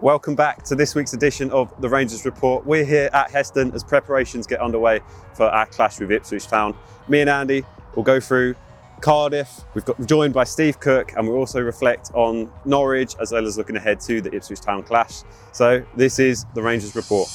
Welcome 0.00 0.34
back 0.34 0.64
to 0.64 0.74
this 0.74 0.96
week's 0.96 1.12
edition 1.12 1.52
of 1.52 1.72
the 1.80 1.88
Rangers 1.88 2.24
Report. 2.24 2.66
We're 2.66 2.84
here 2.84 3.08
at 3.12 3.30
Heston 3.30 3.72
as 3.74 3.84
preparations 3.84 4.44
get 4.44 4.60
underway 4.60 5.00
for 5.34 5.46
our 5.46 5.66
clash 5.66 6.00
with 6.00 6.10
Ipswich 6.10 6.48
Town. 6.48 6.76
Me 7.06 7.20
and 7.20 7.30
Andy 7.30 7.64
will 7.94 8.02
go 8.02 8.18
through 8.18 8.56
Cardiff. 9.00 9.60
We've 9.72 9.84
got 9.84 10.04
joined 10.04 10.34
by 10.34 10.44
Steve 10.44 10.80
Cook, 10.80 11.12
and 11.16 11.28
we'll 11.28 11.36
also 11.36 11.60
reflect 11.60 12.10
on 12.12 12.50
Norwich 12.64 13.14
as 13.20 13.30
well 13.30 13.46
as 13.46 13.56
looking 13.56 13.76
ahead 13.76 14.00
to 14.00 14.20
the 14.20 14.34
Ipswich 14.34 14.60
Town 14.60 14.82
clash. 14.82 15.22
So 15.52 15.84
this 15.94 16.18
is 16.18 16.44
the 16.54 16.62
Rangers 16.62 16.96
Report. 16.96 17.28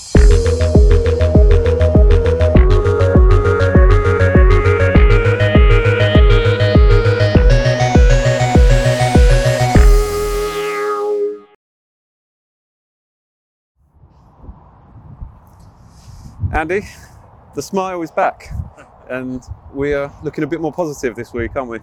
Andy, 16.60 16.82
the 17.56 17.62
smile 17.62 18.02
is 18.02 18.12
back, 18.12 18.50
and 19.10 19.42
we 19.74 19.94
are 19.94 20.14
looking 20.24 20.44
a 20.44 20.48
bit 20.48 20.60
more 20.60 20.74
positive 20.74 21.16
this 21.16 21.32
week, 21.32 21.56
aren't 21.56 21.70
we? 21.70 21.80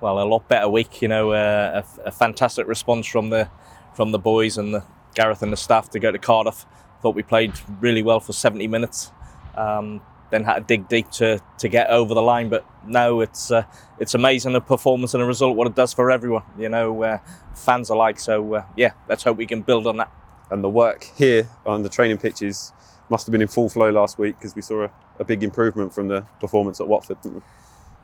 well, 0.00 0.20
a 0.20 0.26
lot 0.26 0.48
better 0.48 0.68
week. 0.68 1.00
You 1.00 1.06
know, 1.06 1.30
uh, 1.30 1.84
a, 1.84 2.08
a 2.08 2.10
fantastic 2.10 2.66
response 2.66 3.06
from 3.06 3.30
the 3.30 3.48
from 3.94 4.10
the 4.10 4.18
boys 4.18 4.58
and 4.58 4.74
the 4.74 4.82
Gareth 5.14 5.42
and 5.42 5.52
the 5.52 5.56
staff 5.56 5.90
to 5.90 6.00
go 6.00 6.10
to 6.10 6.18
Cardiff. 6.18 6.66
Thought 7.02 7.14
we 7.14 7.22
played 7.22 7.52
really 7.78 8.02
well 8.02 8.18
for 8.18 8.32
70 8.32 8.66
minutes. 8.66 9.12
Um, 9.54 10.00
then 10.30 10.42
had 10.42 10.54
to 10.54 10.60
dig 10.62 10.88
deep 10.88 11.08
to, 11.12 11.40
to 11.58 11.68
get 11.68 11.88
over 11.88 12.14
the 12.14 12.20
line, 12.20 12.48
but 12.48 12.66
no, 12.84 13.20
it's 13.20 13.52
uh, 13.52 13.62
it's 14.00 14.12
amazing 14.12 14.54
the 14.54 14.60
performance 14.60 15.14
and 15.14 15.22
the 15.22 15.26
result 15.28 15.56
what 15.56 15.68
it 15.68 15.76
does 15.76 15.92
for 15.92 16.10
everyone. 16.10 16.42
You 16.58 16.68
know, 16.68 17.00
uh, 17.04 17.18
fans 17.54 17.90
alike. 17.90 18.18
So 18.18 18.54
uh, 18.54 18.64
yeah, 18.76 18.94
let's 19.08 19.22
hope 19.22 19.36
we 19.36 19.46
can 19.46 19.62
build 19.62 19.86
on 19.86 19.98
that. 19.98 20.12
And 20.50 20.64
the 20.64 20.68
work 20.68 21.04
here 21.16 21.48
on 21.64 21.84
the 21.84 21.88
training 21.88 22.18
pitches 22.18 22.72
must 23.10 23.26
have 23.26 23.32
been 23.32 23.42
in 23.42 23.48
full 23.48 23.68
flow 23.68 23.90
last 23.90 24.18
week 24.18 24.36
because 24.38 24.54
we 24.54 24.62
saw 24.62 24.84
a, 24.84 24.90
a 25.18 25.24
big 25.24 25.42
improvement 25.42 25.94
from 25.94 26.08
the 26.08 26.22
performance 26.40 26.80
at 26.80 26.88
Watford. 26.88 27.18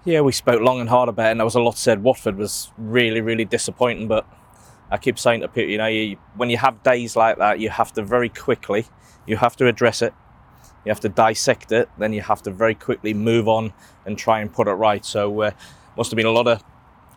Yeah, 0.04 0.20
we 0.20 0.32
spoke 0.32 0.60
long 0.60 0.80
and 0.80 0.88
hard 0.88 1.08
about 1.08 1.28
it, 1.28 1.30
and 1.32 1.40
there 1.40 1.44
was 1.44 1.54
a 1.54 1.60
lot 1.60 1.78
said. 1.78 2.02
Watford 2.02 2.36
was 2.36 2.70
really, 2.76 3.20
really 3.20 3.44
disappointing, 3.44 4.06
but 4.08 4.26
I 4.90 4.98
keep 4.98 5.18
saying 5.18 5.40
to 5.40 5.48
people, 5.48 5.70
you 5.70 5.78
know, 5.78 5.86
you, 5.86 6.18
when 6.36 6.50
you 6.50 6.58
have 6.58 6.82
days 6.82 7.16
like 7.16 7.38
that, 7.38 7.58
you 7.58 7.70
have 7.70 7.92
to 7.94 8.02
very 8.02 8.28
quickly, 8.28 8.86
you 9.26 9.36
have 9.38 9.56
to 9.56 9.66
address 9.66 10.02
it, 10.02 10.12
you 10.84 10.90
have 10.90 11.00
to 11.00 11.08
dissect 11.08 11.72
it, 11.72 11.88
then 11.98 12.12
you 12.12 12.20
have 12.20 12.42
to 12.42 12.50
very 12.50 12.74
quickly 12.74 13.14
move 13.14 13.48
on 13.48 13.72
and 14.04 14.18
try 14.18 14.40
and 14.40 14.52
put 14.52 14.68
it 14.68 14.72
right. 14.72 15.04
So, 15.04 15.40
uh, 15.40 15.50
must 15.96 16.10
have 16.10 16.16
been 16.16 16.26
a 16.26 16.32
lot 16.32 16.46
of 16.46 16.62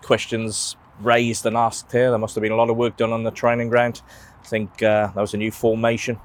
questions 0.02 0.78
raised 1.02 1.46
and 1.46 1.58
asked 1.58 1.92
here. 1.92 2.10
There 2.10 2.20
must 2.20 2.36
have 2.36 2.42
been 2.42 2.52
a 2.52 2.56
lot 2.56 2.70
of 2.70 2.78
work 2.78 2.98
done 2.98 3.12
on 3.12 3.24
the 3.24 3.32
training 3.32 3.70
ground. 3.70 4.02
I 4.42 4.48
think 4.48 4.82
uh, 4.82 5.12
there 5.14 5.22
was 5.22 5.34
a 5.34 5.38
new 5.38 5.52
formation. 5.52 6.20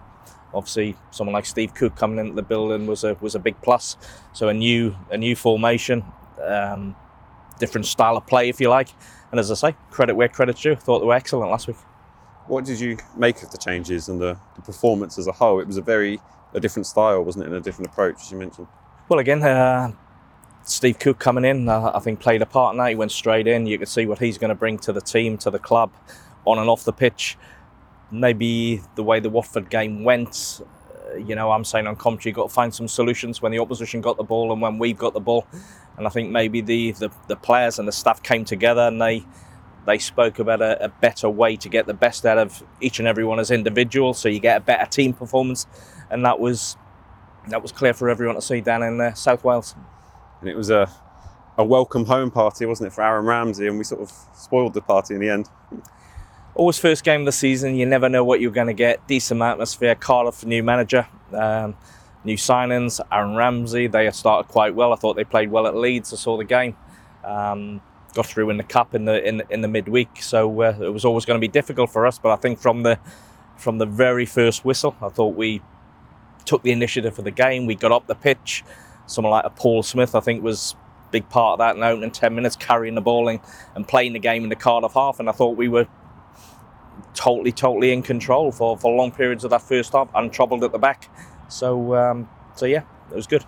Obviously, 0.55 0.97
someone 1.11 1.33
like 1.33 1.47
Steve 1.47 1.75
Cook 1.75 1.97
coming 1.97 2.19
into 2.19 2.35
the 2.35 2.43
building 2.43 2.87
was 2.87 3.05
a 3.05 3.15
was 3.21 3.35
a 3.35 3.39
big 3.39 3.61
plus. 3.63 3.97
So 4.33 4.49
a 4.49 4.55
new 4.55 4.95
a 5.11 5.17
new 5.17 5.35
formation, 5.35 6.05
um, 6.43 6.95
different 7.59 7.87
style 7.87 8.17
of 8.17 8.27
play, 8.27 8.49
if 8.49 8.61
you 8.61 8.69
like. 8.69 8.89
And 9.31 9.41
as 9.41 9.51
I 9.51 9.55
say, 9.55 9.77
credit 9.91 10.15
where 10.15 10.29
credit's 10.29 10.61
due. 10.61 10.77
Thought 10.77 11.01
they 11.01 11.07
were 11.07 11.15
excellent 11.15 11.51
last 11.51 11.67
week. 11.67 11.77
What 12.47 12.65
did 12.65 12.81
you 12.81 12.99
make 13.17 13.43
of 13.43 13.51
the 13.51 13.59
changes 13.59 14.09
and 14.09 14.21
the, 14.21 14.37
the 14.57 14.63
performance 14.63 15.19
as 15.19 15.27
a 15.27 15.33
whole? 15.33 15.61
It 15.61 15.67
was 15.67 15.79
a 15.79 15.83
very 15.83 16.21
a 16.55 16.61
different 16.61 16.87
style, 16.87 17.23
wasn't 17.25 17.45
it, 17.45 17.47
and 17.49 17.57
a 17.57 17.61
different 17.61 17.91
approach, 17.91 18.17
as 18.21 18.31
you 18.31 18.39
mentioned. 18.39 18.67
Well, 19.09 19.21
again, 19.21 19.43
uh, 19.43 19.93
Steve 20.65 20.99
Cook 20.99 21.19
coming 21.19 21.45
in, 21.45 21.69
uh, 21.69 21.93
I 21.95 21.99
think 22.01 22.21
played 22.21 22.43
a 22.43 22.47
part 22.47 22.75
in 22.75 22.79
that. 22.79 22.91
He 22.91 22.95
went 22.95 23.13
straight 23.13 23.47
in. 23.47 23.67
You 23.67 23.79
could 23.79 23.89
see 23.89 24.07
what 24.07 24.19
he's 24.19 24.39
going 24.39 24.51
to 24.51 24.55
bring 24.55 24.79
to 24.81 24.93
the 24.93 25.01
team, 25.01 25.39
to 25.39 25.51
the 25.51 25.59
club, 25.59 25.93
on 26.45 26.59
and 26.59 26.69
off 26.69 26.85
the 26.85 26.93
pitch. 26.93 27.37
Maybe 28.13 28.83
the 28.95 29.03
way 29.03 29.19
the 29.19 29.31
Watford 29.31 29.71
game 29.71 30.05
went, 30.05 30.61
uh, 31.11 31.17
you 31.17 31.35
know, 31.35 31.51
I'm 31.51 31.65
saying 31.65 31.87
on 31.87 31.97
commentary, 31.97 32.31
you've 32.31 32.37
got 32.37 32.49
to 32.49 32.55
find 32.55 32.73
some 32.73 32.87
solutions 32.87 33.43
when 33.43 33.51
the 33.51 33.59
opposition 33.59 34.01
got 34.01 34.19
the 34.19 34.23
ball 34.23 34.53
and 34.53 34.63
when 34.63 34.79
we've 34.79 34.99
got 34.99 35.15
the 35.15 35.21
ball. 35.21 35.47
And 35.97 36.07
I 36.07 36.11
think 36.11 36.31
maybe 36.31 36.61
the, 36.61 36.93
the, 36.93 37.11
the 37.29 37.37
players 37.37 37.79
and 37.79 37.89
the 37.89 37.93
staff 37.93 38.23
came 38.23 38.45
together 38.45 38.83
and 38.83 39.01
they 39.01 39.25
they 39.85 39.99
spoke 39.99 40.39
about 40.39 40.63
a, 40.63 40.85
a 40.85 40.89
better 40.89 41.29
way 41.29 41.57
to 41.57 41.69
get 41.69 41.87
the 41.87 41.95
best 41.95 42.25
out 42.25 42.39
of 42.39 42.63
each 42.81 42.99
and 42.99 43.09
every 43.09 43.25
one 43.25 43.41
as 43.41 43.51
individuals, 43.51 44.19
so 44.19 44.29
you 44.29 44.39
get 44.39 44.57
a 44.57 44.61
better 44.61 44.87
team 44.87 45.13
performance, 45.13 45.67
and 46.11 46.25
that 46.25 46.39
was 46.39 46.77
that 47.49 47.61
was 47.61 47.73
clear 47.73 47.93
for 47.93 48.09
everyone 48.09 48.37
to 48.37 48.43
see 48.43 48.61
down 48.61 48.83
in 48.83 49.01
uh, 49.01 49.13
South 49.15 49.43
Wales. 49.43 49.75
And 50.41 50.49
it 50.49 50.57
was 50.57 50.71
a 50.71 50.89
a 51.59 51.65
welcome 51.65 52.07
home 52.07 52.31
party, 52.31 52.65
wasn't 52.65 52.89
it, 52.89 52.93
for 52.93 53.03
Aaron 53.03 53.27
Ramsey? 53.27 53.67
And 53.67 53.77
we 53.77 53.85
sort 53.85 54.01
of 54.01 54.13
spoiled 54.35 54.75
the 54.75 54.81
party 54.81 55.15
in 55.15 55.21
the 55.21 55.29
end. 55.29 55.49
Always 56.55 56.79
first 56.79 57.03
game 57.03 57.23
of 57.23 57.27
the 57.27 57.33
season, 57.33 57.77
you 57.77 57.87
never 57.87 58.11
know 58.11 58.25
what 58.25 58.41
you're 58.41 58.51
going 58.51 58.67
to 58.67 58.75
get. 58.75 59.07
Decent 59.09 59.41
atmosphere, 59.41 59.95
Cardiff 59.95 60.45
new 60.45 60.63
manager, 60.63 61.07
um, 61.33 61.75
new 62.25 62.37
signings, 62.37 63.01
Aaron 63.11 63.37
Ramsey. 63.37 63.87
They 63.87 64.11
started 64.11 64.51
quite 64.51 64.75
well. 64.75 64.93
I 64.93 64.97
thought 64.97 65.17
they 65.17 65.25
played 65.25 65.51
well 65.51 65.67
at 65.67 65.75
Leeds. 65.75 66.13
I 66.13 66.17
saw 66.17 66.37
the 66.37 66.45
game. 66.45 66.77
Um, 67.25 67.81
got 68.13 68.27
through 68.27 68.51
in 68.51 68.59
the 68.59 68.65
cup 68.65 68.95
in 68.95 69.07
the 69.07 69.27
in, 69.27 69.43
in 69.49 69.63
the 69.63 69.69
midweek, 69.69 70.23
so 70.23 70.63
uh, 70.63 70.77
it 70.79 70.93
was 70.93 71.07
always 71.07 71.25
going 71.25 71.39
to 71.39 71.41
be 71.41 71.49
difficult 71.49 71.91
for 71.91 72.07
us. 72.07 72.19
But 72.19 72.33
I 72.33 72.37
think 72.37 72.59
from 72.59 72.83
the 72.83 72.99
from 73.57 73.79
the 73.79 73.87
very 73.87 74.27
first 74.27 74.65
whistle, 74.65 74.95
I 75.01 75.09
thought 75.09 75.35
we 75.35 75.63
took 76.45 76.63
the 76.63 76.73
initiative 76.73 77.15
for 77.15 77.23
the 77.23 77.31
game. 77.31 77.65
We 77.65 77.77
got 77.77 77.93
up 77.93 78.07
the 78.07 78.15
pitch. 78.15 78.63
Someone 79.07 79.31
like 79.31 79.45
a 79.47 79.51
Paul 79.51 79.83
Smyth, 79.83 80.15
I 80.15 80.21
think, 80.21 80.43
was 80.43 80.75
big 81.11 81.29
part 81.29 81.55
of 81.55 81.59
that 81.59 81.75
in 81.75 81.81
the 81.81 81.87
opening 81.87 82.11
10 82.11 82.35
minutes, 82.35 82.57
carrying 82.57 82.95
the 82.95 83.01
ball 83.01 83.29
and, 83.29 83.39
and 83.75 83.87
playing 83.87 84.15
the 84.15 84.19
game 84.19 84.43
in 84.43 84.49
the 84.49 84.57
Cardiff 84.57 84.95
half. 84.95 85.21
And 85.21 85.29
I 85.29 85.33
thought 85.33 85.57
we 85.57 85.69
were 85.69 85.87
totally, 87.15 87.53
totally 87.53 87.93
in 87.93 88.03
control 88.03 88.53
for, 88.53 88.77
for 88.77 88.95
long 88.95 89.11
periods 89.11 89.45
of 89.45 89.51
that 89.51 89.63
first 89.63 89.93
half, 89.93 90.09
untroubled 90.15 90.65
at 90.65 90.73
the 90.73 90.79
back. 90.79 91.09
So, 91.49 91.95
um, 91.95 92.29
so 92.57 92.67
yeah, 92.67 92.83
it 93.11 93.17
was 93.17 93.27
good. 93.27 93.45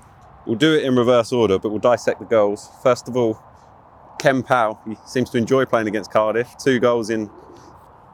We'll 0.46 0.56
do 0.56 0.74
it 0.74 0.84
in 0.84 0.94
reverse 0.94 1.32
order, 1.32 1.58
but 1.58 1.70
we'll 1.70 1.78
dissect 1.78 2.20
the 2.20 2.26
goals. 2.26 2.70
First 2.82 3.08
of 3.08 3.16
all, 3.16 3.42
Ken 4.18 4.42
Paal, 4.42 4.80
he 4.86 4.96
seems 5.06 5.30
to 5.30 5.38
enjoy 5.38 5.64
playing 5.64 5.88
against 5.88 6.10
Cardiff. 6.10 6.54
Two 6.58 6.78
goals 6.78 7.10
in 7.10 7.26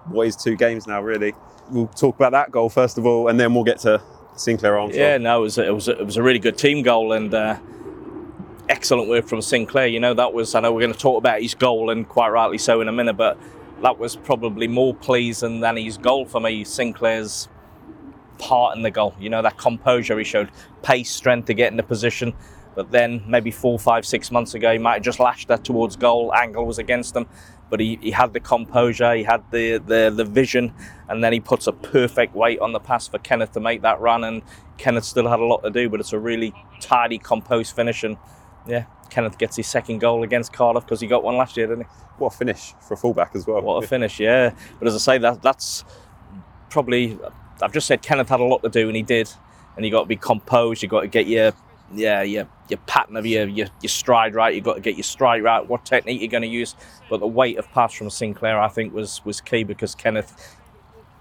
what 0.07 0.27
is 0.27 0.37
two 0.37 0.57
games 0.57 0.87
now, 0.87 1.03
really. 1.03 1.35
We'll 1.71 1.89
talk 1.89 2.17
about 2.17 2.33
that 2.33 2.51
goal 2.51 2.69
first 2.69 2.99
of 2.99 3.07
all, 3.07 3.29
and 3.29 3.39
then 3.39 3.55
we'll 3.55 3.65
get 3.65 3.79
to 3.81 4.03
Sinclair 4.37 4.79
Armstrong. 4.79 5.01
Yeah, 5.01 5.19
no, 5.19 5.39
it 5.39 5.43
was 5.43 5.59
a, 5.59 5.67
it 5.67 5.75
was 5.75 5.89
a, 5.89 5.99
it 5.99 6.05
was 6.05 6.17
a 6.17 6.23
really 6.23 6.39
good 6.39 6.59
team 6.59 6.83
goal 6.83 7.13
and 7.13 7.33
uh, 7.33 7.59
excellent 8.69 9.09
work 9.09 9.27
from 9.27 9.43
Sinclair. 9.43 9.87
You 9.87 10.01
know, 10.01 10.15
that 10.15 10.33
was 10.33 10.55
I 10.55 10.61
know 10.61 10.73
we're 10.73 10.81
going 10.81 10.93
to 10.93 10.99
talk 10.99 11.19
about 11.19 11.43
his 11.43 11.55
goal 11.55 11.91
and 11.91 12.09
quite 12.09 12.31
rightly 12.31 12.59
so 12.59 12.81
in 12.81 12.89
a 12.89 12.93
minute, 12.93 13.17
but 13.17 13.39
that 13.83 13.99
was 13.99 14.17
probably 14.17 14.69
more 14.69 14.95
pleasing 14.95 15.61
than 15.61 15.77
his 15.77 15.97
goal 15.97 16.27
for 16.27 16.41
me. 16.41 16.65
Sinclair's 16.65 17.49
part 18.39 18.77
in 18.77 18.83
the 18.83 18.91
goal. 18.91 19.15
You 19.21 19.31
know, 19.31 19.43
that 19.43 19.57
composure 19.57 20.19
he 20.19 20.25
showed, 20.25 20.51
pace, 20.83 21.11
strength 21.11 21.47
to 21.47 21.55
get 21.55 21.71
in 21.71 21.77
the 21.77 21.83
position. 21.83 22.35
But 22.75 22.91
then 22.91 23.23
maybe 23.27 23.51
four, 23.51 23.79
five, 23.79 24.07
six 24.07 24.31
months 24.31 24.55
ago, 24.55 24.73
he 24.73 24.79
might 24.79 24.95
have 24.95 25.03
just 25.03 25.21
lashed 25.21 25.49
that 25.49 25.65
towards 25.65 25.97
goal. 25.97 26.33
Angle 26.35 26.65
was 26.65 26.79
against 26.79 27.17
him, 27.17 27.27
but 27.69 27.81
he, 27.81 27.99
he 28.01 28.11
had 28.11 28.33
the 28.33 28.41
composure, 28.41 29.15
he 29.15 29.25
had 29.25 29.43
the, 29.51 29.79
the 29.79 30.13
the 30.15 30.25
vision, 30.25 30.73
and 31.09 31.23
then 31.23 31.33
he 31.33 31.41
puts 31.41 31.67
a 31.67 31.73
perfect 31.73 32.35
weight 32.35 32.61
on 32.61 32.73
the 32.73 32.79
pass 32.79 33.09
for 33.09 33.19
Kenneth 33.19 33.53
to 33.53 33.61
make 33.61 33.83
that 33.83 34.01
run. 34.01 34.23
And 34.25 34.43
Kenneth 34.79 35.05
still 35.05 35.29
had 35.29 35.41
a 35.41 35.45
lot 35.45 35.63
to 35.65 35.71
do, 35.71 35.89
but 35.89 36.01
it's 36.01 36.13
a 36.13 36.19
really 36.19 36.55
tidy, 36.81 37.19
composed 37.19 37.75
finish. 37.75 38.05
And 38.05 38.17
yeah, 38.69 38.85
Kenneth 39.11 39.39
gets 39.39 39.57
his 39.57 39.67
second 39.67 39.99
goal 39.99 40.23
against 40.23 40.53
Cardiff 40.53 40.85
because 40.85 41.01
he 41.01 41.07
got 41.07 41.23
one 41.23 41.37
last 41.37 41.57
year, 41.57 41.67
didn't 41.67 41.85
he? 41.85 41.91
What 42.19 42.35
a 42.35 42.37
finish 42.37 42.75
for 42.81 42.95
a 42.95 42.97
fullback 42.97 43.33
as 43.35 43.47
well. 43.47 43.61
What 43.61 43.83
a 43.85 43.87
finish, 43.87 44.21
yeah. 44.21 44.55
But 44.79 44.89
as 44.89 44.95
I 44.95 44.99
say, 44.99 45.19
that 45.19 45.43
that's 45.43 45.85
probably 46.69 47.19
I've 47.63 47.73
just 47.73 47.87
said 47.87 48.03
Kenneth 48.03 48.29
had 48.29 48.41
a 48.41 48.45
lot 48.45 48.63
to 48.63 48.69
do, 48.69 48.87
and 48.89 48.97
he 48.97 49.03
did. 49.03 49.31
And 49.77 49.85
you 49.85 49.93
got 49.93 50.01
to 50.01 50.07
be 50.07 50.17
composed. 50.17 50.83
You 50.83 50.89
got 50.89 51.03
to 51.03 51.07
get 51.07 51.27
your 51.27 51.53
yeah 51.93 52.23
your 52.23 52.47
your 52.69 52.79
pattern 52.87 53.17
of 53.17 53.27
your, 53.27 53.47
your 53.49 53.67
your 53.81 53.89
stride 53.89 54.35
right. 54.35 54.55
You 54.55 54.61
got 54.61 54.75
to 54.75 54.81
get 54.81 54.97
your 54.97 55.05
stride 55.05 55.43
right. 55.43 55.67
What 55.67 55.85
technique 55.85 56.21
you're 56.21 56.31
going 56.31 56.43
to 56.43 56.49
use. 56.49 56.75
But 57.09 57.21
the 57.21 57.27
weight 57.27 57.59
of 57.59 57.71
pass 57.71 57.95
from 57.95 58.11
Sinclair, 58.11 58.61
I 58.61 58.69
think, 58.69 58.93
was 58.93 59.25
was 59.25 59.41
key 59.41 59.65
because 59.65 59.95
Kenneth. 59.95 60.57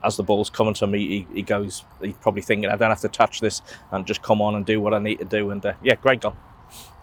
As 0.01 0.15
the 0.15 0.23
ball's 0.23 0.49
coming 0.49 0.73
to 0.75 0.87
me, 0.87 1.05
he, 1.05 1.27
he 1.33 1.41
goes. 1.41 1.83
He's 2.01 2.13
probably 2.21 2.41
thinking, 2.41 2.69
"I 2.69 2.77
don't 2.77 2.89
have 2.89 3.01
to 3.01 3.09
touch 3.09 3.41
this, 3.41 3.61
and 3.91 4.07
just 4.07 4.21
come 4.21 4.41
on 4.41 4.55
and 4.55 4.65
do 4.65 4.79
what 4.79 4.93
I 4.93 4.99
need 4.99 5.19
to 5.19 5.25
do." 5.25 5.49
And 5.51 5.65
uh, 5.65 5.73
yeah, 5.83 5.95
great 5.95 6.21
goal. 6.21 6.37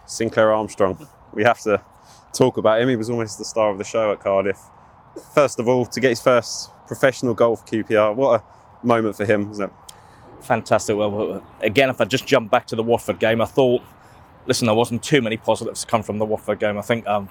Sinclair 0.07 0.51
Armstrong. 0.51 1.07
We 1.33 1.43
have 1.43 1.59
to 1.61 1.81
talk 2.33 2.57
about 2.57 2.81
him. 2.81 2.89
He 2.89 2.95
was 2.95 3.09
almost 3.09 3.37
the 3.37 3.45
star 3.45 3.69
of 3.69 3.77
the 3.77 3.83
show 3.83 4.11
at 4.11 4.19
Cardiff. 4.19 4.59
First 5.35 5.59
of 5.59 5.67
all, 5.67 5.85
to 5.85 5.99
get 5.99 6.09
his 6.09 6.21
first 6.21 6.71
professional 6.87 7.33
goal 7.33 7.55
for 7.55 7.65
QPR, 7.65 8.15
what 8.15 8.41
a 8.41 8.85
moment 8.85 9.15
for 9.15 9.25
him, 9.25 9.51
isn't 9.51 9.65
it? 9.65 9.73
fantastic. 10.41 10.95
Well, 10.95 11.43
again, 11.61 11.89
if 11.89 12.01
I 12.01 12.05
just 12.05 12.25
jump 12.25 12.49
back 12.49 12.67
to 12.67 12.75
the 12.75 12.83
Watford 12.83 13.19
game, 13.19 13.41
I 13.41 13.45
thought, 13.45 13.81
listen, 14.45 14.65
there 14.65 14.75
wasn't 14.75 15.03
too 15.03 15.21
many 15.21 15.37
positives 15.37 15.81
to 15.81 15.87
come 15.87 16.03
from 16.03 16.17
the 16.19 16.25
Watford 16.25 16.59
game. 16.59 16.77
I 16.77 16.81
think 16.81 17.07
I'm 17.07 17.29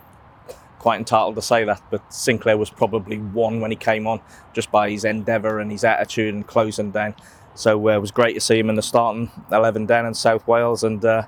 quite 0.79 0.99
entitled 0.99 1.35
to 1.37 1.43
say 1.43 1.65
that, 1.65 1.83
but 1.91 2.13
Sinclair 2.13 2.57
was 2.57 2.71
probably 2.71 3.19
one 3.19 3.61
when 3.61 3.71
he 3.71 3.77
came 3.77 4.07
on, 4.07 4.21
just 4.53 4.71
by 4.71 4.91
his 4.91 5.05
endeavour 5.05 5.59
and 5.59 5.71
his 5.71 5.85
attitude 5.85 6.35
and 6.35 6.47
closing 6.47 6.91
down. 6.91 7.15
So 7.55 7.89
uh, 7.89 7.97
it 7.97 8.01
was 8.01 8.11
great 8.11 8.35
to 8.35 8.41
see 8.41 8.59
him 8.59 8.69
in 8.69 8.77
the 8.77 8.83
starting 8.83 9.31
11 9.51 9.87
down 9.87 10.07
in 10.07 10.15
South 10.15 10.47
Wales, 10.47 10.85
and 10.85 11.05
uh, 11.05 11.23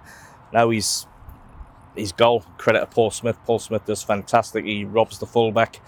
now 0.52 0.70
he's 0.70 1.06
his 1.98 2.12
goal. 2.12 2.44
Credit 2.58 2.80
to 2.80 2.86
Paul 2.86 3.10
Smyth. 3.10 3.38
Paul 3.44 3.58
Smyth 3.58 3.86
does 3.86 4.02
fantastic. 4.02 4.64
He 4.64 4.84
robs 4.84 5.18
the 5.18 5.26
fullback, 5.26 5.80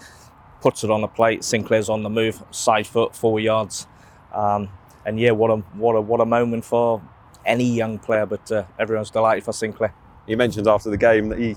puts 0.61 0.83
it 0.83 0.91
on 0.91 1.01
the 1.01 1.07
plate. 1.07 1.43
Sinclair's 1.43 1.89
on 1.89 2.03
the 2.03 2.09
move, 2.09 2.43
side 2.51 2.87
foot, 2.87 3.15
four 3.15 3.39
yards 3.39 3.87
Um, 4.33 4.69
and 5.05 5.19
yeah, 5.19 5.31
what 5.31 5.51
a 5.51 5.57
what 5.75 5.95
a 5.95 6.01
what 6.01 6.21
a 6.21 6.25
moment 6.25 6.65
for 6.65 7.01
any 7.45 7.65
young 7.65 7.99
player. 7.99 8.25
But 8.25 8.51
uh, 8.51 8.65
everyone's 8.79 9.11
delighted 9.11 9.43
for 9.43 9.53
Sinclair. 9.53 9.93
He 10.27 10.35
mentioned 10.35 10.67
after 10.67 10.89
the 10.89 10.97
game 10.97 11.29
that 11.29 11.39
he 11.39 11.55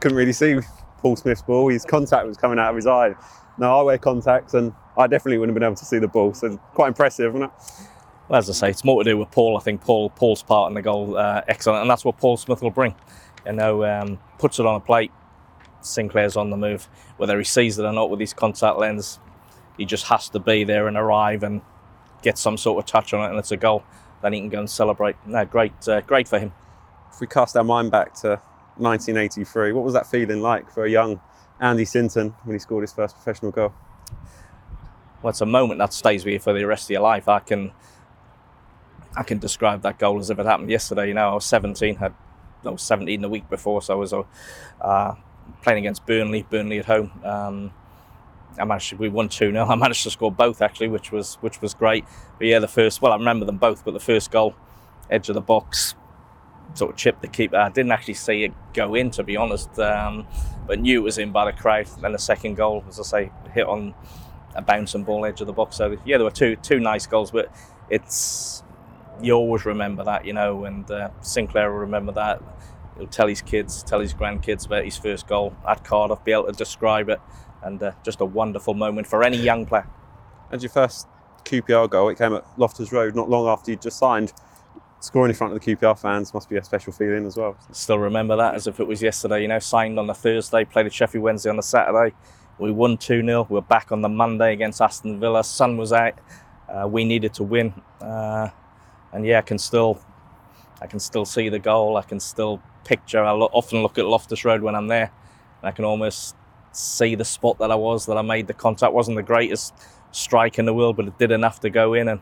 couldn't 0.00 0.16
really 0.18 0.32
see 0.32 0.58
Paul 0.98 1.16
Smyth's 1.16 1.42
ball. 1.42 1.68
His 1.68 1.84
contact 1.84 2.26
was 2.26 2.36
coming 2.36 2.58
out 2.58 2.70
of 2.70 2.76
his 2.76 2.86
eye. 2.86 3.14
Now 3.58 3.80
I 3.80 3.82
wear 3.82 3.98
contacts, 3.98 4.54
and 4.54 4.72
I 4.98 5.06
definitely 5.06 5.38
wouldn't 5.38 5.56
have 5.56 5.60
been 5.60 5.66
able 5.66 5.76
to 5.76 5.84
see 5.84 5.98
the 5.98 6.08
ball. 6.08 6.34
So 6.34 6.56
quite 6.74 6.88
impressive, 6.88 7.34
wasn't 7.34 7.52
it? 7.52 7.86
Well, 8.28 8.38
as 8.38 8.48
I 8.48 8.52
say, 8.54 8.70
it's 8.70 8.84
more 8.84 9.04
to 9.04 9.10
do 9.10 9.18
with 9.18 9.30
Paul. 9.30 9.56
I 9.56 9.60
think 9.60 9.82
Paul 9.82 10.10
Paul's 10.10 10.42
part 10.42 10.70
in 10.70 10.74
the 10.74 10.82
goal 10.82 11.16
uh, 11.16 11.42
excellent, 11.48 11.82
and 11.82 11.90
that's 11.90 12.04
what 12.04 12.18
Paul 12.18 12.36
Smyth 12.36 12.62
will 12.62 12.70
bring. 12.70 12.94
You 13.46 13.52
know, 13.52 13.84
um, 13.84 14.18
puts 14.38 14.58
it 14.58 14.66
on 14.66 14.76
a 14.76 14.80
plate. 14.80 15.12
Sinclair's 15.80 16.36
on 16.36 16.50
the 16.50 16.56
move, 16.56 16.88
whether 17.18 17.36
he 17.38 17.44
sees 17.44 17.78
it 17.78 17.84
or 17.84 17.92
not 17.92 18.10
with 18.10 18.20
his 18.20 18.32
contact 18.32 18.78
lens. 18.78 19.18
He 19.76 19.84
just 19.84 20.06
has 20.06 20.28
to 20.30 20.38
be 20.38 20.64
there 20.64 20.88
and 20.88 20.96
arrive 20.96 21.42
and 21.42 21.60
get 22.22 22.38
some 22.38 22.56
sort 22.56 22.82
of 22.82 22.90
touch 22.90 23.12
on 23.12 23.24
it, 23.24 23.30
and 23.30 23.38
it's 23.38 23.50
a 23.52 23.56
goal. 23.56 23.84
Then 24.22 24.32
he 24.32 24.40
can 24.40 24.48
go 24.48 24.60
and 24.60 24.70
celebrate. 24.70 25.16
No, 25.26 25.44
great, 25.44 25.72
uh, 25.86 26.00
great 26.00 26.26
for 26.26 26.38
him. 26.38 26.52
If 27.12 27.20
we 27.20 27.26
cast 27.26 27.56
our 27.56 27.64
mind 27.64 27.90
back 27.90 28.14
to 28.22 28.40
1983, 28.76 29.72
what 29.72 29.84
was 29.84 29.94
that 29.94 30.06
feeling 30.06 30.40
like 30.40 30.70
for 30.70 30.84
a 30.84 30.90
young 30.90 31.20
Andy 31.60 31.84
Sinton 31.84 32.34
when 32.44 32.54
he 32.54 32.58
scored 32.58 32.82
his 32.82 32.92
first 32.92 33.14
professional 33.14 33.52
goal? 33.52 33.74
Well, 35.22 35.30
it's 35.30 35.40
a 35.40 35.46
moment 35.46 35.78
that 35.78 35.92
stays 35.92 36.24
with 36.24 36.32
you 36.32 36.38
for 36.38 36.52
the 36.52 36.64
rest 36.64 36.84
of 36.84 36.90
your 36.90 37.02
life. 37.02 37.28
I 37.28 37.40
can, 37.40 37.72
I 39.16 39.22
can 39.22 39.38
describe 39.38 39.82
that 39.82 39.98
goal 39.98 40.18
as 40.18 40.30
if 40.30 40.38
it 40.38 40.46
happened 40.46 40.70
yesterday. 40.70 41.08
You 41.08 41.14
know, 41.14 41.30
I 41.30 41.34
was 41.34 41.44
17, 41.44 41.96
had 41.96 42.14
I 42.66 42.70
was 42.70 42.82
17 42.82 43.20
the 43.20 43.28
week 43.28 43.48
before, 43.48 43.82
so 43.82 43.94
I 43.94 43.96
was 43.96 44.12
uh, 44.80 45.14
playing 45.62 45.78
against 45.78 46.06
Burnley, 46.06 46.46
Burnley 46.48 46.78
at 46.78 46.86
home. 46.86 47.12
Um, 47.24 47.72
I 48.58 48.64
managed 48.64 48.90
to, 48.90 48.96
we 48.96 49.08
won 49.08 49.28
2 49.28 49.52
0. 49.52 49.66
I 49.68 49.74
managed 49.74 50.02
to 50.04 50.10
score 50.10 50.32
both 50.32 50.62
actually, 50.62 50.88
which 50.88 51.12
was 51.12 51.36
which 51.36 51.60
was 51.60 51.74
great. 51.74 52.04
But 52.38 52.46
yeah, 52.46 52.58
the 52.58 52.68
first 52.68 53.02
well, 53.02 53.12
I 53.12 53.16
remember 53.16 53.44
them 53.44 53.58
both, 53.58 53.84
but 53.84 53.92
the 53.92 54.00
first 54.00 54.30
goal, 54.30 54.54
edge 55.10 55.28
of 55.28 55.34
the 55.34 55.40
box, 55.40 55.94
sort 56.74 56.92
of 56.92 56.96
chipped 56.96 57.22
the 57.22 57.28
keeper. 57.28 57.56
I 57.56 57.68
didn't 57.68 57.92
actually 57.92 58.14
see 58.14 58.44
it 58.44 58.52
go 58.72 58.94
in, 58.94 59.10
to 59.12 59.22
be 59.22 59.36
honest, 59.36 59.78
um, 59.78 60.26
but 60.66 60.80
knew 60.80 61.00
it 61.00 61.04
was 61.04 61.18
in 61.18 61.32
by 61.32 61.50
the 61.50 61.56
crowd. 61.56 61.86
Then 62.00 62.12
the 62.12 62.18
second 62.18 62.56
goal, 62.56 62.84
as 62.88 62.98
I 62.98 63.02
say, 63.02 63.32
hit 63.52 63.66
on 63.66 63.94
a 64.54 64.62
bouncing 64.62 65.04
ball 65.04 65.24
edge 65.24 65.40
of 65.40 65.46
the 65.46 65.52
box. 65.52 65.76
So 65.76 65.96
yeah, 66.04 66.18
there 66.18 66.24
were 66.24 66.30
two 66.30 66.56
two 66.56 66.80
nice 66.80 67.06
goals, 67.06 67.30
but 67.30 67.52
it's 67.90 68.63
you 69.22 69.34
always 69.34 69.64
remember 69.64 70.04
that, 70.04 70.24
you 70.24 70.32
know, 70.32 70.64
and 70.64 70.90
uh, 70.90 71.10
Sinclair 71.20 71.70
will 71.70 71.80
remember 71.80 72.12
that. 72.12 72.42
He'll 72.98 73.06
tell 73.06 73.26
his 73.26 73.42
kids, 73.42 73.82
tell 73.82 74.00
his 74.00 74.14
grandkids 74.14 74.66
about 74.66 74.84
his 74.84 74.96
first 74.96 75.26
goal 75.26 75.54
at 75.68 75.84
Cardiff, 75.84 76.22
be 76.24 76.32
able 76.32 76.46
to 76.46 76.52
describe 76.52 77.08
it 77.08 77.20
and 77.62 77.82
uh, 77.82 77.92
just 78.04 78.20
a 78.20 78.24
wonderful 78.24 78.74
moment 78.74 79.06
for 79.06 79.22
any 79.22 79.36
young 79.36 79.66
player. 79.66 79.88
And 80.50 80.62
your 80.62 80.70
first 80.70 81.08
QPR 81.44 81.90
goal, 81.90 82.08
it 82.10 82.18
came 82.18 82.34
at 82.34 82.46
Loftus 82.56 82.92
Road 82.92 83.14
not 83.16 83.28
long 83.28 83.48
after 83.48 83.70
you'd 83.70 83.82
just 83.82 83.98
signed. 83.98 84.32
Scoring 85.00 85.30
in 85.30 85.36
front 85.36 85.52
of 85.52 85.60
the 85.60 85.76
QPR 85.76 85.98
fans 85.98 86.32
must 86.32 86.48
be 86.48 86.56
a 86.56 86.64
special 86.64 86.92
feeling 86.92 87.26
as 87.26 87.36
well. 87.36 87.56
Still 87.72 87.98
remember 87.98 88.36
that 88.36 88.54
as 88.54 88.66
if 88.66 88.80
it 88.80 88.86
was 88.86 89.02
yesterday. 89.02 89.42
You 89.42 89.48
know, 89.48 89.58
signed 89.58 89.98
on 89.98 90.06
the 90.06 90.14
Thursday, 90.14 90.64
played 90.64 90.86
at 90.86 90.94
Sheffield 90.94 91.22
Wednesday 91.22 91.50
on 91.50 91.56
the 91.56 91.62
Saturday. 91.62 92.14
We 92.58 92.70
won 92.70 92.96
2 92.96 93.22
0. 93.22 93.46
We 93.50 93.58
are 93.58 93.62
back 93.62 93.92
on 93.92 94.00
the 94.00 94.08
Monday 94.08 94.52
against 94.52 94.80
Aston 94.80 95.20
Villa. 95.20 95.44
Sun 95.44 95.76
was 95.76 95.92
out. 95.92 96.14
Uh, 96.68 96.88
we 96.88 97.04
needed 97.04 97.34
to 97.34 97.42
win. 97.42 97.74
Uh, 98.00 98.48
and 99.14 99.24
yeah, 99.24 99.38
I 99.38 99.42
can 99.42 99.58
still, 99.58 100.00
I 100.82 100.86
can 100.86 100.98
still 100.98 101.24
see 101.24 101.48
the 101.48 101.58
goal. 101.58 101.96
I 101.96 102.02
can 102.02 102.20
still 102.20 102.60
picture. 102.84 103.22
I 103.22 103.30
lo- 103.30 103.50
often 103.52 103.82
look 103.82 103.96
at 103.96 104.04
Loftus 104.04 104.44
Road 104.44 104.60
when 104.60 104.74
I'm 104.74 104.88
there, 104.88 105.10
and 105.62 105.68
I 105.68 105.70
can 105.70 105.84
almost 105.84 106.36
see 106.72 107.14
the 107.14 107.24
spot 107.24 107.58
that 107.58 107.70
I 107.70 107.76
was, 107.76 108.06
that 108.06 108.18
I 108.18 108.22
made 108.22 108.48
the 108.48 108.54
contact. 108.54 108.92
wasn't 108.92 109.16
the 109.16 109.22
greatest 109.22 109.72
strike 110.10 110.58
in 110.58 110.66
the 110.66 110.74
world, 110.74 110.96
but 110.96 111.06
it 111.06 111.18
did 111.18 111.30
enough 111.30 111.60
to 111.60 111.70
go 111.70 111.94
in. 111.94 112.08
And 112.08 112.20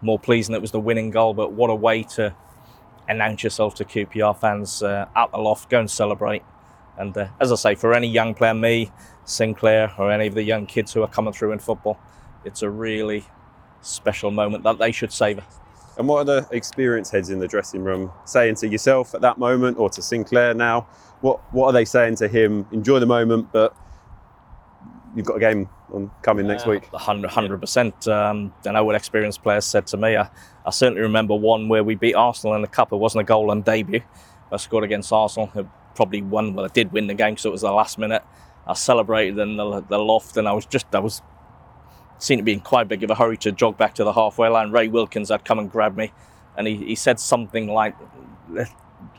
more 0.00 0.18
pleasing, 0.18 0.54
it 0.54 0.60
was 0.60 0.70
the 0.70 0.80
winning 0.80 1.10
goal. 1.10 1.34
But 1.34 1.52
what 1.52 1.70
a 1.70 1.74
way 1.74 2.04
to 2.14 2.34
announce 3.08 3.42
yourself 3.42 3.74
to 3.74 3.84
QPR 3.84 4.38
fans 4.38 4.82
uh, 4.82 5.06
at 5.16 5.32
the 5.32 5.38
loft, 5.38 5.68
go 5.68 5.80
and 5.80 5.90
celebrate. 5.90 6.42
And 6.96 7.16
uh, 7.16 7.28
as 7.40 7.50
I 7.50 7.56
say, 7.56 7.74
for 7.74 7.94
any 7.94 8.06
young 8.06 8.34
player, 8.34 8.54
me, 8.54 8.92
Sinclair, 9.24 9.92
or 9.98 10.12
any 10.12 10.28
of 10.28 10.34
the 10.34 10.42
young 10.42 10.66
kids 10.66 10.92
who 10.92 11.02
are 11.02 11.08
coming 11.08 11.32
through 11.32 11.52
in 11.52 11.58
football, 11.58 11.98
it's 12.44 12.62
a 12.62 12.70
really 12.70 13.24
special 13.80 14.30
moment 14.30 14.62
that 14.64 14.78
they 14.78 14.92
should 14.92 15.12
savour. 15.12 15.42
And 15.98 16.08
what 16.08 16.18
are 16.20 16.24
the 16.24 16.48
experienced 16.50 17.12
heads 17.12 17.30
in 17.30 17.38
the 17.38 17.48
dressing 17.48 17.84
room 17.84 18.10
saying 18.24 18.56
to 18.56 18.68
yourself 18.68 19.14
at 19.14 19.20
that 19.20 19.38
moment 19.38 19.78
or 19.78 19.90
to 19.90 20.02
Sinclair 20.02 20.54
now? 20.54 20.86
What 21.20 21.40
what 21.52 21.66
are 21.66 21.72
they 21.72 21.84
saying 21.84 22.16
to 22.16 22.28
him? 22.28 22.66
Enjoy 22.72 22.98
the 22.98 23.06
moment, 23.06 23.52
but 23.52 23.76
you've 25.14 25.26
got 25.26 25.36
a 25.36 25.40
game 25.40 25.68
on 25.92 26.10
coming 26.22 26.46
next 26.46 26.66
week. 26.66 26.86
Hundred 26.86 27.60
percent. 27.60 28.08
Um, 28.08 28.52
I 28.66 28.72
know 28.72 28.84
what 28.84 28.94
experienced 28.94 29.42
players 29.42 29.66
said 29.66 29.86
to 29.88 29.96
me. 29.96 30.16
I, 30.16 30.28
I 30.64 30.70
certainly 30.70 31.02
remember 31.02 31.34
one 31.34 31.68
where 31.68 31.84
we 31.84 31.94
beat 31.94 32.14
Arsenal 32.14 32.56
in 32.56 32.62
the 32.62 32.68
cup. 32.68 32.92
It 32.92 32.96
wasn't 32.96 33.22
a 33.22 33.24
goal 33.24 33.50
on 33.50 33.62
debut. 33.62 34.02
I 34.50 34.56
scored 34.56 34.84
against 34.84 35.12
Arsenal. 35.12 35.50
It 35.54 35.66
probably 35.94 36.22
won. 36.22 36.54
Well, 36.54 36.64
I 36.64 36.68
did 36.68 36.92
win 36.92 37.06
the 37.06 37.14
game, 37.14 37.34
because 37.34 37.46
it 37.46 37.52
was 37.52 37.60
the 37.60 37.70
last 37.70 37.98
minute. 37.98 38.22
I 38.66 38.74
celebrated 38.74 39.38
in 39.38 39.56
the, 39.56 39.80
the 39.82 39.98
loft, 39.98 40.36
and 40.36 40.48
I 40.48 40.52
was 40.52 40.66
just 40.66 40.86
I 40.94 41.00
was 41.00 41.20
seen 42.22 42.38
it 42.38 42.44
being 42.44 42.60
quite 42.60 42.88
big 42.88 43.02
of 43.02 43.10
a 43.10 43.14
hurry 43.14 43.36
to 43.38 43.52
jog 43.52 43.76
back 43.76 43.94
to 43.96 44.04
the 44.04 44.12
halfway 44.12 44.48
line. 44.48 44.70
Ray 44.70 44.88
Wilkins 44.88 45.28
had 45.28 45.44
come 45.44 45.58
and 45.58 45.70
grabbed 45.70 45.96
me, 45.96 46.12
and 46.56 46.66
he, 46.66 46.76
he 46.76 46.94
said 46.94 47.18
something 47.18 47.68
like, 47.68 47.96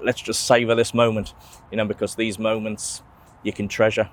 "Let's 0.02 0.22
just 0.22 0.46
savor 0.48 0.76
this 0.76 0.94
moment," 0.94 1.34
you 1.70 1.78
know, 1.78 1.86
because 1.86 2.16
these 2.16 2.40
moments 2.40 3.04
you 3.44 3.52
can 3.54 3.68
treasure. 3.68 4.10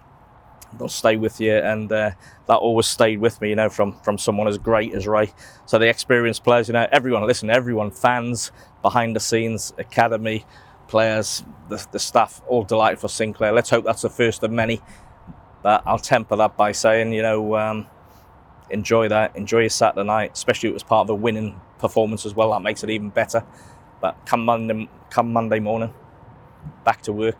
They'll 0.78 0.88
stay 0.88 1.16
with 1.16 1.40
you, 1.40 1.54
and 1.54 1.90
uh, 1.90 2.12
that 2.46 2.56
always 2.56 2.86
stayed 2.86 3.20
with 3.20 3.40
me, 3.40 3.50
you 3.50 3.56
know, 3.56 3.68
from 3.68 3.92
from 4.00 4.18
someone 4.18 4.48
as 4.48 4.58
great 4.58 4.94
as 4.94 5.06
Ray. 5.06 5.32
So 5.66 5.78
the 5.78 5.88
experienced 5.88 6.44
players, 6.44 6.68
you 6.68 6.74
know, 6.74 6.86
everyone, 6.92 7.26
listen, 7.26 7.50
everyone, 7.50 7.90
fans, 7.90 8.52
behind 8.82 9.16
the 9.16 9.20
scenes, 9.20 9.72
academy 9.78 10.44
players, 10.88 11.44
the, 11.68 11.84
the 11.92 11.98
staff, 12.00 12.42
all 12.48 12.64
delighted 12.64 12.98
for 12.98 13.08
Sinclair. 13.08 13.52
Let's 13.52 13.70
hope 13.70 13.84
that's 13.84 14.02
the 14.02 14.10
first 14.10 14.42
of 14.42 14.50
many. 14.50 14.80
But 15.62 15.82
I'll 15.86 15.98
temper 15.98 16.36
that 16.36 16.56
by 16.56 16.72
saying, 16.72 17.12
you 17.12 17.22
know. 17.22 17.56
Um, 17.56 17.86
enjoy 18.70 19.08
that, 19.08 19.36
enjoy 19.36 19.60
your 19.60 19.70
Saturday 19.70 20.06
night, 20.06 20.32
especially 20.32 20.68
if 20.68 20.72
it 20.72 20.74
was 20.74 20.82
part 20.82 21.06
of 21.06 21.10
a 21.10 21.14
winning 21.14 21.60
performance 21.78 22.26
as 22.26 22.34
well. 22.34 22.50
That 22.52 22.62
makes 22.62 22.84
it 22.84 22.90
even 22.90 23.10
better. 23.10 23.44
But 24.00 24.24
come 24.26 24.44
Monday, 24.44 24.88
come 25.10 25.32
Monday 25.32 25.60
morning, 25.60 25.92
back 26.84 27.02
to 27.02 27.12
work. 27.12 27.38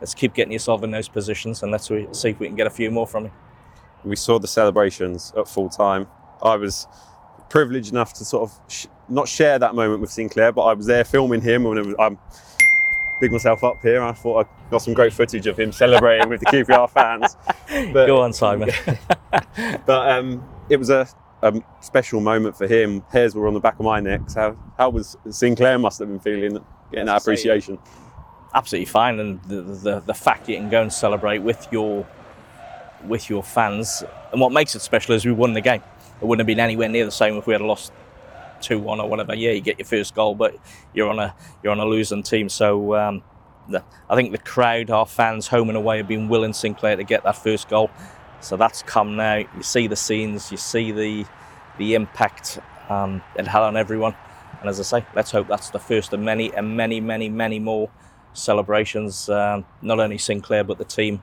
Let's 0.00 0.14
keep 0.14 0.34
getting 0.34 0.52
yourself 0.52 0.82
in 0.82 0.90
those 0.90 1.08
positions 1.08 1.62
and 1.62 1.70
let's 1.70 1.86
see 1.86 2.06
if 2.30 2.38
we 2.40 2.46
can 2.46 2.56
get 2.56 2.66
a 2.66 2.70
few 2.70 2.90
more 2.90 3.06
from 3.06 3.24
you. 3.24 3.32
We 4.04 4.16
saw 4.16 4.38
the 4.38 4.48
celebrations 4.48 5.32
at 5.36 5.46
full 5.48 5.68
time. 5.68 6.08
I 6.42 6.56
was 6.56 6.88
privileged 7.48 7.92
enough 7.92 8.12
to 8.14 8.24
sort 8.24 8.50
of 8.50 8.72
sh- 8.72 8.86
not 9.08 9.28
share 9.28 9.58
that 9.58 9.74
moment 9.74 10.00
with 10.00 10.10
Sinclair, 10.10 10.50
but 10.52 10.62
I 10.62 10.74
was 10.74 10.86
there 10.86 11.04
filming 11.04 11.40
him 11.40 11.66
and 11.66 11.86
was, 11.86 11.94
I'm 11.98 12.18
big 13.20 13.30
myself 13.30 13.62
up 13.62 13.80
here. 13.80 14.02
I 14.02 14.12
thought 14.12 14.46
I 14.46 14.70
got 14.70 14.78
some 14.78 14.94
great 14.94 15.12
footage 15.12 15.46
of 15.46 15.56
him 15.56 15.70
celebrating 15.70 16.28
with 16.28 16.40
the 16.40 16.46
QPR 16.46 16.90
fans. 16.90 17.36
But, 17.94 18.06
Go 18.06 18.20
on, 18.20 18.34
Simon. 18.34 18.68
but 19.86 20.10
um, 20.10 20.46
it 20.72 20.78
was 20.78 20.88
a, 20.88 21.06
a, 21.42 21.62
special 21.82 22.20
moment 22.20 22.56
for 22.56 22.66
him. 22.66 23.02
Hairs 23.10 23.34
were 23.34 23.46
on 23.46 23.52
the 23.52 23.60
back 23.60 23.78
of 23.78 23.84
my 23.84 24.00
neck. 24.00 24.22
So 24.28 24.58
how 24.78 24.88
was 24.88 25.16
Sinclair 25.28 25.78
must 25.78 25.98
have 25.98 26.08
been 26.08 26.18
feeling 26.18 26.64
getting 26.90 27.06
that 27.06 27.20
appreciation? 27.20 27.78
Absolutely 28.54 28.86
fine, 28.86 29.20
and 29.20 29.42
the, 29.44 29.62
the 29.62 30.00
the 30.00 30.14
fact 30.14 30.48
you 30.48 30.56
can 30.56 30.70
go 30.70 30.82
and 30.82 30.92
celebrate 30.92 31.38
with 31.38 31.68
your 31.70 32.06
with 33.04 33.28
your 33.28 33.42
fans, 33.42 34.02
and 34.30 34.40
what 34.40 34.52
makes 34.52 34.74
it 34.74 34.80
special 34.80 35.14
is 35.14 35.26
we 35.26 35.32
won 35.32 35.52
the 35.52 35.60
game. 35.60 35.82
It 36.20 36.24
wouldn't 36.26 36.40
have 36.40 36.46
been 36.46 36.60
anywhere 36.60 36.88
near 36.88 37.04
the 37.04 37.10
same 37.10 37.36
if 37.36 37.46
we 37.46 37.52
had 37.52 37.62
lost 37.62 37.92
two 38.60 38.78
one 38.78 39.00
or 39.00 39.08
whatever. 39.08 39.34
Yeah, 39.34 39.50
you 39.50 39.60
get 39.60 39.78
your 39.78 39.86
first 39.86 40.14
goal, 40.14 40.34
but 40.34 40.56
you're 40.94 41.08
on 41.08 41.18
a 41.18 41.34
you're 41.62 41.72
on 41.72 41.80
a 41.80 41.86
losing 41.86 42.22
team. 42.22 42.48
So 42.48 42.94
um, 42.94 43.22
the, 43.68 43.82
I 44.08 44.16
think 44.16 44.32
the 44.32 44.38
crowd, 44.38 44.90
our 44.90 45.06
fans, 45.06 45.48
home 45.48 45.68
and 45.68 45.76
away, 45.76 45.98
have 45.98 46.08
been 46.08 46.28
willing 46.28 46.52
Sinclair 46.52 46.96
to 46.96 47.04
get 47.04 47.24
that 47.24 47.36
first 47.36 47.68
goal. 47.68 47.90
So 48.42 48.56
that's 48.56 48.82
come 48.82 49.16
now. 49.16 49.36
You 49.36 49.62
see 49.62 49.86
the 49.86 49.96
scenes, 49.96 50.50
you 50.50 50.56
see 50.56 50.92
the 50.92 51.24
the 51.78 51.94
impact 51.94 52.58
um, 52.90 53.22
it 53.36 53.46
had 53.46 53.62
on 53.62 53.76
everyone. 53.76 54.14
And 54.60 54.68
as 54.68 54.78
I 54.78 54.82
say, 54.82 55.06
let's 55.14 55.30
hope 55.30 55.48
that's 55.48 55.70
the 55.70 55.78
first 55.78 56.12
of 56.12 56.20
many 56.20 56.52
and 56.54 56.76
many, 56.76 57.00
many, 57.00 57.28
many 57.28 57.58
more 57.58 57.90
celebrations. 58.34 59.28
Um, 59.28 59.64
not 59.80 60.00
only 60.00 60.18
Sinclair 60.18 60.64
but 60.64 60.78
the 60.78 60.84
team 60.84 61.22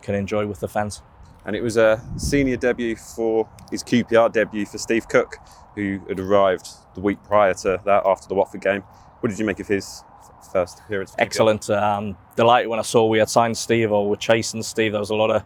can 0.00 0.14
enjoy 0.14 0.46
with 0.46 0.60
the 0.60 0.68
fans. 0.68 1.02
And 1.44 1.56
it 1.56 1.62
was 1.62 1.76
a 1.76 2.00
senior 2.16 2.56
debut 2.56 2.96
for 2.96 3.48
his 3.70 3.82
QPR 3.82 4.32
debut 4.32 4.64
for 4.64 4.78
Steve 4.78 5.08
Cook, 5.08 5.36
who 5.74 6.00
had 6.08 6.20
arrived 6.20 6.68
the 6.94 7.00
week 7.00 7.18
prior 7.24 7.54
to 7.54 7.80
that 7.84 8.02
after 8.06 8.28
the 8.28 8.34
Watford 8.34 8.60
game. 8.60 8.82
What 9.20 9.30
did 9.30 9.38
you 9.38 9.44
make 9.44 9.58
of 9.58 9.66
his 9.66 10.04
first 10.52 10.80
appearance? 10.80 11.14
Excellent. 11.18 11.68
Um, 11.70 12.16
delighted 12.36 12.68
when 12.68 12.78
I 12.78 12.82
saw 12.82 13.06
we 13.06 13.18
had 13.18 13.28
signed 13.28 13.56
Steve 13.56 13.90
or 13.90 14.08
were 14.08 14.16
chasing 14.16 14.62
Steve. 14.62 14.92
There 14.92 15.00
was 15.00 15.10
a 15.10 15.16
lot 15.16 15.30
of 15.30 15.42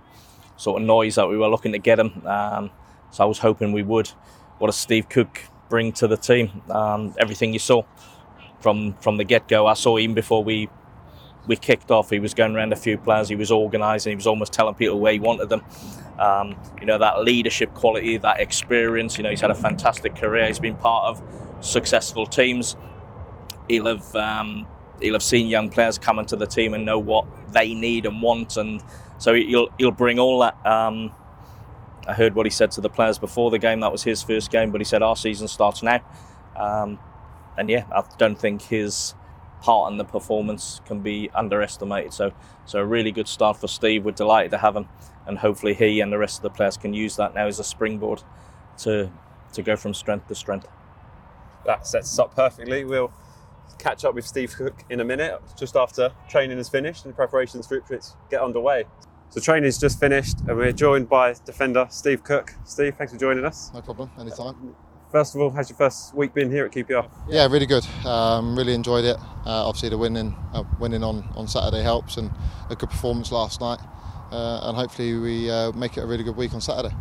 sort 0.56 0.80
of 0.80 0.86
noise 0.86 1.14
that 1.16 1.28
we 1.28 1.36
were 1.36 1.48
looking 1.48 1.72
to 1.72 1.78
get 1.78 1.98
him. 1.98 2.26
Um, 2.26 2.70
so 3.10 3.24
I 3.24 3.26
was 3.26 3.38
hoping 3.38 3.72
we 3.72 3.82
would. 3.82 4.08
What 4.58 4.68
does 4.68 4.76
Steve 4.76 5.08
Cook 5.08 5.42
bring 5.68 5.92
to 5.92 6.06
the 6.06 6.16
team? 6.16 6.62
Um, 6.70 7.14
everything 7.18 7.52
you 7.52 7.58
saw 7.58 7.82
from 8.60 8.94
from 9.00 9.16
the 9.16 9.24
get 9.24 9.48
go. 9.48 9.66
I 9.66 9.74
saw 9.74 9.96
him 9.96 10.14
before 10.14 10.42
we 10.42 10.68
we 11.46 11.56
kicked 11.56 11.90
off, 11.90 12.10
he 12.10 12.18
was 12.18 12.34
going 12.34 12.54
around 12.54 12.72
a 12.72 12.76
few 12.76 12.98
players, 12.98 13.28
he 13.28 13.36
was 13.36 13.50
organising, 13.50 14.10
he 14.10 14.16
was 14.16 14.26
almost 14.26 14.52
telling 14.52 14.74
people 14.74 14.98
where 14.98 15.12
he 15.12 15.18
wanted 15.18 15.48
them. 15.48 15.62
Um, 16.18 16.56
you 16.80 16.86
know, 16.86 16.98
that 16.98 17.22
leadership 17.22 17.72
quality, 17.74 18.16
that 18.16 18.40
experience, 18.40 19.16
you 19.16 19.22
know, 19.22 19.30
he's 19.30 19.40
had 19.40 19.50
a 19.50 19.54
fantastic 19.54 20.16
career, 20.16 20.46
he's 20.46 20.58
been 20.58 20.76
part 20.76 21.04
of 21.04 21.22
successful 21.60 22.26
teams. 22.26 22.76
He'll 23.68 23.86
have, 23.86 24.14
um, 24.16 24.66
he'll 25.00 25.14
have 25.14 25.22
seen 25.22 25.46
young 25.46 25.70
players 25.70 25.98
come 25.98 26.18
into 26.18 26.36
the 26.36 26.46
team 26.46 26.74
and 26.74 26.84
know 26.84 26.98
what 26.98 27.26
they 27.52 27.74
need 27.74 28.06
and 28.06 28.22
want, 28.22 28.56
and 28.56 28.82
so 29.18 29.34
he'll, 29.34 29.68
he'll 29.78 29.90
bring 29.90 30.18
all 30.18 30.40
that. 30.40 30.64
Um, 30.66 31.12
I 32.06 32.12
heard 32.12 32.34
what 32.34 32.46
he 32.46 32.50
said 32.50 32.70
to 32.72 32.80
the 32.80 32.88
players 32.88 33.18
before 33.18 33.50
the 33.50 33.58
game, 33.58 33.80
that 33.80 33.90
was 33.90 34.04
his 34.04 34.22
first 34.22 34.50
game, 34.50 34.70
but 34.70 34.80
he 34.80 34.84
said, 34.84 35.02
Our 35.02 35.16
season 35.16 35.48
starts 35.48 35.82
now. 35.82 36.00
Um, 36.54 36.98
and 37.58 37.68
yeah, 37.68 37.84
I 37.92 38.02
don't 38.18 38.38
think 38.38 38.62
his 38.62 39.14
part 39.60 39.90
in 39.90 39.98
the 39.98 40.04
performance 40.04 40.80
can 40.86 41.00
be 41.00 41.30
underestimated. 41.34 42.12
So, 42.12 42.32
so 42.64 42.78
a 42.78 42.84
really 42.84 43.12
good 43.12 43.28
start 43.28 43.56
for 43.56 43.68
Steve. 43.68 44.04
We're 44.04 44.12
delighted 44.12 44.50
to 44.52 44.58
have 44.58 44.76
him, 44.76 44.88
and 45.26 45.38
hopefully 45.38 45.74
he 45.74 46.00
and 46.00 46.12
the 46.12 46.18
rest 46.18 46.38
of 46.38 46.42
the 46.42 46.50
players 46.50 46.76
can 46.76 46.94
use 46.94 47.16
that 47.16 47.34
now 47.34 47.46
as 47.46 47.58
a 47.58 47.64
springboard 47.64 48.22
to 48.78 49.10
to 49.52 49.62
go 49.62 49.74
from 49.74 49.94
strength 49.94 50.28
to 50.28 50.34
strength. 50.34 50.68
That 51.64 51.86
sets 51.86 52.12
us 52.12 52.18
up 52.18 52.34
perfectly. 52.34 52.84
We'll 52.84 53.12
catch 53.78 54.04
up 54.04 54.14
with 54.14 54.26
Steve 54.26 54.54
Cook 54.56 54.84
in 54.90 55.00
a 55.00 55.04
minute, 55.04 55.40
just 55.58 55.76
after 55.76 56.12
training 56.28 56.58
is 56.58 56.68
finished 56.68 57.04
and 57.04 57.14
preparations 57.14 57.66
for 57.66 57.76
Ipswich 57.76 58.04
get 58.30 58.40
underway. 58.40 58.84
So 59.30 59.40
training 59.40 59.68
is 59.68 59.78
just 59.78 59.98
finished, 59.98 60.38
and 60.46 60.56
we're 60.56 60.72
joined 60.72 61.08
by 61.08 61.34
defender 61.44 61.86
Steve 61.90 62.22
Cook. 62.22 62.54
Steve, 62.64 62.94
thanks 62.96 63.12
for 63.12 63.18
joining 63.18 63.44
us. 63.44 63.70
No 63.74 63.82
problem, 63.82 64.10
anytime. 64.18 64.74
First 65.10 65.34
of 65.34 65.40
all, 65.40 65.50
how's 65.50 65.68
your 65.68 65.76
first 65.76 66.14
week 66.14 66.34
been 66.34 66.50
here 66.50 66.64
at 66.64 66.72
QPR? 66.72 67.08
Yeah, 67.28 67.46
really 67.46 67.66
good. 67.66 67.84
Um, 68.04 68.56
really 68.56 68.74
enjoyed 68.74 69.04
it. 69.04 69.16
Uh, 69.44 69.66
obviously, 69.66 69.88
the 69.88 69.98
winning 69.98 70.34
uh, 70.52 70.64
winning 70.78 71.02
on, 71.02 71.28
on 71.36 71.48
Saturday 71.48 71.82
helps, 71.82 72.16
and 72.16 72.30
a 72.70 72.76
good 72.76 72.90
performance 72.90 73.32
last 73.32 73.60
night. 73.60 73.80
Uh, 74.30 74.68
and 74.68 74.76
hopefully, 74.76 75.16
we 75.18 75.50
uh, 75.50 75.72
make 75.72 75.96
it 75.96 76.00
a 76.02 76.06
really 76.06 76.24
good 76.24 76.36
week 76.36 76.54
on 76.54 76.60
Saturday. 76.60 76.94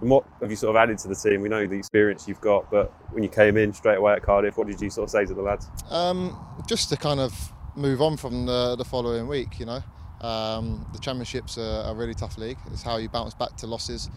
And 0.00 0.10
what 0.10 0.24
have 0.40 0.50
you 0.50 0.56
sort 0.56 0.74
of 0.74 0.80
added 0.80 0.98
to 0.98 1.08
the 1.08 1.14
team? 1.14 1.42
We 1.42 1.48
know 1.48 1.66
the 1.66 1.76
experience 1.76 2.26
you've 2.26 2.40
got, 2.40 2.70
but 2.70 2.92
when 3.12 3.22
you 3.22 3.28
came 3.28 3.56
in 3.56 3.72
straight 3.72 3.98
away 3.98 4.14
at 4.14 4.22
Cardiff, 4.22 4.56
what 4.56 4.66
did 4.66 4.80
you 4.80 4.90
sort 4.90 5.04
of 5.04 5.10
say 5.10 5.26
to 5.26 5.34
the 5.34 5.42
lads? 5.42 5.68
Um, 5.90 6.38
just 6.66 6.88
to 6.88 6.96
kind 6.96 7.20
of 7.20 7.52
move 7.76 8.00
on 8.00 8.16
from 8.16 8.46
the, 8.46 8.76
the 8.76 8.84
following 8.84 9.28
week, 9.28 9.60
you 9.60 9.66
know. 9.66 9.82
Um, 10.20 10.86
the 10.92 10.98
Championship's 10.98 11.56
a, 11.56 11.86
a 11.88 11.94
really 11.94 12.14
tough 12.14 12.38
league. 12.38 12.58
It's 12.72 12.82
how 12.82 12.96
you 12.96 13.08
bounce 13.08 13.34
back 13.34 13.56
to 13.58 13.66
losses 13.66 14.10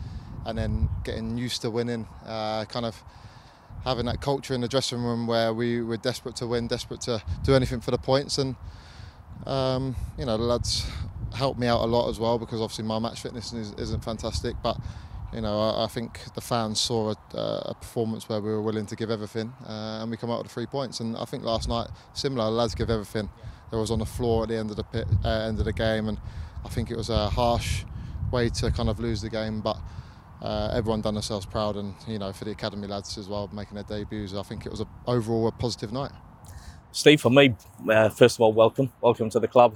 and 0.45 0.57
then 0.57 0.89
getting 1.03 1.37
used 1.37 1.61
to 1.61 1.69
winning, 1.69 2.07
uh, 2.25 2.65
kind 2.65 2.85
of 2.85 3.01
having 3.83 4.05
that 4.05 4.21
culture 4.21 4.53
in 4.53 4.61
the 4.61 4.67
dressing 4.67 5.01
room 5.01 5.27
where 5.27 5.53
we 5.53 5.81
were 5.81 5.97
desperate 5.97 6.35
to 6.37 6.47
win, 6.47 6.67
desperate 6.67 7.01
to 7.01 7.21
do 7.43 7.53
anything 7.53 7.81
for 7.81 7.91
the 7.91 7.97
points, 7.97 8.37
and 8.37 8.55
um, 9.45 9.95
you 10.17 10.25
know 10.25 10.37
the 10.37 10.43
lads 10.43 10.85
helped 11.33 11.59
me 11.59 11.67
out 11.67 11.81
a 11.81 11.85
lot 11.85 12.09
as 12.09 12.19
well 12.19 12.37
because 12.37 12.61
obviously 12.61 12.85
my 12.85 12.99
match 12.99 13.21
fitness 13.21 13.53
is, 13.53 13.91
not 13.91 14.03
fantastic, 14.03 14.55
but 14.61 14.77
you 15.33 15.41
know 15.41 15.59
I, 15.59 15.85
I, 15.85 15.87
think 15.87 16.19
the 16.35 16.41
fans 16.41 16.79
saw 16.79 17.11
a, 17.11 17.37
a, 17.37 17.73
performance 17.73 18.29
where 18.29 18.39
we 18.39 18.49
were 18.49 18.61
willing 18.61 18.85
to 18.87 18.95
give 18.95 19.09
everything, 19.09 19.53
uh, 19.67 19.99
and 20.01 20.11
we 20.11 20.17
come 20.17 20.31
out 20.31 20.43
with 20.43 20.51
three 20.51 20.65
points. 20.65 20.99
And 20.99 21.17
I 21.17 21.25
think 21.25 21.43
last 21.43 21.67
night 21.67 21.89
similar, 22.13 22.49
lads 22.49 22.75
give 22.75 22.89
everything. 22.89 23.29
They 23.71 23.77
was 23.77 23.91
on 23.91 23.99
the 23.99 24.05
floor 24.05 24.43
at 24.43 24.49
the 24.49 24.57
end 24.57 24.69
of 24.69 24.77
the 24.77 24.83
pit, 24.83 25.07
uh, 25.25 25.29
end 25.29 25.59
of 25.59 25.65
the 25.65 25.73
game, 25.73 26.07
and 26.07 26.19
I 26.65 26.69
think 26.69 26.91
it 26.91 26.97
was 26.97 27.09
a 27.09 27.29
harsh 27.29 27.83
way 28.31 28.49
to 28.49 28.71
kind 28.71 28.89
of 28.89 28.99
lose 28.99 29.21
the 29.21 29.29
game, 29.29 29.61
but 29.61 29.77
uh, 30.41 30.71
everyone 30.73 31.01
done 31.01 31.13
themselves 31.13 31.45
proud, 31.45 31.77
and 31.77 31.95
you 32.07 32.19
know 32.19 32.31
for 32.33 32.45
the 32.45 32.51
academy 32.51 32.87
lads 32.87 33.17
as 33.17 33.27
well 33.27 33.49
making 33.53 33.75
their 33.75 33.83
debuts. 33.83 34.33
I 34.33 34.43
think 34.43 34.65
it 34.65 34.71
was 34.71 34.81
a, 34.81 34.87
overall 35.07 35.47
a 35.47 35.51
positive 35.51 35.91
night. 35.91 36.11
Steve, 36.91 37.21
for 37.21 37.31
me, 37.31 37.55
uh, 37.89 38.09
first 38.09 38.37
of 38.37 38.41
all, 38.41 38.53
welcome, 38.53 38.91
welcome 39.01 39.27
to 39.31 39.39
the 39.39 39.47
club. 39.47 39.75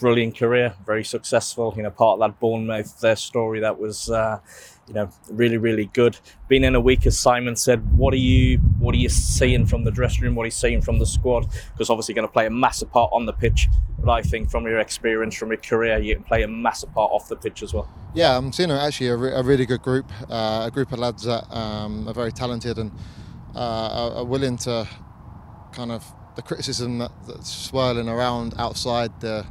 Brilliant 0.00 0.36
career, 0.36 0.74
very 0.86 1.04
successful. 1.04 1.74
You 1.76 1.82
know, 1.82 1.90
part 1.90 2.14
of 2.14 2.20
that 2.20 2.40
Bournemouth 2.40 3.00
their 3.00 3.16
story 3.16 3.60
that 3.60 3.78
was, 3.78 4.10
uh, 4.10 4.40
you 4.88 4.94
know, 4.94 5.10
really, 5.30 5.58
really 5.58 5.90
good. 5.92 6.16
Being 6.48 6.64
in 6.64 6.74
a 6.74 6.80
week, 6.80 7.06
as 7.06 7.18
Simon 7.18 7.54
said, 7.54 7.96
what 7.98 8.14
are 8.14 8.16
you, 8.16 8.56
what 8.78 8.94
are 8.94 8.98
you 8.98 9.10
seeing 9.10 9.66
from 9.66 9.84
the 9.84 9.90
dressing 9.90 10.22
room? 10.22 10.34
What 10.34 10.44
are 10.44 10.46
you 10.46 10.52
seeing 10.52 10.80
from 10.80 10.98
the 10.98 11.04
squad? 11.04 11.46
Because 11.72 11.90
obviously, 11.90 12.14
going 12.14 12.26
to 12.26 12.32
play 12.32 12.46
a 12.46 12.50
massive 12.50 12.90
part 12.90 13.10
on 13.12 13.26
the 13.26 13.34
pitch. 13.34 13.68
But 13.98 14.10
I 14.10 14.22
think 14.22 14.50
from 14.50 14.64
your 14.64 14.78
experience, 14.78 15.36
from 15.36 15.50
your 15.50 15.58
career, 15.58 15.98
you 15.98 16.14
can 16.14 16.24
play 16.24 16.42
a 16.42 16.48
massive 16.48 16.92
part 16.94 17.12
off 17.12 17.28
the 17.28 17.36
pitch 17.36 17.62
as 17.62 17.74
well. 17.74 17.88
Yeah, 18.14 18.36
I'm 18.36 18.52
seeing 18.52 18.70
actually 18.70 19.08
a, 19.08 19.16
re- 19.16 19.32
a 19.32 19.42
really 19.42 19.66
good 19.66 19.82
group, 19.82 20.10
uh, 20.30 20.64
a 20.66 20.70
group 20.70 20.92
of 20.92 20.98
lads 20.98 21.24
that 21.24 21.44
um, 21.54 22.08
are 22.08 22.14
very 22.14 22.32
talented 22.32 22.78
and 22.78 22.90
uh, 23.54 23.58
are, 23.58 24.12
are, 24.18 24.24
willing 24.24 24.56
to 24.56 24.88
kind 25.72 25.92
of 25.92 26.04
the 26.36 26.42
criticism 26.42 26.98
that, 26.98 27.12
that's 27.26 27.52
swirling 27.52 28.08
around 28.08 28.54
outside 28.58 29.20
the 29.20 29.44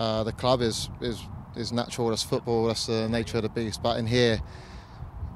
uh, 0.00 0.24
the 0.24 0.32
club 0.32 0.62
is 0.62 0.88
is 1.02 1.22
is 1.56 1.72
natural. 1.72 2.08
That's 2.08 2.22
football. 2.22 2.66
That's 2.66 2.86
the 2.86 3.08
nature 3.08 3.36
of 3.36 3.42
the 3.42 3.50
beast. 3.50 3.82
But 3.82 3.98
in 3.98 4.06
here, 4.06 4.40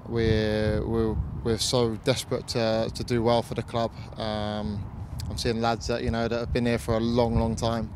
we're 0.08 0.82
we're, 0.86 1.14
we're 1.44 1.58
so 1.58 1.96
desperate 1.96 2.48
to, 2.48 2.90
to 2.94 3.04
do 3.04 3.22
well 3.22 3.42
for 3.42 3.54
the 3.54 3.62
club. 3.62 3.92
Um, 4.18 4.82
I'm 5.28 5.36
seeing 5.36 5.60
lads 5.60 5.86
that 5.88 6.02
you 6.02 6.10
know 6.10 6.28
that 6.28 6.38
have 6.38 6.52
been 6.52 6.66
here 6.66 6.78
for 6.78 6.94
a 6.94 7.00
long, 7.00 7.38
long 7.38 7.56
time. 7.56 7.92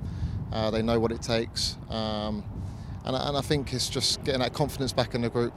Uh, 0.53 0.71
they 0.71 0.83
know 0.83 1.01
what 1.01 1.11
it 1.11 1.23
takes. 1.23 1.79
Um, 1.89 2.45
and, 3.05 3.17
and 3.17 3.37
I 3.37 3.41
think 3.41 3.73
it's 3.73 3.89
just 3.89 4.23
getting 4.25 4.41
that 4.41 4.53
confidence 4.53 4.93
back 4.93 5.15
in 5.15 5.23
the 5.23 5.31
group. 5.31 5.55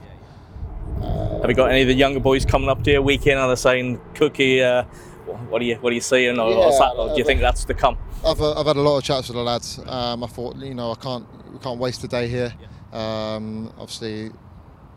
Have 1.42 1.50
you 1.50 1.56
got 1.56 1.70
any 1.70 1.82
of 1.82 1.88
the 1.88 1.94
younger 1.94 2.20
boys 2.20 2.44
coming 2.44 2.68
up 2.70 2.84
to 2.84 2.92
you 2.92 3.02
weekend? 3.02 3.38
Are 3.38 3.48
they 3.48 3.56
saying, 3.56 4.00
Cookie, 4.14 4.62
uh, 4.62 4.84
what 5.26 5.62
are 5.62 5.64
you 5.64 5.76
what 5.76 5.90
are 5.90 5.94
you 5.94 6.00
seeing, 6.00 6.38
or, 6.38 6.50
yeah, 6.50 6.70
that, 6.78 6.94
or 6.96 7.08
do 7.10 7.18
you 7.18 7.24
think 7.24 7.40
that's 7.40 7.64
to 7.64 7.74
come? 7.74 7.96
I've, 8.24 8.40
uh, 8.40 8.58
I've 8.58 8.66
had 8.66 8.76
a 8.76 8.80
lot 8.80 8.98
of 8.98 9.04
chats 9.04 9.28
with 9.28 9.36
the 9.36 9.42
lads. 9.42 9.78
Um, 9.86 10.24
I 10.24 10.26
thought, 10.26 10.56
you 10.56 10.74
know, 10.74 10.92
I 10.92 10.94
can't 10.96 11.26
we 11.52 11.58
can't 11.58 11.78
waste 11.78 12.04
a 12.04 12.08
day 12.08 12.28
here. 12.28 12.52
Um, 12.92 13.72
obviously, 13.78 14.30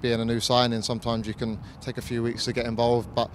being 0.02 0.20
a 0.20 0.26
new 0.26 0.40
signing, 0.40 0.82
sometimes 0.82 1.28
you 1.28 1.34
can 1.34 1.60
take 1.82 1.98
a 1.98 2.02
few 2.02 2.24
weeks 2.24 2.46
to 2.46 2.54
get 2.54 2.66
involved, 2.66 3.14
but 3.16 3.30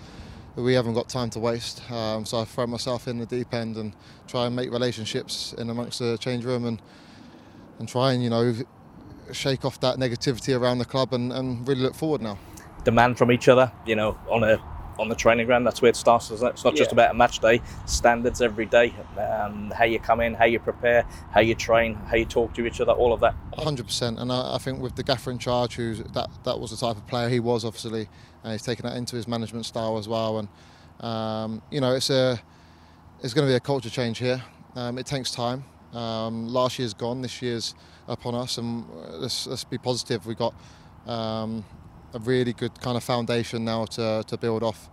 we 0.56 0.74
haven't 0.74 0.94
got 0.94 1.08
time 1.08 1.30
to 1.30 1.38
waste. 1.38 1.90
Um, 1.90 2.24
so 2.24 2.40
I 2.40 2.44
throw 2.44 2.66
myself 2.66 3.08
in 3.08 3.18
the 3.18 3.26
deep 3.26 3.54
end 3.54 3.76
and 3.76 3.94
try 4.26 4.46
and 4.46 4.54
make 4.54 4.70
relationships 4.70 5.54
in 5.54 5.70
amongst 5.70 5.98
the 5.98 6.18
change 6.18 6.44
room 6.44 6.64
and 6.66 6.82
and 7.78 7.88
try 7.88 8.12
and 8.12 8.22
you 8.22 8.30
know 8.30 8.54
shake 9.32 9.64
off 9.64 9.80
that 9.80 9.96
negativity 9.96 10.58
around 10.58 10.78
the 10.78 10.84
club 10.84 11.14
and, 11.14 11.32
and 11.32 11.66
really 11.66 11.80
look 11.80 11.94
forward 11.94 12.20
now. 12.20 12.38
Demand 12.84 13.16
from 13.18 13.30
each 13.30 13.48
other, 13.48 13.70
you 13.86 13.94
know, 13.94 14.18
on 14.28 14.42
a 14.42 14.58
on 15.00 15.08
the 15.08 15.14
training 15.14 15.46
ground. 15.46 15.66
That's 15.66 15.80
where 15.80 15.88
it 15.88 15.96
starts, 15.96 16.30
isn't 16.30 16.46
it? 16.46 16.50
It's 16.50 16.64
not 16.64 16.76
just 16.76 16.92
about 16.92 17.10
a 17.10 17.14
match 17.14 17.40
day. 17.40 17.60
Standards 17.86 18.42
every 18.42 18.66
day. 18.66 18.94
Um, 19.18 19.72
how 19.76 19.84
you 19.84 19.98
come 19.98 20.20
in, 20.20 20.34
how 20.34 20.44
you 20.44 20.60
prepare, 20.60 21.02
how 21.32 21.40
you 21.40 21.54
train, 21.54 21.94
how 21.94 22.16
you 22.16 22.26
talk 22.26 22.54
to 22.54 22.66
each 22.66 22.80
other, 22.80 22.92
all 22.92 23.12
of 23.12 23.20
that. 23.20 23.34
100%. 23.54 24.20
And 24.20 24.30
I, 24.30 24.56
I 24.56 24.58
think 24.58 24.80
with 24.80 24.96
the 24.96 25.02
gaffer 25.02 25.30
in 25.30 25.38
charge, 25.38 25.74
who 25.74 25.94
that 25.94 26.28
that 26.44 26.60
was 26.60 26.70
the 26.70 26.76
type 26.76 26.96
of 26.96 27.06
player 27.06 27.28
he 27.28 27.40
was, 27.40 27.64
obviously, 27.64 28.08
and 28.44 28.52
he's 28.52 28.62
taken 28.62 28.84
that 28.86 28.96
into 28.96 29.16
his 29.16 29.26
management 29.26 29.66
style 29.66 29.96
as 29.96 30.06
well. 30.06 30.38
And 30.38 30.48
um, 31.04 31.62
you 31.70 31.80
know, 31.80 31.94
it's 31.94 32.10
a 32.10 32.40
it's 33.22 33.34
going 33.34 33.46
to 33.46 33.50
be 33.50 33.56
a 33.56 33.60
culture 33.60 33.90
change 33.90 34.18
here. 34.18 34.42
Um, 34.76 34.98
it 34.98 35.06
takes 35.06 35.30
time. 35.30 35.64
Um, 35.92 36.46
last 36.46 36.78
year's 36.78 36.94
gone. 36.94 37.22
This 37.22 37.42
year's 37.42 37.74
upon 38.06 38.34
us, 38.34 38.58
and 38.58 38.84
let's, 39.10 39.46
let's 39.46 39.64
be 39.64 39.78
positive. 39.78 40.26
We 40.26 40.34
got 40.34 40.54
um, 41.06 41.64
a 42.12 42.18
really 42.18 42.52
good 42.52 42.80
kind 42.80 42.96
of 42.96 43.04
foundation 43.04 43.64
now 43.64 43.84
to, 43.86 44.24
to 44.26 44.36
build 44.36 44.62
off. 44.62 44.88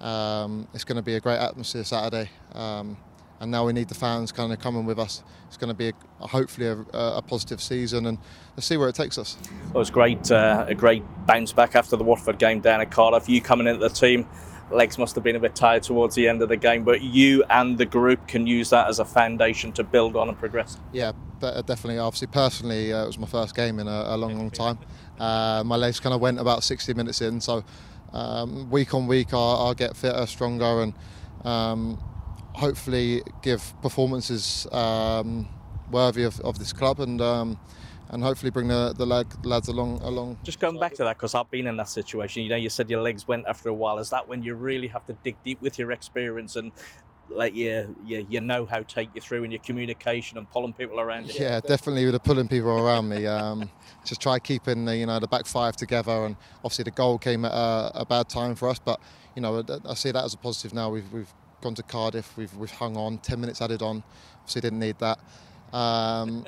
Um, 0.00 0.68
it's 0.74 0.84
going 0.84 0.96
to 0.96 1.02
be 1.02 1.14
a 1.14 1.20
great 1.20 1.38
atmosphere 1.38 1.84
Saturday, 1.84 2.30
um, 2.52 2.96
and 3.40 3.50
now 3.50 3.66
we 3.66 3.72
need 3.72 3.88
the 3.88 3.94
fans 3.94 4.30
kind 4.30 4.52
of 4.52 4.58
coming 4.58 4.84
with 4.84 4.98
us. 4.98 5.22
It's 5.46 5.56
going 5.56 5.68
to 5.68 5.74
be 5.74 5.88
a, 6.20 6.26
hopefully 6.26 6.66
a, 6.66 6.78
a, 6.92 7.22
positive 7.22 7.62
season, 7.62 8.06
and 8.06 8.18
let's 8.56 8.66
see 8.66 8.76
where 8.76 8.88
it 8.88 8.94
takes 8.94 9.16
us. 9.16 9.38
Well, 9.68 9.76
it 9.76 9.78
was 9.78 9.90
great, 9.90 10.30
uh, 10.30 10.66
a 10.68 10.74
great 10.74 11.02
bounce 11.26 11.52
back 11.52 11.74
after 11.74 11.96
the 11.96 12.04
Watford 12.04 12.38
game 12.38 12.60
down 12.60 12.82
at 12.82 12.90
Cardiff. 12.90 13.28
You 13.28 13.40
coming 13.40 13.66
into 13.66 13.80
the 13.80 13.88
team 13.88 14.28
legs 14.70 14.98
must 14.98 15.14
have 15.14 15.24
been 15.24 15.36
a 15.36 15.40
bit 15.40 15.54
tired 15.54 15.82
towards 15.82 16.14
the 16.14 16.28
end 16.28 16.42
of 16.42 16.48
the 16.48 16.56
game, 16.56 16.84
but 16.84 17.00
you 17.00 17.44
and 17.50 17.78
the 17.78 17.86
group 17.86 18.26
can 18.26 18.46
use 18.46 18.70
that 18.70 18.88
as 18.88 18.98
a 18.98 19.04
foundation 19.04 19.72
to 19.72 19.84
build 19.84 20.16
on 20.16 20.28
and 20.28 20.38
progress. 20.38 20.78
Yeah, 20.92 21.12
definitely. 21.40 21.98
Obviously, 21.98 22.28
personally, 22.28 22.92
uh, 22.92 23.04
it 23.04 23.06
was 23.06 23.18
my 23.18 23.26
first 23.26 23.54
game 23.54 23.78
in 23.78 23.88
a, 23.88 24.04
a 24.08 24.16
long, 24.16 24.36
long 24.36 24.50
time. 24.64 24.78
Uh, 25.18 25.62
my 25.64 25.76
legs 25.76 26.00
kind 26.00 26.14
of 26.14 26.20
went 26.20 26.38
about 26.38 26.62
60 26.62 26.94
minutes 26.94 27.20
in, 27.20 27.40
so 27.40 27.64
um, 28.12 28.70
week 28.70 28.94
on 28.94 29.06
week, 29.06 29.32
I'll, 29.32 29.66
I'll, 29.66 29.74
get 29.74 29.96
fitter, 29.96 30.26
stronger, 30.26 30.82
and 30.82 30.94
um, 31.44 31.98
hopefully 32.54 33.22
give 33.42 33.74
performances 33.82 34.66
um, 34.72 35.48
worthy 35.90 36.24
of, 36.24 36.40
of, 36.40 36.58
this 36.58 36.72
club 36.72 37.00
and 37.00 37.20
um, 37.20 37.58
and 38.08 38.22
hopefully 38.22 38.50
bring 38.50 38.68
the, 38.68 38.94
the 38.96 39.04
lads 39.04 39.68
along 39.68 40.00
along. 40.02 40.38
Just 40.44 40.60
going 40.60 40.78
back 40.78 40.94
to 40.94 41.04
that, 41.04 41.16
because 41.16 41.34
I've 41.34 41.50
been 41.50 41.66
in 41.66 41.76
that 41.76 41.88
situation. 41.88 42.42
You 42.42 42.50
know, 42.50 42.56
you 42.56 42.70
said 42.70 42.88
your 42.88 43.02
legs 43.02 43.26
went 43.26 43.46
after 43.46 43.68
a 43.68 43.74
while. 43.74 43.98
Is 43.98 44.10
that 44.10 44.28
when 44.28 44.42
you 44.42 44.54
really 44.54 44.88
have 44.88 45.04
to 45.06 45.12
dig 45.24 45.36
deep 45.44 45.60
with 45.60 45.78
your 45.78 45.90
experience 45.92 46.56
and 46.56 46.72
let 47.28 47.54
you 47.54 47.96
you, 48.04 48.26
you 48.28 48.40
know 48.40 48.66
how 48.66 48.82
take 48.82 49.10
you 49.14 49.20
through 49.20 49.44
in 49.44 49.50
your 49.50 49.60
communication 49.60 50.38
and 50.38 50.50
pulling 50.50 50.72
people 50.72 51.00
around 51.00 51.28
you? 51.28 51.34
Yeah, 51.38 51.60
definitely 51.60 52.04
with 52.04 52.14
the 52.14 52.20
pulling 52.20 52.48
people 52.48 52.70
around 52.70 53.08
me. 53.08 53.26
Um, 53.26 53.70
just 54.04 54.20
try 54.20 54.38
keeping 54.38 54.84
the 54.84 54.96
you 54.96 55.06
know 55.06 55.18
the 55.18 55.28
back 55.28 55.46
five 55.46 55.76
together, 55.76 56.24
and 56.24 56.36
obviously 56.58 56.84
the 56.84 56.90
goal 56.90 57.18
came 57.18 57.44
at 57.44 57.52
a, 57.52 58.00
a 58.00 58.06
bad 58.06 58.28
time 58.28 58.54
for 58.54 58.68
us, 58.68 58.78
but 58.78 59.00
you 59.34 59.42
know 59.42 59.64
I 59.84 59.94
see 59.94 60.10
that 60.10 60.24
as 60.24 60.34
a 60.34 60.38
positive 60.38 60.74
now. 60.74 60.90
We've 60.90 61.10
we've 61.12 61.32
gone 61.60 61.74
to 61.74 61.82
Cardiff, 61.82 62.36
we've 62.36 62.54
we've 62.56 62.70
hung 62.70 62.96
on, 62.96 63.18
ten 63.18 63.40
minutes 63.40 63.60
added 63.60 63.82
on. 63.82 64.02
Obviously 64.40 64.60
didn't 64.60 64.78
need 64.78 64.98
that. 65.00 65.18
Um, 65.72 66.46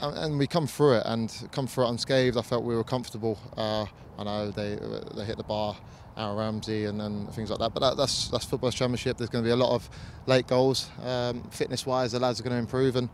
and, 0.00 0.18
and 0.18 0.38
we 0.38 0.46
come 0.46 0.66
through 0.66 0.98
it 0.98 1.02
and 1.06 1.48
come 1.52 1.66
through 1.66 1.86
it 1.86 1.90
unscathed. 1.90 2.36
I 2.36 2.42
felt 2.42 2.64
we 2.64 2.76
were 2.76 2.84
comfortable. 2.84 3.38
Uh, 3.56 3.86
I 4.18 4.24
know 4.24 4.50
they 4.50 4.76
they 5.16 5.24
hit 5.24 5.36
the 5.36 5.44
bar, 5.44 5.76
Aaron 6.16 6.36
Ramsey, 6.36 6.84
and 6.84 7.00
then 7.00 7.26
things 7.28 7.50
like 7.50 7.58
that. 7.58 7.72
But 7.72 7.80
that, 7.80 7.96
that's 7.96 8.28
that's 8.28 8.44
football 8.44 8.70
championship. 8.70 9.16
There's 9.16 9.30
going 9.30 9.44
to 9.44 9.48
be 9.48 9.52
a 9.52 9.56
lot 9.56 9.74
of 9.74 9.88
late 10.26 10.46
goals. 10.46 10.90
Um, 11.02 11.42
fitness 11.50 11.86
wise, 11.86 12.12
the 12.12 12.20
lads 12.20 12.40
are 12.40 12.42
going 12.42 12.54
to 12.54 12.58
improve, 12.58 12.96
and 12.96 13.08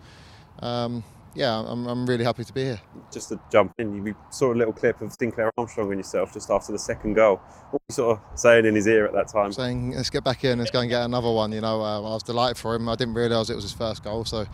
um, 0.61 1.05
yeah, 1.37 1.59
I'm, 1.59 1.87
I'm 1.87 2.07
really 2.07 2.25
happy 2.25 2.45
to 2.45 2.53
be 2.53 2.65
here. 2.65 2.81
Just 3.13 3.29
to 3.29 3.39
jump 3.53 3.75
in, 3.79 4.05
you 4.05 4.17
saw 4.31 4.53
a 4.53 4.57
little 4.57 4.73
clip 4.73 5.01
of 5.03 5.13
Sinclair 5.13 5.53
Armstrong 5.59 5.91
and 5.91 5.99
yourself 5.99 6.33
just 6.33 6.51
after 6.51 6.73
the 6.73 6.79
second 6.79 7.15
goal. 7.15 7.37
What 7.71 7.73
were 7.73 7.79
you 7.91 7.95
sort 7.95 8.19
of 8.19 8.39
saying 8.39 8.65
in 8.65 8.75
his 8.75 8.87
ear 8.87 9.07
at 9.07 9.13
that 9.13 9.29
time? 9.29 9.53
Saying, 9.53 9.93
let's 9.93 10.09
get 10.09 10.25
back 10.25 10.45
in, 10.45 10.59
let's 10.59 10.71
go 10.71 10.81
and 10.81 10.89
get 10.89 11.03
another 11.03 11.31
one. 11.31 11.53
You 11.53 11.61
know, 11.61 11.83
uh, 11.83 11.99
I 11.99 12.15
was 12.15 12.23
delighted 12.23 12.57
for 12.57 12.75
him. 12.75 12.89
I 12.89 12.97
didn't 12.97 13.15
realise 13.15 13.51
it 13.51 13.55
was 13.55 13.65
his 13.65 13.75
first 13.75 14.03
goal, 14.03 14.25
so 14.25 14.47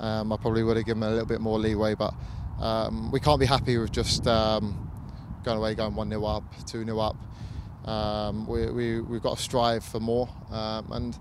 um, 0.00 0.32
I 0.32 0.36
probably 0.36 0.62
would 0.62 0.76
have 0.76 0.86
given 0.86 1.02
him 1.02 1.08
a 1.08 1.12
little 1.12 1.26
bit 1.26 1.40
more 1.40 1.58
leeway. 1.58 1.94
But 1.94 2.14
um, 2.60 3.10
we 3.10 3.20
can't 3.20 3.40
be 3.40 3.46
happy 3.46 3.78
with 3.78 3.92
just 3.92 4.26
um, 4.26 4.90
going 5.44 5.58
away, 5.58 5.74
going 5.74 5.94
1 5.94 6.08
0 6.08 6.24
up, 6.24 6.44
2 6.66 6.84
0 6.84 6.98
up. 6.98 7.16
Um, 7.88 8.46
we, 8.48 8.70
we, 8.70 9.00
we've 9.00 9.22
got 9.22 9.36
to 9.36 9.42
strive 9.42 9.84
for 9.84 10.00
more. 10.00 10.28
Um, 10.50 10.90
and 10.92 11.18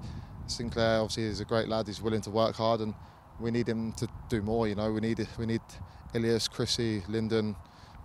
Sinclair, 0.47 0.99
obviously, 0.99 1.23
is 1.23 1.39
a 1.39 1.45
great 1.45 1.67
lad. 1.67 1.87
He's 1.87 2.01
willing 2.01 2.21
to 2.21 2.29
work 2.29 2.55
hard. 2.55 2.81
and 2.81 2.93
we 3.39 3.51
need 3.51 3.67
him 3.67 3.91
to 3.93 4.07
do 4.29 4.41
more. 4.41 4.67
You 4.67 4.75
know, 4.75 4.91
we 4.91 5.01
need 5.01 5.27
we 5.37 5.45
need 5.45 5.61
Ilias, 6.13 6.47
Chrissy, 6.47 7.03
Lyndon 7.07 7.55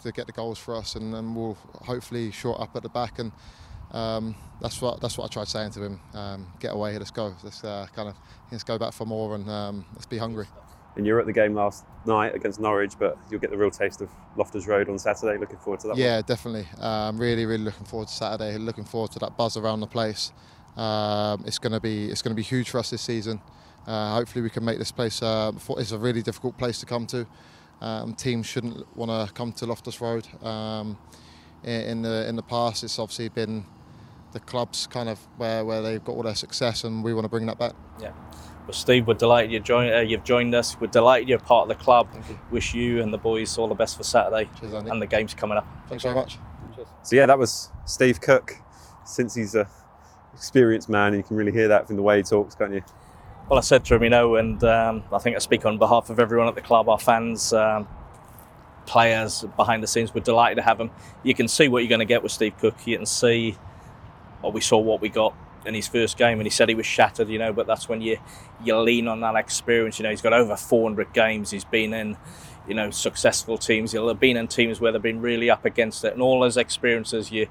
to 0.02 0.12
get 0.12 0.26
the 0.26 0.32
goals 0.32 0.58
for 0.58 0.74
us, 0.74 0.96
and 0.96 1.12
then 1.12 1.34
we'll 1.34 1.58
hopefully 1.82 2.30
short 2.30 2.60
up 2.60 2.74
at 2.74 2.82
the 2.82 2.88
back. 2.88 3.18
And 3.18 3.32
um, 3.92 4.34
that's 4.60 4.80
what 4.80 5.00
that's 5.00 5.16
what 5.18 5.24
I 5.24 5.28
tried 5.28 5.48
saying 5.48 5.70
to 5.72 5.82
him. 5.82 6.00
Um, 6.14 6.46
get 6.60 6.72
away, 6.72 6.90
here, 6.90 6.98
let's 6.98 7.10
go. 7.10 7.34
Let's 7.42 7.64
uh, 7.64 7.86
kind 7.94 8.08
of 8.08 8.16
let's 8.50 8.64
go 8.64 8.78
back 8.78 8.92
for 8.92 9.06
more, 9.06 9.34
and 9.34 9.48
um, 9.48 9.86
let's 9.92 10.06
be 10.06 10.18
hungry. 10.18 10.46
And 10.96 11.06
you 11.06 11.14
were 11.14 11.20
at 11.20 11.26
the 11.26 11.32
game 11.32 11.54
last 11.54 11.84
night 12.04 12.34
against 12.34 12.60
Norwich, 12.60 12.94
but 12.98 13.16
you'll 13.30 13.40
get 13.40 13.50
the 13.50 13.56
real 13.56 13.70
taste 13.70 14.00
of 14.00 14.10
Loftus 14.36 14.66
Road 14.66 14.88
on 14.88 14.98
Saturday. 14.98 15.38
Looking 15.38 15.58
forward 15.58 15.80
to 15.80 15.88
that. 15.88 15.96
Yeah, 15.96 16.16
one. 16.16 16.24
definitely. 16.26 16.66
Um, 16.80 17.16
really, 17.16 17.46
really 17.46 17.64
looking 17.64 17.86
forward 17.86 18.08
to 18.08 18.14
Saturday. 18.14 18.58
Looking 18.58 18.84
forward 18.84 19.12
to 19.12 19.18
that 19.20 19.36
buzz 19.36 19.56
around 19.56 19.80
the 19.80 19.86
place. 19.86 20.32
Um, 20.76 21.44
it's 21.46 21.58
going 21.58 21.72
to 21.72 21.80
be 21.80 22.10
it's 22.10 22.22
going 22.22 22.34
to 22.34 22.36
be 22.36 22.42
huge 22.42 22.70
for 22.70 22.78
us 22.78 22.90
this 22.90 23.02
season. 23.02 23.40
Uh, 23.86 24.14
hopefully, 24.14 24.42
we 24.42 24.50
can 24.50 24.64
make 24.64 24.78
this 24.78 24.92
place. 24.92 25.22
Uh, 25.22 25.52
it's 25.78 25.92
a 25.92 25.98
really 25.98 26.22
difficult 26.22 26.58
place 26.58 26.80
to 26.80 26.86
come 26.86 27.06
to. 27.06 27.26
Um, 27.80 28.14
teams 28.14 28.46
shouldn't 28.46 28.84
want 28.96 29.10
to 29.10 29.32
come 29.32 29.52
to 29.52 29.66
Loftus 29.66 30.00
Road. 30.00 30.26
Um, 30.44 30.98
in, 31.64 32.02
the 32.02 32.28
in 32.28 32.36
the 32.36 32.42
past, 32.42 32.84
it's 32.84 32.98
obviously 32.98 33.28
been 33.28 33.64
the 34.32 34.40
clubs 34.40 34.86
kind 34.86 35.08
of 35.08 35.18
where, 35.36 35.64
where 35.64 35.82
they've 35.82 36.04
got 36.04 36.12
all 36.12 36.22
their 36.22 36.34
success, 36.34 36.84
and 36.84 37.02
we 37.02 37.14
want 37.14 37.24
to 37.24 37.28
bring 37.28 37.46
that 37.46 37.58
back. 37.58 37.74
Yeah. 38.00 38.12
Well, 38.66 38.72
Steve, 38.72 39.06
we're 39.06 39.14
delighted 39.14 39.50
you 39.50 39.60
joined. 39.60 39.94
Uh, 39.94 39.98
you've 39.98 40.24
joined 40.24 40.54
us. 40.54 40.78
We're 40.80 40.86
delighted 40.86 41.28
you're 41.28 41.38
part 41.38 41.70
of 41.70 41.76
the 41.76 41.82
club. 41.82 42.08
You. 42.28 42.38
Wish 42.50 42.74
you 42.74 43.02
and 43.02 43.12
the 43.12 43.18
boys 43.18 43.58
all 43.58 43.68
the 43.68 43.74
best 43.74 43.96
for 43.96 44.02
Saturday 44.02 44.48
Cheers, 44.60 44.74
and 44.74 45.02
the 45.02 45.06
games 45.06 45.34
coming 45.34 45.58
up. 45.58 45.66
Thanks 45.88 46.04
very 46.04 46.14
much. 46.14 46.38
Cheers. 46.74 46.88
So 47.02 47.16
yeah, 47.16 47.26
that 47.26 47.38
was 47.38 47.70
Steve 47.86 48.20
Cook. 48.20 48.56
Since 49.04 49.34
he's 49.34 49.54
a 49.54 49.68
experienced 50.34 50.88
man, 50.88 51.14
you 51.14 51.22
can 51.22 51.36
really 51.36 51.52
hear 51.52 51.68
that 51.68 51.86
from 51.86 51.96
the 51.96 52.02
way 52.02 52.18
he 52.18 52.22
talks, 52.22 52.54
can't 52.54 52.72
you? 52.72 52.82
Well, 53.48 53.58
I 53.58 53.62
said 53.62 53.84
to 53.86 53.96
him, 53.96 54.04
you 54.04 54.10
know, 54.10 54.36
and 54.36 54.62
um, 54.62 55.02
I 55.12 55.18
think 55.18 55.34
I 55.34 55.40
speak 55.40 55.66
on 55.66 55.76
behalf 55.76 56.08
of 56.08 56.20
everyone 56.20 56.46
at 56.46 56.54
the 56.54 56.60
club, 56.60 56.88
our 56.88 57.00
fans, 57.00 57.52
um, 57.52 57.88
players 58.86 59.44
behind 59.56 59.82
the 59.82 59.86
scenes. 59.86 60.14
We're 60.14 60.20
delighted 60.20 60.56
to 60.56 60.62
have 60.62 60.80
him. 60.80 60.90
You 61.22 61.34
can 61.34 61.48
see 61.48 61.68
what 61.68 61.80
you're 61.80 61.88
going 61.88 62.00
to 62.00 62.04
get 62.04 62.22
with 62.22 62.32
Steve 62.32 62.56
Cook. 62.58 62.86
You 62.86 62.96
can 62.96 63.06
see, 63.06 63.56
well, 64.42 64.52
we 64.52 64.60
saw 64.60 64.78
what 64.78 65.00
we 65.00 65.08
got 65.08 65.34
in 65.66 65.74
his 65.74 65.88
first 65.88 66.16
game, 66.16 66.38
and 66.38 66.46
he 66.46 66.50
said 66.50 66.68
he 66.68 66.74
was 66.74 66.86
shattered, 66.86 67.28
you 67.28 67.38
know. 67.38 67.52
But 67.52 67.66
that's 67.66 67.88
when 67.88 68.00
you 68.00 68.18
you 68.64 68.76
lean 68.78 69.08
on 69.08 69.20
that 69.20 69.36
experience. 69.36 69.98
You 69.98 70.04
know, 70.04 70.10
he's 70.10 70.22
got 70.22 70.32
over 70.32 70.56
400 70.56 71.12
games. 71.12 71.50
He's 71.50 71.64
been 71.64 71.92
in, 71.92 72.16
you 72.66 72.74
know, 72.74 72.90
successful 72.90 73.58
teams. 73.58 73.92
He'll 73.92 74.08
have 74.08 74.20
been 74.20 74.36
in 74.36 74.48
teams 74.48 74.80
where 74.80 74.92
they've 74.92 75.02
been 75.02 75.20
really 75.20 75.50
up 75.50 75.64
against 75.64 76.04
it, 76.04 76.12
and 76.12 76.22
all 76.22 76.40
those 76.40 76.56
experiences 76.56 77.30
you 77.30 77.48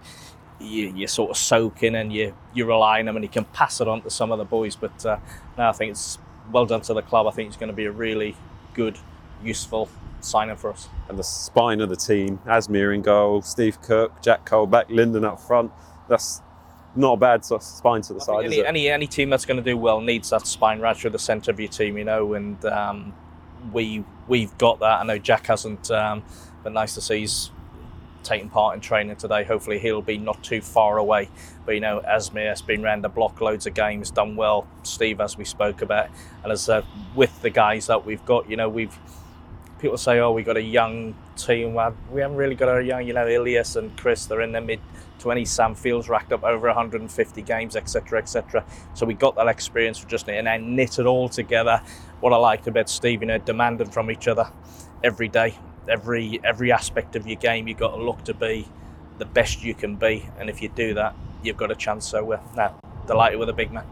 you, 0.59 0.93
you 0.95 1.07
sort 1.07 1.31
of 1.31 1.37
soak 1.37 1.83
in 1.83 1.95
and 1.95 2.11
you, 2.11 2.35
you 2.53 2.65
rely 2.65 2.99
on 2.99 3.07
him 3.07 3.15
and 3.15 3.23
he 3.23 3.29
can 3.29 3.45
pass 3.45 3.81
it 3.81 3.87
on 3.87 4.01
to 4.01 4.09
some 4.09 4.31
of 4.31 4.37
the 4.37 4.45
boys. 4.45 4.75
But 4.75 5.05
uh, 5.05 5.17
now 5.57 5.69
I 5.69 5.71
think 5.71 5.91
it's 5.91 6.17
well 6.51 6.65
done 6.65 6.81
to 6.81 6.93
the 6.93 7.01
club. 7.01 7.27
I 7.27 7.31
think 7.31 7.47
it's 7.47 7.57
going 7.57 7.69
to 7.69 7.75
be 7.75 7.85
a 7.85 7.91
really 7.91 8.35
good, 8.73 8.97
useful 9.43 9.89
signing 10.21 10.55
for 10.55 10.71
us. 10.71 10.89
And 11.07 11.17
the 11.17 11.23
spine 11.23 11.81
of 11.81 11.89
the 11.89 11.95
team, 11.95 12.39
Asmir 12.45 12.93
in 12.93 13.01
goal, 13.01 13.41
Steve 13.41 13.81
Cook, 13.81 14.21
Jack 14.21 14.45
Colback, 14.45 14.89
Lyndon 14.89 15.23
up 15.23 15.39
front. 15.39 15.71
That's 16.07 16.41
not 16.95 17.13
a 17.13 17.17
bad 17.17 17.45
sort 17.45 17.61
of 17.61 17.67
spine 17.67 18.01
to 18.03 18.13
the 18.13 18.21
I 18.21 18.23
side, 18.23 18.45
any, 18.45 18.55
is 18.55 18.57
it? 18.59 18.65
Any, 18.65 18.89
any 18.89 19.07
team 19.07 19.29
that's 19.29 19.45
going 19.45 19.57
to 19.57 19.63
do 19.63 19.77
well 19.77 20.01
needs 20.01 20.29
that 20.31 20.47
spine 20.47 20.79
right 20.79 20.95
through 20.95 21.11
the 21.11 21.19
centre 21.19 21.51
of 21.51 21.59
your 21.59 21.69
team, 21.69 21.97
you 21.97 22.03
know, 22.03 22.33
and 22.33 22.63
um, 22.65 23.13
we, 23.71 24.03
we've 24.27 24.57
got 24.57 24.79
that. 24.79 24.99
I 24.99 25.03
know 25.03 25.17
Jack 25.17 25.47
hasn't, 25.47 25.91
um, 25.91 26.23
but 26.63 26.73
nice 26.73 26.95
to 26.95 27.01
see 27.01 27.21
he's 27.21 27.51
taking 28.23 28.49
part 28.49 28.75
in 28.75 28.81
training 28.81 29.15
today. 29.15 29.43
Hopefully, 29.43 29.79
he'll 29.79 30.01
be 30.01 30.17
not 30.17 30.43
too 30.43 30.61
far 30.61 30.97
away. 30.97 31.29
But 31.65 31.73
you 31.73 31.81
know, 31.81 32.01
Asmir 32.01 32.47
has 32.47 32.61
been 32.61 32.81
round 32.81 33.03
the 33.03 33.09
block 33.09 33.39
loads 33.41 33.65
of 33.65 33.73
games, 33.73 34.11
done 34.11 34.35
well. 34.35 34.67
Steve, 34.83 35.21
as 35.21 35.37
we 35.37 35.45
spoke 35.45 35.81
about, 35.81 36.09
and 36.43 36.51
as 36.51 36.69
uh, 36.69 36.83
with 37.15 37.41
the 37.41 37.49
guys 37.49 37.87
that 37.87 38.05
we've 38.05 38.25
got, 38.25 38.49
you 38.49 38.55
know, 38.55 38.69
we've 38.69 38.97
people 39.79 39.97
say, 39.97 40.19
oh, 40.19 40.31
we 40.31 40.43
got 40.43 40.57
a 40.57 40.61
young 40.61 41.15
team. 41.37 41.73
We 42.11 42.21
haven't 42.21 42.37
really 42.37 42.55
got 42.55 42.77
a 42.77 42.83
young, 42.83 43.07
you 43.07 43.13
know, 43.13 43.27
Ilias 43.27 43.75
and 43.75 43.95
Chris. 43.97 44.25
They're 44.25 44.41
in 44.41 44.51
their 44.51 44.61
mid 44.61 44.79
20s. 45.19 45.47
Sam 45.47 45.75
Field's 45.75 46.09
racked 46.09 46.31
up 46.31 46.43
over 46.43 46.67
150 46.67 47.41
games, 47.41 47.75
etc., 47.75 48.19
etc. 48.19 48.65
So 48.93 49.05
we 49.05 49.13
got 49.13 49.35
that 49.35 49.47
experience 49.47 49.97
for 49.97 50.07
just 50.07 50.27
and 50.29 50.47
then 50.47 50.75
knit 50.75 50.99
it 50.99 51.05
all 51.05 51.29
together. 51.29 51.81
What 52.19 52.33
I 52.33 52.37
liked 52.37 52.67
about 52.67 52.89
Steve, 52.89 53.21
you 53.21 53.27
know, 53.27 53.37
demanding 53.37 53.89
from 53.89 54.09
each 54.09 54.27
other 54.27 54.49
every 55.03 55.27
day 55.27 55.55
every 55.89 56.39
every 56.43 56.71
aspect 56.71 57.15
of 57.15 57.27
your 57.27 57.35
game 57.37 57.67
you've 57.67 57.77
got 57.77 57.95
to 57.95 58.01
look 58.01 58.23
to 58.23 58.33
be 58.33 58.67
the 59.17 59.25
best 59.25 59.63
you 59.63 59.73
can 59.73 59.95
be 59.95 60.27
and 60.37 60.49
if 60.49 60.61
you 60.61 60.69
do 60.69 60.93
that 60.93 61.15
you've 61.43 61.57
got 61.57 61.71
a 61.71 61.75
chance 61.75 62.07
so 62.07 62.19
uh, 62.19 62.23
we're 62.23 62.39
now 62.55 62.79
delighted 63.07 63.39
with 63.39 63.49
a 63.49 63.53
big 63.53 63.71
man 63.71 63.85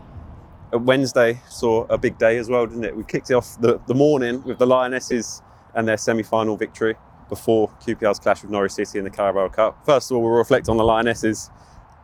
Wednesday 0.72 1.40
saw 1.50 1.86
a 1.90 1.98
big 1.98 2.18
day 2.18 2.38
as 2.38 2.50
well 2.50 2.66
didn't 2.66 2.84
it 2.84 2.96
we 2.96 3.04
kicked 3.04 3.32
off 3.32 3.60
the, 3.60 3.80
the 3.88 3.94
morning 3.94 4.44
with 4.44 4.58
the 4.60 4.68
Lionesses 4.68 5.42
and 5.74 5.88
their 5.88 5.98
semi-final 5.98 6.56
victory 6.56 6.96
before 7.30 7.70
QPR's 7.86 8.20
clash 8.20 8.42
with 8.42 8.52
Norwich 8.52 8.74
City 8.74 8.98
in 8.98 9.04
the 9.04 9.10
Carabao 9.10 9.50
Cup 9.50 9.86
first 9.86 10.12
of 10.12 10.18
all 10.18 10.24
we'll 10.24 10.34
reflect 10.34 10.70
on 10.70 10.78
the 10.78 10.84
Lionesses 10.84 11.50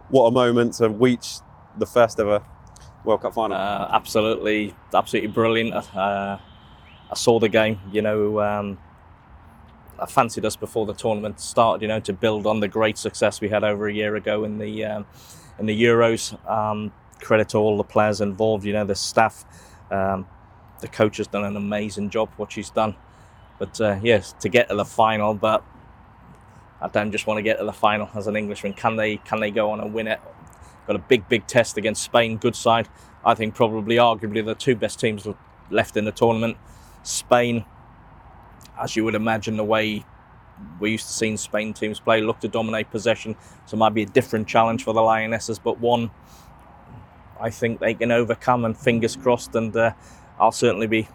what 0.09 0.25
a 0.25 0.31
moment 0.31 0.73
to 0.75 0.89
reach 0.89 1.37
the 1.77 1.85
first 1.85 2.19
ever 2.19 2.43
World 3.03 3.21
Cup 3.21 3.33
final 3.33 3.57
uh, 3.57 3.89
absolutely 3.91 4.75
absolutely 4.93 5.29
brilliant 5.29 5.73
uh, 5.73 6.37
I 7.11 7.15
saw 7.15 7.39
the 7.39 7.49
game 7.49 7.79
you 7.91 8.01
know 8.01 8.39
um, 8.41 8.77
I 9.99 10.05
fancied 10.05 10.45
us 10.45 10.55
before 10.55 10.85
the 10.85 10.93
tournament 10.93 11.39
started, 11.39 11.81
you 11.81 11.87
know, 11.87 11.99
to 12.01 12.13
build 12.13 12.45
on 12.45 12.59
the 12.59 12.67
great 12.67 12.97
success 12.97 13.39
we 13.39 13.49
had 13.49 13.63
over 13.63 13.87
a 13.87 13.93
year 13.93 14.15
ago 14.15 14.43
in 14.43 14.57
the 14.57 14.83
um, 14.85 15.05
in 15.59 15.65
the 15.65 15.83
Euros. 15.83 16.37
Um, 16.49 16.91
credit 17.21 17.49
to 17.49 17.57
all 17.57 17.77
the 17.77 17.83
players 17.83 18.19
involved, 18.19 18.65
you 18.65 18.73
know, 18.73 18.83
the 18.85 18.95
staff. 18.95 19.45
Um, 19.91 20.27
the 20.81 20.87
coach 20.89 21.17
has 21.17 21.27
done 21.27 21.45
an 21.45 21.55
amazing 21.55 22.09
job, 22.09 22.29
what 22.35 22.51
she's 22.51 22.69
done. 22.69 22.95
But 23.59 23.79
uh, 23.79 23.99
yes, 24.01 24.33
to 24.39 24.49
get 24.49 24.69
to 24.69 24.75
the 24.75 24.85
final, 24.85 25.33
but 25.33 25.63
I 26.81 26.87
don't 26.87 27.11
just 27.11 27.27
want 27.27 27.37
to 27.37 27.43
get 27.43 27.59
to 27.59 27.65
the 27.65 27.73
final 27.73 28.09
as 28.15 28.27
an 28.27 28.35
Englishman. 28.35 28.73
Can 28.73 28.95
they 28.95 29.17
can 29.17 29.39
they 29.39 29.51
go 29.51 29.71
on 29.71 29.79
and 29.79 29.93
win 29.93 30.07
it? 30.07 30.19
Got 30.87 30.95
a 30.95 30.99
big 30.99 31.29
big 31.29 31.47
test 31.47 31.77
against 31.77 32.03
Spain, 32.03 32.37
good 32.37 32.55
side. 32.55 32.89
I 33.25 33.35
think 33.35 33.55
probably 33.55 33.95
arguably 33.95 34.45
the 34.45 34.55
two 34.55 34.75
best 34.75 34.99
teams 34.99 35.27
left 35.69 35.95
in 35.95 36.05
the 36.05 36.11
tournament. 36.11 36.57
Spain 37.03 37.65
as 38.79 38.95
you 38.95 39.03
would 39.03 39.15
imagine, 39.15 39.57
the 39.57 39.63
way 39.63 40.03
we 40.79 40.91
used 40.91 41.07
to 41.07 41.13
see 41.13 41.35
Spain 41.37 41.73
teams 41.73 41.99
play, 41.99 42.21
look 42.21 42.39
to 42.41 42.47
dominate 42.47 42.89
possession. 42.91 43.35
So 43.65 43.75
it 43.75 43.77
might 43.77 43.93
be 43.93 44.03
a 44.03 44.07
different 44.07 44.47
challenge 44.47 44.83
for 44.83 44.93
the 44.93 45.01
Lionesses, 45.01 45.59
but 45.59 45.79
one 45.79 46.11
I 47.39 47.49
think 47.49 47.79
they 47.79 47.93
can 47.93 48.11
overcome. 48.11 48.65
And 48.65 48.77
fingers 48.77 49.15
crossed, 49.15 49.55
and 49.55 49.75
uh, 49.75 49.93
I'll 50.39 50.51
certainly 50.51 50.87
be 50.87 51.07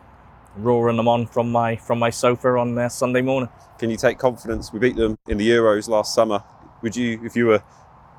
roaring 0.56 0.96
them 0.96 1.08
on 1.08 1.26
from 1.26 1.50
my 1.52 1.76
from 1.76 1.98
my 1.98 2.10
sofa 2.10 2.48
on 2.56 2.76
uh, 2.78 2.88
Sunday 2.88 3.20
morning. 3.20 3.48
Can 3.78 3.90
you 3.90 3.96
take 3.96 4.18
confidence? 4.18 4.72
We 4.72 4.78
beat 4.78 4.96
them 4.96 5.16
in 5.28 5.38
the 5.38 5.48
Euros 5.48 5.88
last 5.88 6.14
summer. 6.14 6.42
Would 6.82 6.96
you, 6.96 7.20
if 7.24 7.36
you 7.36 7.46
were 7.46 7.62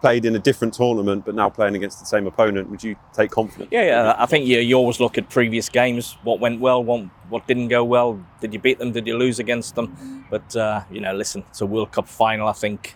played 0.01 0.23
in 0.23 0.35
a 0.35 0.39
different 0.39 0.73
tournament 0.73 1.25
but 1.25 1.35
now 1.35 1.49
playing 1.49 1.75
against 1.75 1.99
the 1.99 2.05
same 2.05 2.27
opponent, 2.27 2.69
would 2.69 2.83
you 2.83 2.95
take 3.13 3.31
confidence? 3.31 3.69
Yeah, 3.71 3.85
yeah. 3.85 4.15
I 4.17 4.25
think 4.25 4.45
you, 4.45 4.59
you 4.59 4.75
always 4.75 4.99
look 4.99 5.17
at 5.17 5.29
previous 5.29 5.67
games, 5.69 6.17
what 6.23 6.39
went 6.39 6.61
well, 6.61 6.83
what, 6.83 7.01
what 7.29 7.47
didn't 7.47 7.67
go 7.67 7.83
well. 7.83 8.23
Did 8.39 8.53
you 8.53 8.59
beat 8.59 8.79
them? 8.79 8.91
Did 8.91 9.07
you 9.07 9.17
lose 9.17 9.39
against 9.39 9.75
them? 9.75 10.25
But, 10.29 10.55
uh, 10.55 10.83
you 10.89 11.01
know, 11.01 11.13
listen, 11.13 11.43
it's 11.49 11.61
a 11.61 11.65
World 11.65 11.91
Cup 11.91 12.07
final. 12.07 12.47
I 12.47 12.53
think 12.53 12.95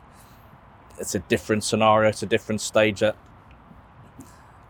it's 0.99 1.15
a 1.15 1.19
different 1.19 1.63
scenario, 1.63 2.09
it's 2.09 2.23
a 2.23 2.27
different 2.27 2.61
stage 2.61 3.01
that 3.01 3.17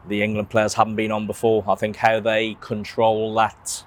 the 0.08 0.24
England 0.24 0.50
players 0.50 0.74
haven't 0.74 0.96
been 0.96 1.12
on 1.12 1.28
before. 1.28 1.64
I 1.68 1.76
think 1.76 1.98
how 1.98 2.20
they 2.20 2.56
control 2.60 3.34
that 3.36 3.86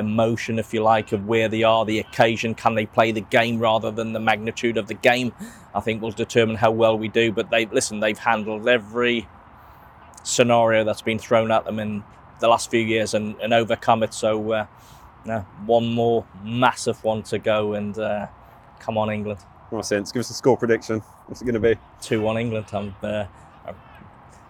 emotion, 0.00 0.58
if 0.58 0.74
you 0.74 0.82
like, 0.82 1.12
of 1.12 1.26
where 1.26 1.48
they 1.48 1.62
are, 1.62 1.84
the 1.84 2.00
occasion. 2.00 2.54
Can 2.54 2.74
they 2.74 2.86
play 2.86 3.12
the 3.12 3.20
game 3.20 3.60
rather 3.60 3.92
than 3.92 4.12
the 4.12 4.20
magnitude 4.20 4.76
of 4.76 4.88
the 4.88 4.94
game? 4.94 5.32
I 5.72 5.80
think 5.80 6.02
will 6.02 6.10
determine 6.10 6.56
how 6.56 6.72
well 6.72 6.98
we 6.98 7.06
do. 7.06 7.30
But 7.30 7.50
they 7.50 7.66
listen, 7.66 8.00
they've 8.00 8.18
handled 8.18 8.68
every 8.68 9.28
scenario 10.24 10.82
that's 10.82 11.02
been 11.02 11.18
thrown 11.18 11.52
at 11.52 11.64
them 11.64 11.78
in 11.78 12.02
the 12.40 12.48
last 12.48 12.70
few 12.70 12.80
years 12.80 13.14
and, 13.14 13.36
and 13.40 13.54
overcome 13.54 14.02
it. 14.02 14.12
So 14.12 14.52
uh, 14.52 14.66
no, 15.24 15.40
one 15.66 15.86
more 15.92 16.26
massive 16.42 17.02
one 17.04 17.22
to 17.24 17.38
go, 17.38 17.74
and 17.74 17.98
uh, 17.98 18.26
come 18.80 18.98
on, 18.98 19.10
England. 19.10 19.40
Right, 19.70 19.84
sense. 19.84 20.10
Give 20.10 20.20
us 20.20 20.30
a 20.30 20.34
score 20.34 20.56
prediction. 20.56 21.00
What's 21.26 21.42
it 21.42 21.44
going 21.44 21.54
to 21.54 21.60
be? 21.60 21.80
2 22.02 22.20
1 22.20 22.38
England. 22.38 22.66
I'm, 22.72 22.94
uh, 23.02 23.26
I'm 23.66 23.76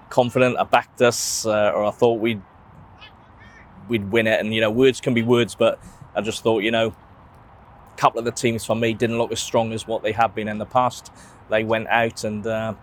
confident 0.09 0.57
I 0.59 0.65
backed 0.65 1.03
us, 1.03 1.45
uh, 1.45 1.73
or 1.75 1.85
I 1.85 1.91
thought 1.91 2.21
we'd 2.21 2.41
we'd 3.91 4.11
win 4.11 4.27
it. 4.27 4.41
And 4.41 4.55
you 4.55 4.61
know, 4.61 4.71
words 4.71 5.01
can 5.01 5.13
be 5.13 5.23
words, 5.23 5.55
but 5.55 5.79
I 6.15 6.23
just 6.23 6.43
thought, 6.43 6.63
you 6.63 6.71
know, 6.71 6.95
a 7.93 7.97
couple 7.97 8.19
of 8.19 8.25
the 8.25 8.33
teams 8.33 8.65
for 8.65 8.75
me 8.75 8.95
didn't 8.95 9.19
look 9.19 9.33
as 9.33 9.41
strong 9.41 9.73
as 9.73 9.87
what 9.87 10.03
they 10.03 10.13
have 10.13 10.35
been 10.35 10.49
in 10.49 10.59
the 10.59 10.67
past. 10.67 11.13
They 11.51 11.65
went 11.65 11.89
out, 11.89 12.25
and 12.25 12.47
uh, 12.47 12.75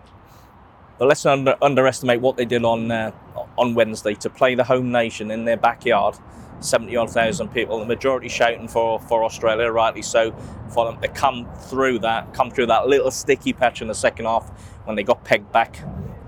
but 0.98 1.08
let's 1.08 1.24
not 1.24 1.32
under, 1.32 1.56
underestimate 1.62 2.20
what 2.20 2.36
they 2.36 2.44
did 2.44 2.64
on 2.64 2.90
uh, 2.90 3.12
on 3.56 3.74
Wednesday 3.74 4.14
to 4.14 4.30
play 4.30 4.54
the 4.54 4.64
home 4.64 4.92
nation 4.92 5.30
in 5.30 5.44
their 5.44 5.56
backyard. 5.56 6.16
70 6.60 6.96
odd 6.96 7.10
thousand 7.10 7.48
people, 7.48 7.78
the 7.78 7.86
majority 7.86 8.28
shouting 8.28 8.66
for, 8.66 8.98
for 9.00 9.24
Australia, 9.24 9.70
rightly 9.70 10.02
so, 10.02 10.34
for 10.74 10.90
them 10.90 11.00
to 11.00 11.08
come 11.08 11.48
through 11.54 12.00
that, 12.00 12.34
come 12.34 12.50
through 12.50 12.66
that 12.66 12.88
little 12.88 13.10
sticky 13.12 13.52
patch 13.52 13.80
in 13.80 13.88
the 13.88 13.94
second 13.94 14.26
half 14.26 14.48
when 14.84 14.96
they 14.96 15.02
got 15.02 15.24
pegged 15.24 15.52
back. 15.52 15.78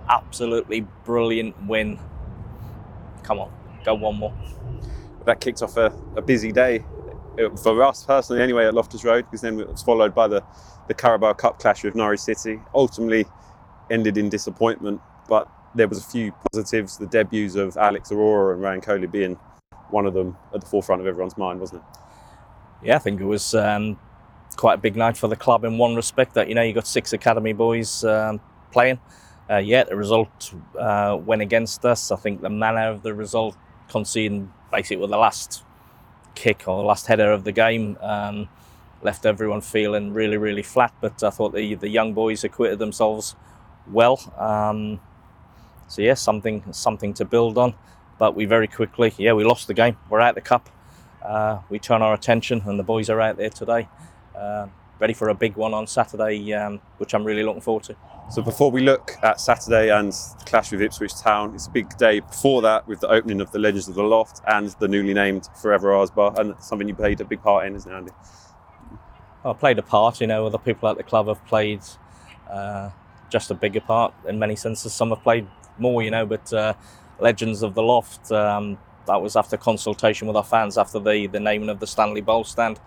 Absolutely 0.08 0.86
brilliant 1.04 1.66
win. 1.66 1.98
Come 3.22 3.40
on, 3.40 3.52
go 3.84 3.94
one 3.94 4.16
more. 4.16 4.34
That 5.26 5.40
kicked 5.40 5.62
off 5.62 5.76
a, 5.76 5.92
a 6.16 6.22
busy 6.22 6.52
day 6.52 6.84
uh, 7.38 7.54
for 7.56 7.82
us 7.82 8.04
personally, 8.04 8.42
anyway, 8.42 8.66
at 8.66 8.74
Loftus 8.74 9.04
Road, 9.04 9.26
because 9.26 9.42
then 9.42 9.60
it 9.60 9.68
was 9.68 9.82
followed 9.82 10.14
by 10.14 10.28
the, 10.28 10.42
the 10.88 10.94
Carabao 10.94 11.34
Cup 11.34 11.58
clash 11.58 11.84
with 11.84 11.94
Norwich 11.94 12.20
City. 12.20 12.60
Ultimately, 12.74 13.26
ended 13.90 14.16
in 14.16 14.28
disappointment, 14.28 15.00
but 15.28 15.48
there 15.74 15.88
was 15.88 15.98
a 15.98 16.08
few 16.08 16.32
positives. 16.50 16.96
The 16.96 17.06
debuts 17.06 17.54
of 17.54 17.76
Alex 17.76 18.10
Aurora 18.12 18.54
and 18.54 18.62
Ryan 18.62 18.80
Coley 18.80 19.06
being 19.06 19.34
one 19.90 20.06
of 20.06 20.14
them 20.14 20.36
at 20.54 20.60
the 20.60 20.66
forefront 20.66 21.00
of 21.00 21.06
everyone's 21.06 21.36
mind, 21.36 21.60
wasn't 21.60 21.82
it? 21.82 22.00
Yeah, 22.82 22.96
I 22.96 22.98
think 22.98 23.20
it 23.20 23.24
was 23.24 23.54
um, 23.54 23.98
quite 24.56 24.74
a 24.74 24.78
big 24.78 24.96
night 24.96 25.16
for 25.16 25.28
the 25.28 25.36
club 25.36 25.64
in 25.64 25.76
one 25.78 25.94
respect. 25.94 26.34
That 26.34 26.48
you 26.48 26.54
know 26.54 26.62
you 26.62 26.72
got 26.72 26.86
six 26.86 27.12
academy 27.12 27.52
boys 27.52 28.04
um, 28.04 28.40
playing. 28.72 28.98
Uh, 29.50 29.56
yeah, 29.56 29.84
the 29.84 29.96
result 29.96 30.54
uh, 30.78 31.18
went 31.20 31.42
against 31.42 31.84
us. 31.84 32.10
I 32.10 32.16
think 32.16 32.40
the 32.40 32.50
manner 32.50 32.88
of 32.88 33.02
the 33.02 33.12
result, 33.12 33.56
conceding 33.90 34.52
basically 34.70 34.96
with 34.96 35.10
the 35.10 35.18
last 35.18 35.62
kick 36.34 36.64
or 36.66 36.78
the 36.78 36.86
last 36.86 37.06
header 37.06 37.32
of 37.32 37.44
the 37.44 37.52
game, 37.52 37.98
um, 38.00 38.48
left 39.02 39.26
everyone 39.26 39.60
feeling 39.60 40.12
really, 40.14 40.36
really 40.36 40.62
flat. 40.62 40.94
But 41.00 41.22
I 41.22 41.30
thought 41.30 41.52
the 41.52 41.74
the 41.74 41.88
young 41.88 42.14
boys 42.14 42.44
acquitted 42.44 42.78
themselves 42.78 43.36
well. 43.90 44.18
Um, 44.38 45.00
so 45.88 46.02
yeah, 46.02 46.14
something 46.14 46.72
something 46.72 47.12
to 47.14 47.24
build 47.24 47.58
on 47.58 47.74
but 48.20 48.36
we 48.36 48.44
very 48.44 48.68
quickly, 48.68 49.14
yeah, 49.16 49.32
we 49.32 49.44
lost 49.44 49.66
the 49.66 49.72
game. 49.72 49.96
We're 50.10 50.20
out 50.20 50.34
the 50.34 50.42
cup. 50.42 50.68
Uh, 51.24 51.60
we 51.70 51.78
turn 51.78 52.02
our 52.02 52.12
attention, 52.12 52.62
and 52.66 52.78
the 52.78 52.82
boys 52.82 53.08
are 53.08 53.18
out 53.18 53.38
there 53.38 53.48
today, 53.48 53.88
uh, 54.38 54.66
ready 55.00 55.14
for 55.14 55.30
a 55.30 55.34
big 55.34 55.56
one 55.56 55.74
on 55.74 55.86
Saturday, 55.86 56.52
um, 56.52 56.80
which 56.98 57.14
I'm 57.14 57.24
really 57.24 57.42
looking 57.42 57.62
forward 57.62 57.84
to. 57.84 57.96
So 58.30 58.42
before 58.42 58.70
we 58.70 58.82
look 58.82 59.16
at 59.22 59.40
Saturday 59.40 59.90
and 59.90 60.12
the 60.12 60.44
clash 60.44 60.70
with 60.70 60.82
Ipswich 60.82 61.18
Town, 61.18 61.54
it's 61.54 61.66
a 61.66 61.70
big 61.70 61.96
day 61.96 62.20
before 62.20 62.62
that 62.62 62.86
with 62.86 63.00
the 63.00 63.08
opening 63.08 63.40
of 63.40 63.50
the 63.50 63.58
Legends 63.58 63.88
of 63.88 63.94
the 63.96 64.04
Loft 64.04 64.40
and 64.46 64.68
the 64.78 64.86
newly 64.86 65.14
named 65.14 65.48
Forever 65.60 65.92
R's 65.94 66.10
bar, 66.10 66.32
and 66.38 66.54
something 66.60 66.86
you 66.86 66.94
played 66.94 67.20
a 67.20 67.24
big 67.24 67.42
part 67.42 67.66
in, 67.66 67.74
isn't 67.74 67.90
it, 67.90 67.96
Andy? 67.96 68.12
I 69.44 69.52
played 69.54 69.78
a 69.78 69.82
part. 69.82 70.20
You 70.20 70.26
know, 70.26 70.46
other 70.46 70.58
people 70.58 70.88
at 70.88 70.96
the 70.96 71.02
club 71.02 71.26
have 71.26 71.44
played 71.46 71.80
uh, 72.48 72.90
just 73.30 73.50
a 73.50 73.54
bigger 73.54 73.80
part 73.80 74.12
in 74.28 74.38
many 74.38 74.54
senses. 74.54 74.92
Some 74.92 75.08
have 75.10 75.22
played 75.22 75.48
more, 75.78 76.02
you 76.02 76.10
know, 76.10 76.26
but 76.26 76.52
uh, 76.52 76.74
Legends 77.18 77.62
of 77.62 77.74
the 77.74 77.82
Loft. 77.82 78.30
Um, 78.30 78.78
that 79.06 79.22
was 79.22 79.34
after 79.34 79.56
consultation 79.56 80.28
with 80.28 80.36
our 80.36 80.44
fans 80.44 80.78
after 80.78 81.00
the, 81.00 81.26
the 81.26 81.40
naming 81.40 81.68
of 81.68 81.80
the 81.80 81.86
Stanley 81.86 82.20
Bowl 82.20 82.44
stand. 82.44 82.78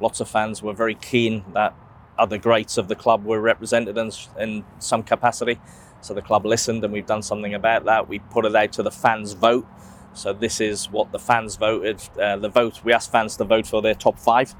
Lots 0.00 0.20
of 0.20 0.28
fans 0.28 0.62
were 0.62 0.72
very 0.72 0.94
keen 0.94 1.44
that 1.54 1.74
other 2.18 2.38
greats 2.38 2.78
of 2.78 2.88
the 2.88 2.94
club 2.94 3.24
were 3.24 3.40
represented 3.40 3.96
in, 3.96 4.10
in 4.38 4.64
some 4.78 5.02
capacity. 5.02 5.58
So 6.00 6.14
the 6.14 6.22
club 6.22 6.46
listened 6.46 6.84
and 6.84 6.92
we've 6.92 7.06
done 7.06 7.22
something 7.22 7.54
about 7.54 7.84
that. 7.84 8.08
We 8.08 8.18
put 8.18 8.44
it 8.46 8.56
out 8.56 8.72
to 8.72 8.82
the 8.82 8.90
fans' 8.90 9.32
vote. 9.32 9.66
So 10.12 10.32
this 10.32 10.60
is 10.60 10.90
what 10.90 11.12
the 11.12 11.18
fans 11.18 11.56
voted. 11.56 12.02
Uh, 12.18 12.36
the 12.36 12.48
vote 12.48 12.82
we 12.84 12.92
asked 12.92 13.12
fans 13.12 13.36
to 13.36 13.44
vote 13.44 13.66
for 13.66 13.80
their 13.80 13.94
top 13.94 14.18
five 14.18 14.54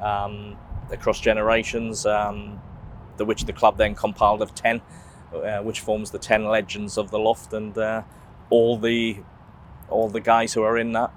um, 0.00 0.56
across 0.90 1.20
generations, 1.20 2.06
um, 2.06 2.60
the, 3.16 3.24
which 3.24 3.44
the 3.44 3.52
club 3.52 3.78
then 3.78 3.94
compiled 3.94 4.42
of 4.42 4.54
ten, 4.54 4.80
uh, 5.34 5.58
which 5.58 5.80
forms 5.80 6.10
the 6.12 6.18
ten 6.18 6.44
legends 6.44 6.98
of 6.98 7.10
the 7.10 7.18
loft. 7.18 7.52
And 7.52 7.76
uh, 7.76 8.02
all 8.50 8.78
the 8.78 9.18
all 9.88 10.08
the 10.08 10.20
guys 10.20 10.54
who 10.54 10.62
are 10.62 10.78
in 10.78 10.92
that 10.92 11.10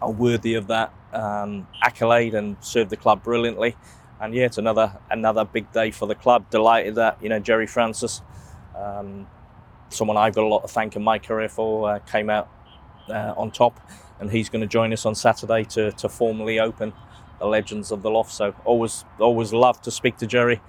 are 0.00 0.10
worthy 0.10 0.54
of 0.54 0.66
that 0.68 0.92
um, 1.12 1.66
accolade 1.82 2.34
and 2.34 2.56
served 2.60 2.90
the 2.90 2.96
club 2.96 3.22
brilliantly. 3.22 3.76
And 4.20 4.34
yeah, 4.34 4.46
it's 4.46 4.58
another 4.58 4.98
another 5.10 5.44
big 5.44 5.72
day 5.72 5.90
for 5.90 6.06
the 6.06 6.14
club. 6.14 6.50
Delighted 6.50 6.96
that 6.96 7.22
you 7.22 7.28
know 7.28 7.38
Gerry 7.40 7.66
Francis, 7.66 8.22
um, 8.76 9.26
someone 9.88 10.16
I've 10.16 10.34
got 10.34 10.44
a 10.44 10.48
lot 10.48 10.64
of 10.64 10.70
thank 10.70 10.96
in 10.96 11.02
my 11.02 11.18
career 11.18 11.48
for, 11.48 11.90
uh, 11.90 11.98
came 12.00 12.30
out 12.30 12.48
uh, 13.08 13.34
on 13.36 13.50
top, 13.50 13.80
and 14.20 14.30
he's 14.30 14.48
going 14.48 14.60
to 14.62 14.66
join 14.68 14.92
us 14.92 15.06
on 15.06 15.14
Saturday 15.14 15.64
to 15.64 15.92
to 15.92 16.08
formally 16.08 16.60
open 16.60 16.92
the 17.38 17.46
Legends 17.46 17.90
of 17.92 18.02
the 18.02 18.10
Loft. 18.10 18.32
So 18.32 18.54
always 18.64 19.04
always 19.18 19.52
love 19.52 19.80
to 19.82 19.90
speak 19.90 20.18
to 20.18 20.26
Gerry, 20.26 20.60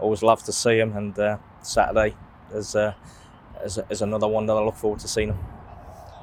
always 0.00 0.22
love 0.22 0.42
to 0.44 0.52
see 0.52 0.78
him, 0.78 0.96
and 0.96 1.18
uh, 1.18 1.38
Saturday 1.62 2.16
is 2.52 2.76
uh, 2.76 2.94
is, 3.64 3.78
is 3.90 4.02
another 4.02 4.28
one 4.28 4.46
that 4.46 4.54
I 4.54 4.64
look 4.64 4.76
forward 4.76 5.00
to 5.00 5.08
seeing. 5.08 5.38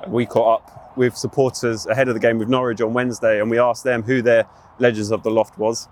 We 0.08 0.26
caught 0.26 0.62
up 0.62 0.98
with 0.98 1.16
supporters 1.18 1.86
ahead 1.88 2.08
of 2.08 2.13
the 2.13 2.20
game 2.20 2.38
with 2.38 2.50
Norwich 2.50 2.82
on 2.82 2.94
Wednesday 2.94 3.42
and 3.42 3.50
we 3.50 3.60
asked 3.60 3.84
them 3.84 4.04
who 4.04 4.22
their 4.22 4.46
Legends 4.80 5.12
of 5.12 5.24
the 5.24 5.30
Loft 5.32 5.58
was. 5.58 5.88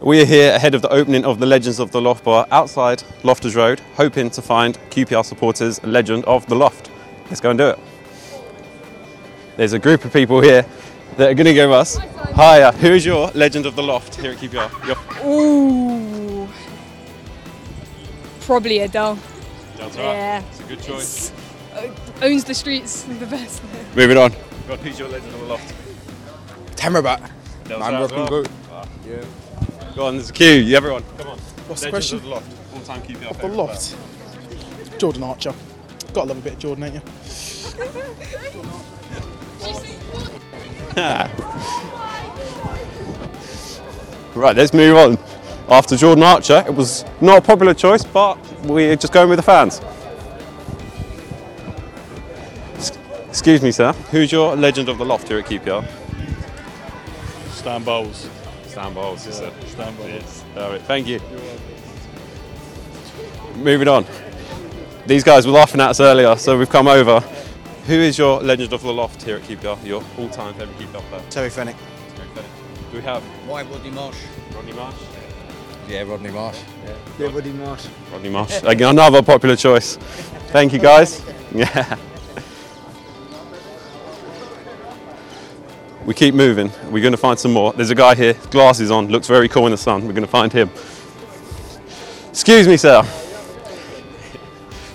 We 0.00 0.22
are 0.22 0.24
here 0.24 0.54
ahead 0.54 0.74
of 0.74 0.82
the 0.82 0.88
opening 0.88 1.24
of 1.24 1.38
the 1.38 1.46
Legends 1.46 1.78
of 1.78 1.90
the 1.92 2.00
Loft 2.00 2.24
bar 2.24 2.46
outside 2.50 3.02
Loftus 3.22 3.54
Road, 3.54 3.80
hoping 3.94 4.30
to 4.30 4.42
find 4.42 4.78
QPR 4.90 5.24
supporters 5.24 5.82
legend 5.84 6.24
of 6.24 6.46
the 6.46 6.54
Loft. 6.54 6.90
Let's 7.26 7.40
go 7.40 7.50
and 7.50 7.58
do 7.58 7.68
it. 7.68 7.78
There's 9.56 9.74
a 9.74 9.78
group 9.78 10.04
of 10.04 10.12
people 10.12 10.40
here 10.40 10.64
that 11.18 11.30
are 11.30 11.34
going 11.34 11.46
to 11.46 11.54
give 11.54 11.70
us. 11.70 11.98
Hiya, 12.34 12.72
who 12.72 12.88
is 12.88 13.04
your 13.04 13.28
Legend 13.32 13.66
of 13.66 13.76
the 13.76 13.82
Loft 13.82 14.14
here 14.14 14.32
at 14.32 14.38
QPR? 14.38 14.86
Your 14.86 14.96
Ooh. 15.30 16.48
Probably 18.40 18.78
Adel. 18.80 19.18
That's 19.76 19.96
Yeah. 19.96 20.42
It's 20.50 20.60
a 20.60 20.64
good 20.64 20.82
choice. 20.82 21.30
Uh, 21.30 21.41
owns 22.22 22.44
the 22.44 22.54
streets, 22.54 23.02
the 23.02 23.26
best. 23.26 23.62
Moving 23.94 24.16
on. 24.16 24.32
God, 24.68 24.78
who's 24.80 24.98
your 24.98 25.08
Legend 25.08 25.34
of 25.34 25.40
the 25.40 25.46
Loft? 25.46 25.74
Tamarabat. 26.76 27.30
Del 27.64 27.78
Man, 27.78 27.90
Sal 27.92 28.04
as 28.04 28.10
rock 28.10 28.20
and 28.20 28.30
well? 28.30 28.42
go. 28.42 28.50
Ah. 28.70 28.88
Yeah. 29.06 29.24
Go 29.94 30.06
on, 30.06 30.14
there's 30.16 30.30
a 30.30 30.32
queue. 30.32 30.54
You, 30.54 30.76
everyone, 30.76 31.04
come 31.18 31.28
on. 31.28 31.38
What's 31.68 31.82
the 31.82 31.90
question? 31.90 32.16
of 32.18 32.22
the 32.24 32.28
Loft. 32.30 32.74
All-time 32.74 33.02
QPR 33.02 33.28
The 33.28 33.34
favourite 33.34 33.56
loft. 33.56 33.96
Jordan 34.98 35.22
Archer. 35.24 35.54
Gotta 36.14 36.28
love 36.28 36.38
a 36.38 36.40
bit 36.40 36.52
of 36.54 36.58
Jordan, 36.58 36.84
ain't 36.84 36.94
you? 36.94 37.02
Right, 44.34 44.56
let's 44.56 44.72
move 44.72 44.96
on. 44.96 45.18
After 45.68 45.96
Jordan 45.96 46.24
Archer, 46.24 46.64
it 46.66 46.74
was 46.74 47.04
not 47.20 47.38
a 47.38 47.40
popular 47.42 47.74
choice, 47.74 48.02
but 48.02 48.38
we're 48.64 48.96
just 48.96 49.12
going 49.12 49.28
with 49.28 49.38
the 49.38 49.42
fans. 49.42 49.80
Excuse 53.42 53.60
me, 53.60 53.72
sir. 53.72 53.92
Who's 54.12 54.30
your 54.30 54.54
legend 54.54 54.88
of 54.88 54.98
the 54.98 55.04
loft 55.04 55.26
here 55.26 55.40
at 55.40 55.46
QPR? 55.46 55.84
Stan 57.50 57.82
Bowles. 57.82 58.30
Stan 58.68 58.94
Bowles, 58.94 59.26
is 59.26 59.40
it? 59.40 59.52
Stan 59.66 59.92
Bowles. 59.96 60.44
All 60.56 60.70
right, 60.70 60.80
thank 60.82 61.08
you. 61.08 61.18
Moving 63.56 63.88
on. 63.88 64.06
These 65.08 65.24
guys 65.24 65.44
were 65.44 65.54
laughing 65.54 65.80
at 65.80 65.90
us 65.90 65.98
earlier, 65.98 66.36
so 66.36 66.56
we've 66.56 66.70
come 66.70 66.86
over. 66.86 67.18
Who 67.88 67.94
is 67.94 68.16
your 68.16 68.40
legend 68.40 68.72
of 68.72 68.82
the 68.82 68.92
loft 68.92 69.20
here 69.24 69.38
at 69.38 69.42
QPR? 69.42 69.84
Your 69.84 70.04
all-time 70.18 70.54
favourite 70.54 70.78
QPR 70.78 71.00
player? 71.00 71.22
Terry 71.28 71.50
Fenwick. 71.50 71.74
Terry 72.14 72.28
Fenwick. 72.28 72.50
Do 72.92 72.96
we 72.98 73.02
have 73.02 73.24
Why 73.48 73.64
Rodney 73.64 73.90
Marsh? 73.90 74.18
Rodney 74.54 74.72
Marsh? 74.74 74.94
Yeah, 75.88 76.02
Rodney 76.02 76.30
Marsh. 76.30 76.60
Yeah, 77.18 77.26
Rodney 77.26 77.50
Marsh. 77.54 77.88
Rodney 78.12 78.28
Marsh. 78.28 78.60
Again, 78.62 78.90
another 78.90 79.20
popular 79.20 79.56
choice. 79.56 79.96
Thank 80.52 80.72
you, 80.72 80.78
guys. 80.78 81.20
Yeah. 81.54 81.98
We 86.04 86.14
keep 86.14 86.34
moving. 86.34 86.70
We're 86.90 87.02
going 87.02 87.12
to 87.12 87.18
find 87.18 87.38
some 87.38 87.52
more. 87.52 87.72
There's 87.72 87.90
a 87.90 87.94
guy 87.94 88.14
here, 88.14 88.34
glasses 88.50 88.90
on, 88.90 89.08
looks 89.08 89.28
very 89.28 89.48
cool 89.48 89.66
in 89.66 89.70
the 89.70 89.76
sun. 89.78 90.06
We're 90.06 90.12
going 90.12 90.22
to 90.22 90.30
find 90.30 90.52
him. 90.52 90.68
Excuse 92.30 92.66
me, 92.66 92.76
sir. 92.76 93.02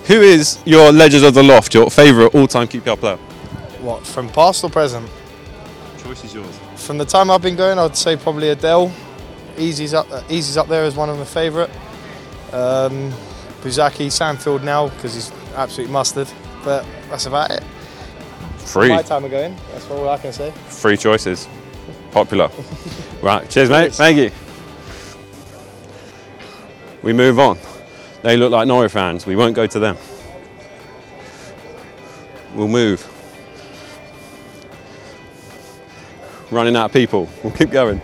Who 0.06 0.20
is 0.20 0.58
your 0.64 0.92
Legends 0.92 1.24
of 1.24 1.34
the 1.34 1.42
Loft, 1.42 1.74
your 1.74 1.90
favourite 1.90 2.34
all-time 2.34 2.68
QPR 2.68 2.98
player? 2.98 3.16
What, 3.80 4.06
from 4.06 4.28
past 4.28 4.64
or 4.64 4.70
present? 4.70 5.08
Choice 5.98 6.24
is 6.24 6.34
yours. 6.34 6.58
From 6.76 6.98
the 6.98 7.04
time 7.04 7.30
I've 7.30 7.42
been 7.42 7.56
going, 7.56 7.78
I'd 7.78 7.96
say 7.96 8.16
probably 8.16 8.50
Adel. 8.50 8.92
Eze's 9.56 9.94
up, 9.94 10.10
uh, 10.10 10.22
Eze's 10.30 10.56
up 10.56 10.68
there 10.68 10.84
as 10.84 10.94
one 10.94 11.08
of 11.08 11.18
my 11.18 11.24
favourite. 11.24 11.70
Um, 12.52 13.12
Buzsaky, 13.62 14.06
Sandfield 14.06 14.62
now 14.62 14.88
because 14.88 15.14
he's 15.14 15.32
absolute 15.54 15.90
mustard. 15.90 16.28
But 16.64 16.86
that's 17.08 17.26
about 17.26 17.50
it. 17.50 17.62
Free. 18.68 18.90
My 18.90 19.00
time 19.00 19.24
of 19.24 19.30
going. 19.30 19.56
That's 19.72 19.90
all 19.90 20.06
I 20.08 20.18
can 20.18 20.30
say. 20.30 20.50
Free 20.68 20.98
choices. 20.98 21.48
Popular. 22.10 22.50
right, 23.22 23.48
cheers, 23.48 23.70
mate. 23.70 23.94
Thank 23.94 24.18
you. 24.18 24.30
We 27.02 27.14
move 27.14 27.38
on. 27.38 27.58
They 28.22 28.36
look 28.36 28.52
like 28.52 28.68
Norwich 28.68 28.92
fans. 28.92 29.24
We 29.24 29.36
won't 29.36 29.54
go 29.54 29.66
to 29.66 29.78
them. 29.78 29.96
We'll 32.54 32.68
move. 32.68 33.06
Running 36.50 36.76
out 36.76 36.86
of 36.86 36.92
people. 36.92 37.26
We'll 37.42 37.54
keep 37.54 37.70
going. 37.70 38.02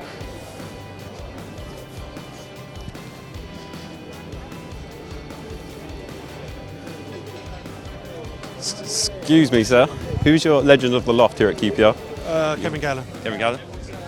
Excuse 9.24 9.50
me, 9.50 9.64
sir. 9.64 9.86
Who's 10.22 10.44
your 10.44 10.60
legend 10.60 10.92
of 10.92 11.06
the 11.06 11.14
loft 11.14 11.38
here 11.38 11.48
at 11.48 11.56
QPR? 11.56 11.96
Uh, 12.26 12.56
Kevin 12.56 12.78
Gallen. 12.78 13.06
Kevin 13.22 13.38
Gallen. 13.38 13.60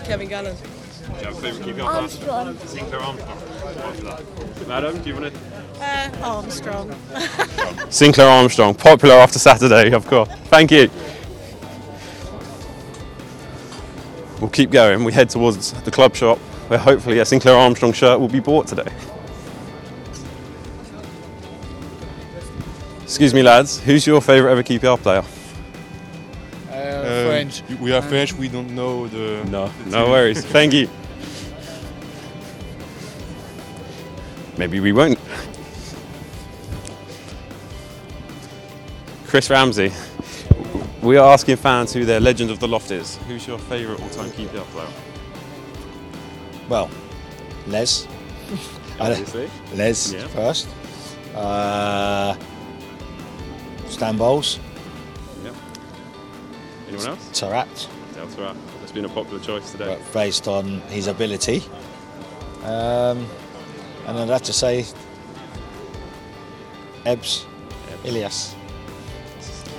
Kevin 0.03 0.29
Gallen. 0.29 0.55
Do 0.55 0.61
you 1.09 1.25
have 1.25 1.35
a 1.35 1.41
favourite 1.41 1.75
QPR 1.75 1.85
Armstrong. 1.85 2.57
Sinclair 2.59 3.01
Armstrong. 3.01 4.67
Madam, 4.67 5.01
do 5.01 5.09
you 5.09 5.15
want 5.15 5.33
to? 5.33 5.39
Uh, 5.81 6.11
Armstrong. 6.21 6.95
Sinclair 7.89 8.27
Armstrong, 8.27 8.75
popular 8.75 9.15
after 9.15 9.39
Saturday, 9.39 9.91
of 9.91 10.05
course. 10.05 10.29
Thank 10.49 10.69
you. 10.69 10.87
We'll 14.39 14.51
keep 14.51 14.69
going. 14.69 15.03
We 15.03 15.13
head 15.13 15.31
towards 15.31 15.73
the 15.81 15.89
club 15.89 16.15
shop 16.15 16.37
where 16.67 16.77
hopefully 16.77 17.17
a 17.17 17.25
Sinclair 17.25 17.55
Armstrong 17.55 17.91
shirt 17.91 18.19
will 18.19 18.27
be 18.27 18.39
bought 18.39 18.67
today. 18.67 18.93
Excuse 23.17 23.33
me, 23.33 23.41
lads. 23.41 23.79
Who's 23.79 24.05
your 24.05 24.21
favourite 24.21 24.51
ever 24.51 24.61
QPR 24.61 25.01
player? 25.01 25.23
Uh, 26.69 26.75
um, 26.75 27.25
French. 27.25 27.63
We 27.81 27.91
are 27.91 27.97
uh, 27.97 28.01
French, 28.01 28.33
we 28.33 28.47
don't 28.47 28.75
know 28.75 29.07
the. 29.07 29.43
No, 29.49 29.71
no 29.87 30.07
worries. 30.11 30.45
Thank 30.45 30.71
you. 30.73 30.87
Maybe 34.55 34.79
we 34.79 34.91
won't. 34.93 35.17
Chris 39.25 39.49
Ramsey. 39.49 39.91
We 41.01 41.17
are 41.17 41.33
asking 41.33 41.55
fans 41.55 41.93
who 41.93 42.05
their 42.05 42.19
legend 42.19 42.51
of 42.51 42.59
the 42.59 42.67
loft 42.67 42.91
is. 42.91 43.17
Who's 43.27 43.47
your 43.47 43.57
favourite 43.57 43.99
all-time 43.99 44.29
QPR 44.29 44.63
player? 44.65 44.87
Well, 46.69 46.91
Les. 47.65 48.07
Obviously. 48.99 49.49
Les 49.73 50.13
Yeah. 50.13 50.27
first. 50.27 50.67
Uh, 51.33 52.35
Stan 53.89 54.17
Bowles, 54.17 54.59
Yep. 55.43 55.53
Anyone 56.89 57.07
else? 57.07 57.29
Taarabt, 57.39 57.87
That's 58.13 58.35
right. 58.37 58.55
It's 58.83 58.91
been 58.91 59.05
a 59.05 59.09
popular 59.09 59.39
choice 59.43 59.71
today. 59.71 59.85
but 59.99 60.13
based 60.13 60.47
on 60.47 60.81
his 60.89 61.07
ability. 61.07 61.63
Um, 62.63 63.27
and 64.05 64.17
I'd 64.17 64.29
have 64.29 64.43
to 64.43 64.53
say, 64.53 64.85
Ebbs, 67.05 67.45
Ilias. 68.03 68.55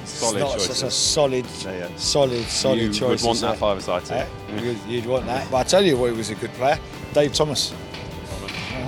Solid 0.05 0.40
not- 0.40 0.53
choice. 0.55 0.71
It's 0.71 0.83
a 0.83 0.90
solid, 0.90 1.47
Yeah, 1.64 1.73
yeah. 1.79 1.88
solid, 1.97 2.44
solid 2.47 2.79
you 2.81 2.92
choice. 2.92 3.23
would 3.23 3.29
want 3.29 3.40
that 3.40 3.59
five-a-side 3.59 4.05
team. 4.05 4.16
Eh? 4.18 4.27
You'd, 4.62 4.79
you'd 4.88 5.07
want 5.07 5.27
that. 5.27 5.51
But 5.51 5.59
I 5.59 5.62
tell 5.64 5.85
you 5.85 5.97
what, 5.97 6.11
he 6.12 6.16
was 6.16 6.31
a 6.31 6.35
good 6.35 6.53
player. 6.55 6.79
Dave 7.12 7.33
Thomas. 7.33 7.73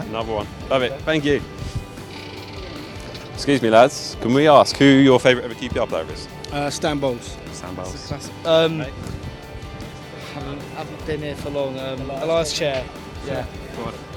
Another 0.08 0.32
one. 0.32 0.46
Love 0.68 0.82
it. 0.82 0.92
Thank 1.02 1.24
you. 1.24 1.40
Excuse 3.40 3.62
me, 3.62 3.70
lads. 3.70 4.18
Can 4.20 4.34
we 4.34 4.46
ask 4.46 4.76
who 4.76 4.84
your 4.84 5.18
favourite 5.18 5.46
ever 5.46 5.54
QPR 5.54 5.88
player 5.88 6.04
is? 6.12 6.28
Uh, 6.52 6.68
Stan 6.68 6.98
Bowles. 6.98 7.38
Stan 7.52 7.74
Bowles. 7.74 8.12
Um, 8.44 8.80
haven't, 10.34 10.60
haven't 10.76 11.06
been 11.06 11.20
here 11.20 11.34
for 11.36 11.48
long. 11.48 11.78
Um, 11.78 12.02
Ilias 12.10 12.52
Chair. 12.52 12.84
Yeah. 13.26 13.46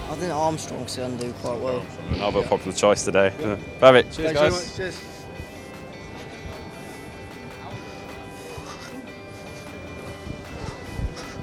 I 0.09 0.15
think 0.15 0.33
Armstrong's 0.33 0.97
going 0.97 1.17
to 1.17 1.27
do 1.27 1.31
quite 1.35 1.57
well. 1.57 1.85
Another 2.11 2.43
popular 2.43 2.75
choice 2.75 3.05
today. 3.05 3.33
Yeah. 3.39 3.57
Perfect. 3.79 4.13
Cheers, 4.13 4.33
guys. 4.33 4.75
Cheers. 4.75 5.05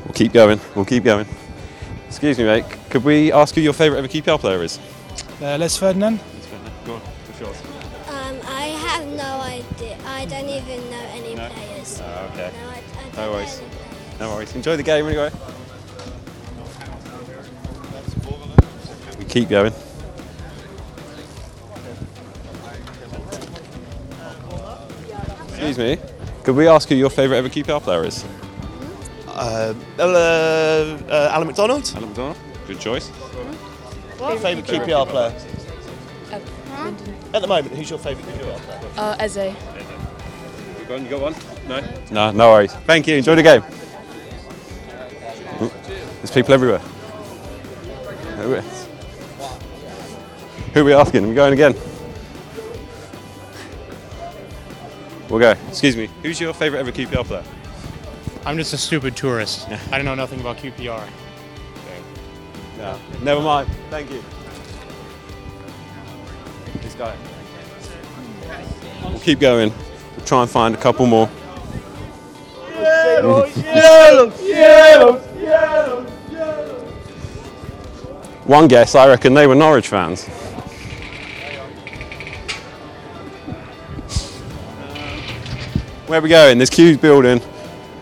We'll 0.05 0.13
keep 0.13 0.35
going. 0.35 0.61
We'll 0.75 0.85
keep 0.85 1.05
going. 1.05 1.27
Excuse 2.09 2.37
me, 2.37 2.45
mate. 2.45 2.67
Could 2.91 3.05
we 3.05 3.33
ask 3.33 3.55
who 3.55 3.63
your 3.63 3.73
favourite 3.73 4.01
ever 4.01 4.09
QPR 4.09 4.39
player 4.39 4.63
is? 4.63 4.79
Uh, 5.41 5.57
Les 5.57 5.75
Ferdinand. 5.79 6.21
Go 6.85 6.97
on. 6.97 7.01
What's 7.01 7.41
yours? 7.41 7.70
No, 13.21 13.27
I, 13.27 13.27
I 13.27 13.27
don't 13.27 13.27
No 13.27 13.27
know 13.27 13.33
worries. 13.33 13.63
No 14.19 14.35
worries. 14.35 14.55
Enjoy 14.55 14.77
the 14.77 14.83
game 14.83 15.07
anyway. 15.07 15.31
We 19.19 19.25
keep 19.27 19.49
going. 19.49 19.73
Excuse 25.49 25.79
me. 25.79 25.99
Could 26.45 26.57
we 26.57 26.67
ask 26.67 26.89
who 26.89 26.95
your 26.95 27.11
favourite 27.11 27.39
ever 27.39 27.49
QPR 27.49 27.83
player 27.83 28.05
is? 28.05 28.25
Uh, 29.29 29.75
uh, 29.99 30.03
uh, 30.03 31.29
Alan 31.33 31.47
McDonald. 31.47 31.93
Alan 31.95 32.09
McDonald. 32.09 32.37
Good 32.67 32.81
choice. 32.81 33.11
Your 34.19 34.39
favourite 34.39 34.67
QPR 34.67 35.07
player? 35.07 35.35
At 37.35 37.43
the 37.43 37.47
moment, 37.47 37.75
who's 37.75 37.91
your 37.91 37.99
favourite 37.99 38.27
QPR 38.35 38.57
player? 38.57 38.81
Uh, 38.97 39.17
Eze. 39.19 39.55
Go 40.91 40.97
on, 40.97 41.05
you 41.05 41.11
got 41.11 41.21
one? 41.21 41.35
No? 41.69 41.81
No, 42.11 42.31
no 42.33 42.51
worries. 42.51 42.73
Thank 42.73 43.07
you. 43.07 43.15
Enjoy 43.15 43.37
the 43.37 43.45
game. 43.45 43.63
Ooh, 45.63 45.71
There's 46.17 46.33
people 46.33 46.53
everywhere. 46.53 46.81
Who 48.39 48.55
is- 48.55 48.89
Who 50.75 50.81
are 50.81 50.85
we 50.85 50.93
asking? 50.93 51.27
Are 51.27 51.29
we 51.29 51.35
going 51.37 51.53
again? 51.53 51.77
We'll 55.29 55.39
go. 55.39 55.55
Excuse 55.69 55.97
me. 55.97 56.09
Who's 56.25 56.41
your 56.41 56.53
favourite 56.53 56.81
ever 56.81 56.91
QPR 56.91 57.23
player? 57.25 57.45
I'm 58.45 58.57
just 58.57 58.73
a 58.73 58.77
stupid 58.77 59.15
tourist. 59.17 59.69
I 59.93 59.97
don't 59.97 60.05
know 60.05 60.17
nothing 60.17 60.41
about 60.41 60.57
QPR. 60.57 61.09
No. 62.79 62.99
Never 63.23 63.41
mind. 63.41 63.71
Thank 63.91 64.11
you. 64.11 64.25
This 66.83 66.95
guy. 66.95 67.15
We'll 69.05 69.21
keep 69.21 69.39
going. 69.39 69.73
We'll 70.21 70.27
try 70.27 70.43
and 70.43 70.51
find 70.51 70.75
a 70.75 70.79
couple 70.79 71.07
more. 71.07 71.27
One 78.45 78.69
guess, 78.69 78.95
I 78.95 79.09
reckon 79.09 79.33
they 79.33 79.47
were 79.47 79.55
Norwich 79.55 79.89
fans. 79.89 80.27
Where 86.07 86.19
are 86.19 86.23
we 86.23 86.29
going? 86.29 86.59
There's 86.59 86.69
queues 86.69 86.99
building. 86.99 87.41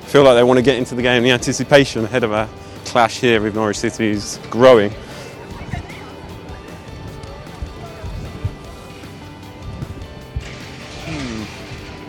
Feel 0.07 0.25
like 0.25 0.35
they 0.35 0.43
want 0.43 0.59
to 0.59 0.63
get 0.63 0.77
into 0.77 0.97
the 0.97 1.03
game. 1.03 1.23
The 1.23 1.31
anticipation 1.31 2.05
ahead 2.05 2.25
of 2.25 2.33
a 2.33 2.49
clash 2.85 3.21
here 3.21 3.41
with 3.41 3.55
Norwich 3.55 3.79
City 3.79 4.09
is 4.09 4.41
growing. 4.51 4.93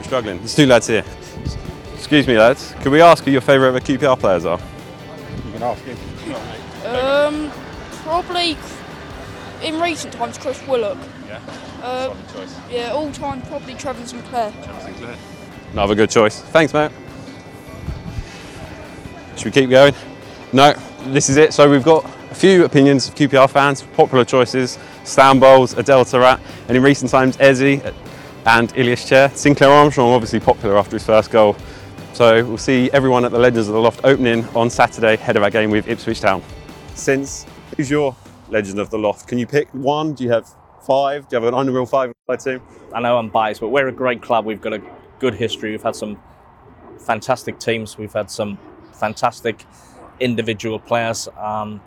Struggling. 0.10 0.40
There's 0.40 0.56
two 0.56 0.66
lads 0.66 0.88
here. 0.88 1.04
Excuse 1.94 2.26
me, 2.26 2.36
lads. 2.36 2.74
Could 2.82 2.92
we 2.92 3.00
ask 3.00 3.24
who 3.24 3.30
your 3.30 3.42
favourite 3.42 3.68
ever 3.68 3.80
QPR 3.80 4.20
players 4.20 4.44
are? 4.44 4.60
You 5.46 5.52
can 5.52 5.62
ask 5.62 5.84
him. 5.84 5.98
Um, 6.84 7.52
probably 8.02 8.58
in 9.62 9.80
recent 9.80 10.12
times 10.16 10.40
Chris 10.40 10.66
Willock. 10.66 10.98
Yeah. 11.28 11.40
Uh, 11.84 12.06
Solid 12.08 12.30
choice. 12.34 12.60
yeah, 12.72 12.90
all 12.92 13.12
time 13.12 13.44
probably 13.44 13.76
Trevor 13.76 14.04
Sinclair. 14.04 14.52
Trevor 14.64 14.82
Sinclair. 14.82 15.16
Another 15.74 15.94
good 15.94 16.10
choice. 16.10 16.42
Thanks, 16.42 16.74
mate. 16.74 16.90
Should 19.36 19.46
we 19.46 19.52
keep 19.52 19.70
going? 19.70 19.94
No, 20.54 20.74
this 21.10 21.30
is 21.30 21.38
it. 21.38 21.54
So 21.54 21.70
we've 21.70 21.84
got 21.84 22.04
a 22.32 22.34
few 22.34 22.66
opinions 22.66 23.08
of 23.08 23.14
QPR 23.14 23.48
fans, 23.48 23.84
popular 23.94 24.26
choices, 24.26 24.80
Stan 25.04 25.40
Bowles, 25.40 25.74
Adel 25.74 26.04
Taarabt, 26.04 26.40
and 26.68 26.76
in 26.76 26.82
recent 26.82 27.12
times 27.12 27.38
Eze 27.40 27.84
and 28.50 28.76
Ilias 28.76 29.08
Chair. 29.08 29.30
Sinclair 29.30 29.70
Armstrong 29.70 30.12
obviously 30.12 30.40
popular 30.40 30.76
after 30.76 30.96
his 30.96 31.06
first 31.06 31.30
goal. 31.30 31.56
So 32.14 32.44
we'll 32.44 32.58
see 32.58 32.90
everyone 32.92 33.24
at 33.24 33.32
the 33.32 33.38
Legends 33.38 33.68
of 33.68 33.76
the 33.76 33.80
Loft 33.80 34.02
opening 34.04 34.44
on 34.56 34.72
Saturday, 34.72 35.14
ahead 35.14 35.38
of 35.38 35.44
our 35.44 35.52
game 35.52 35.70
with 35.70 35.88
Ipswich 35.88 36.20
Town. 36.20 36.42
Since 36.96 37.46
who's 37.78 37.92
your 37.92 38.16
Legend 38.50 38.80
of 38.80 38.90
the 38.90 38.98
Loft? 38.98 39.28
Can 39.28 39.38
you 39.38 39.46
pick 39.46 39.70
one? 39.72 40.16
Do 40.16 40.24
you 40.24 40.32
have 40.32 40.50
five? 40.82 41.30
Do 41.30 41.36
you 41.36 41.44
have 41.44 41.54
an 41.54 41.60
unreal 41.60 41.86
five 41.86 42.12
team? 42.44 42.60
I 42.92 43.00
know 43.02 43.20
I'm 43.20 43.30
biased, 43.30 43.62
but 43.62 43.70
we're 43.70 43.88
a 43.88 43.92
great 43.92 44.24
club. 44.24 44.46
We've 44.46 44.60
got 44.60 44.74
a 44.74 44.82
good 45.20 45.36
history. 45.36 45.70
We've 45.70 45.84
had 45.84 45.96
some 45.96 46.20
fantastic 46.98 47.60
teams. 47.60 48.00
We've 48.00 48.14
had 48.14 48.32
some 48.32 48.58
fantastic 48.94 49.64
individual 50.20 50.80
players. 50.80 51.28
Um, 51.38 51.82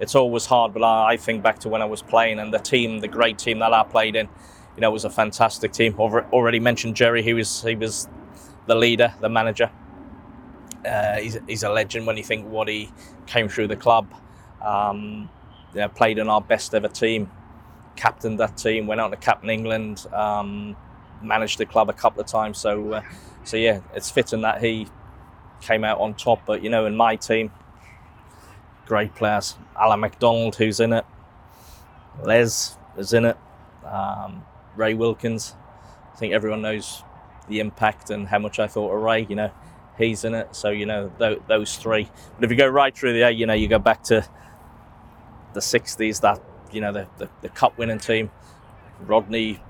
it's 0.00 0.14
always 0.14 0.46
hard, 0.46 0.72
but 0.72 0.82
I, 0.82 1.12
I 1.12 1.16
think 1.18 1.42
back 1.42 1.58
to 1.60 1.68
when 1.68 1.82
I 1.82 1.86
was 1.86 2.00
playing 2.00 2.38
and 2.38 2.54
the 2.54 2.58
team, 2.58 3.00
the 3.00 3.08
great 3.08 3.38
team 3.38 3.58
that 3.58 3.74
I 3.74 3.82
played 3.82 4.16
in. 4.16 4.30
You 4.76 4.82
know, 4.82 4.90
it 4.90 4.94
was 4.94 5.04
a 5.06 5.10
fantastic 5.10 5.72
team. 5.72 5.94
Alre- 5.94 6.30
Already 6.32 6.60
mentioned 6.60 6.96
Gerry. 6.96 7.22
He 7.22 7.34
was 7.34 7.62
he 7.62 7.76
was 7.76 8.08
the 8.66 8.74
leader, 8.76 9.14
the 9.20 9.28
manager. 9.28 9.70
uh, 10.86 11.16
he's, 11.18 11.38
he's 11.48 11.62
a 11.62 11.70
legend 11.70 12.06
when 12.06 12.16
you 12.16 12.24
think 12.24 12.46
what 12.48 12.68
he 12.68 12.90
came 13.26 13.48
through 13.48 13.68
the 13.68 13.76
club. 13.76 14.08
Um, 14.62 15.28
you 15.74 15.80
know, 15.80 15.88
played 15.88 16.18
in 16.18 16.28
our 16.28 16.40
best 16.40 16.74
ever 16.74 16.88
team, 16.88 17.30
captained 17.96 18.40
that 18.40 18.56
team, 18.56 18.86
went 18.86 19.00
out 19.00 19.10
to 19.10 19.16
captain 19.16 19.50
England, 19.50 20.06
um, 20.12 20.76
managed 21.22 21.58
the 21.58 21.66
club 21.66 21.90
a 21.90 21.94
couple 21.94 22.20
of 22.20 22.26
times. 22.26 22.58
So, 22.58 22.94
uh, 22.94 23.02
so 23.44 23.56
yeah, 23.56 23.80
it's 23.94 24.10
fitting 24.10 24.42
that 24.42 24.62
he 24.62 24.88
came 25.60 25.84
out 25.84 26.00
on 26.00 26.14
top. 26.14 26.42
But 26.46 26.62
you 26.62 26.70
know, 26.70 26.86
in 26.86 26.96
my 26.96 27.16
team, 27.16 27.52
great 28.86 29.14
players. 29.14 29.56
Alan 29.78 30.00
McDonald, 30.00 30.56
who's 30.56 30.80
in 30.80 30.92
it. 30.92 31.04
Les 32.22 32.76
is 32.98 33.12
in 33.12 33.26
it. 33.26 33.36
Um, 33.84 34.44
Ray 34.76 34.94
Wilkins. 34.94 35.54
I 36.12 36.16
think 36.16 36.32
everyone 36.32 36.62
knows 36.62 37.02
the 37.48 37.60
impact 37.60 38.10
and 38.10 38.26
how 38.28 38.38
much 38.38 38.58
I 38.58 38.66
thought 38.66 38.94
of 38.94 39.02
Ray. 39.02 39.26
You 39.28 39.36
know, 39.36 39.50
he's 39.98 40.24
in 40.24 40.34
it. 40.34 40.54
So 40.54 40.70
you 40.70 40.86
know 40.86 41.10
th- 41.18 41.40
those 41.48 41.76
three. 41.76 42.08
But 42.36 42.44
if 42.44 42.50
you 42.50 42.56
go 42.56 42.68
right 42.68 42.96
through 42.96 43.12
the 43.12 43.22
eight, 43.22 43.36
you 43.36 43.46
know, 43.46 43.54
you 43.54 43.68
go 43.68 43.78
back 43.78 44.02
to 44.04 44.26
the 45.54 45.60
'60s. 45.60 46.20
That 46.20 46.40
you 46.72 46.80
know 46.80 46.92
the 46.92 47.06
the, 47.18 47.28
the 47.42 47.48
cup 47.48 47.78
winning 47.78 47.98
team. 47.98 48.30
Rodney 49.00 49.60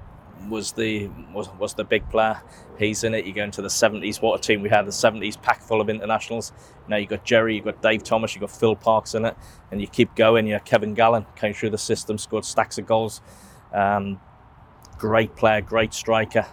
was 0.48 0.72
the 0.72 1.08
was, 1.32 1.48
was 1.58 1.74
the 1.74 1.84
big 1.84 2.08
player. 2.10 2.40
He's 2.78 3.04
in 3.04 3.14
it. 3.14 3.24
You 3.24 3.32
go 3.32 3.42
into 3.42 3.62
the 3.62 3.68
70s. 3.68 4.20
What 4.20 4.38
a 4.38 4.42
team 4.42 4.60
we 4.62 4.68
had! 4.68 4.86
The 4.86 4.90
70s 4.90 5.40
packed 5.40 5.62
full 5.62 5.80
of 5.80 5.88
internationals. 5.88 6.52
Now 6.88 6.96
you 6.96 7.06
got 7.06 7.24
Gerry, 7.24 7.56
you 7.56 7.62
got 7.62 7.80
Dave 7.82 8.02
Thomas, 8.04 8.34
you 8.34 8.40
got 8.40 8.50
Phil 8.50 8.76
Parkes 8.76 9.14
in 9.14 9.24
it, 9.24 9.36
and 9.70 9.80
you 9.80 9.86
keep 9.86 10.14
going. 10.14 10.46
You 10.46 10.54
know, 10.54 10.60
Kevin 10.60 10.94
Gallen 10.94 11.26
came 11.36 11.54
through 11.54 11.70
the 11.70 11.78
system, 11.78 12.18
scored 12.18 12.44
stacks 12.44 12.78
of 12.78 12.86
goals. 12.86 13.20
Um, 13.72 14.20
great 14.98 15.36
player, 15.36 15.60
great 15.60 15.94
striker. 15.94 16.46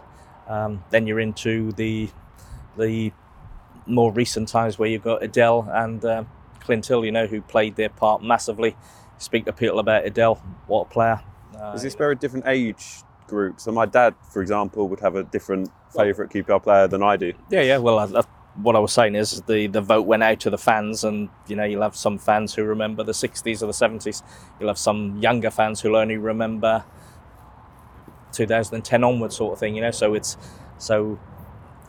Um, 0.47 0.83
then 0.89 1.07
you're 1.07 1.19
into 1.19 1.71
the 1.73 2.09
the 2.77 3.11
more 3.85 4.11
recent 4.11 4.47
times 4.47 4.79
where 4.79 4.89
you've 4.89 5.03
got 5.03 5.23
Adel 5.23 5.67
and 5.71 6.03
uh, 6.03 6.23
Clint 6.61 6.85
Hill, 6.85 7.05
you 7.05 7.11
know, 7.11 7.27
who 7.27 7.41
played 7.41 7.75
their 7.75 7.89
part 7.89 8.23
massively. 8.23 8.75
Speak 9.17 9.45
to 9.45 9.53
people 9.53 9.79
about 9.79 10.05
Adel, 10.05 10.35
what 10.67 10.81
a 10.81 10.89
player. 10.89 11.21
Uh, 11.59 11.73
Is 11.73 11.83
this 11.83 11.95
very 11.95 12.15
different 12.15 12.47
age 12.47 13.03
group? 13.27 13.59
So 13.59 13.71
my 13.71 13.85
dad, 13.85 14.15
for 14.31 14.41
example, 14.41 14.87
would 14.89 14.99
have 15.01 15.15
a 15.15 15.23
different 15.23 15.69
favourite 15.95 16.31
QPR 16.31 16.61
player 16.61 16.87
than 16.87 17.03
I 17.03 17.15
do. 17.17 17.33
Yeah, 17.49 17.61
yeah. 17.61 17.77
Well, 17.77 17.99
I, 17.99 18.05
I, 18.05 18.23
what 18.55 18.75
I 18.75 18.79
was 18.79 18.91
saying 18.91 19.15
is 19.15 19.41
the, 19.43 19.67
the 19.67 19.81
vote 19.81 20.03
went 20.03 20.23
out 20.23 20.39
to 20.41 20.49
the 20.49 20.57
fans, 20.57 21.03
and 21.03 21.29
you 21.47 21.55
know 21.55 21.63
you'll 21.63 21.81
have 21.83 21.95
some 21.95 22.17
fans 22.17 22.53
who 22.53 22.63
remember 22.63 23.03
the 23.03 23.11
'60s 23.13 23.61
or 23.61 23.67
the 23.67 23.71
'70s. 23.73 24.23
You'll 24.59 24.69
have 24.69 24.77
some 24.77 25.17
younger 25.17 25.51
fans 25.51 25.81
who'll 25.81 25.95
only 25.95 26.17
remember 26.17 26.83
2010 28.33 29.03
onwards, 29.03 29.35
sort 29.35 29.53
of 29.53 29.59
thing. 29.59 29.75
You 29.75 29.81
know, 29.81 29.91
so 29.91 30.13
it's 30.13 30.37
so 30.77 31.19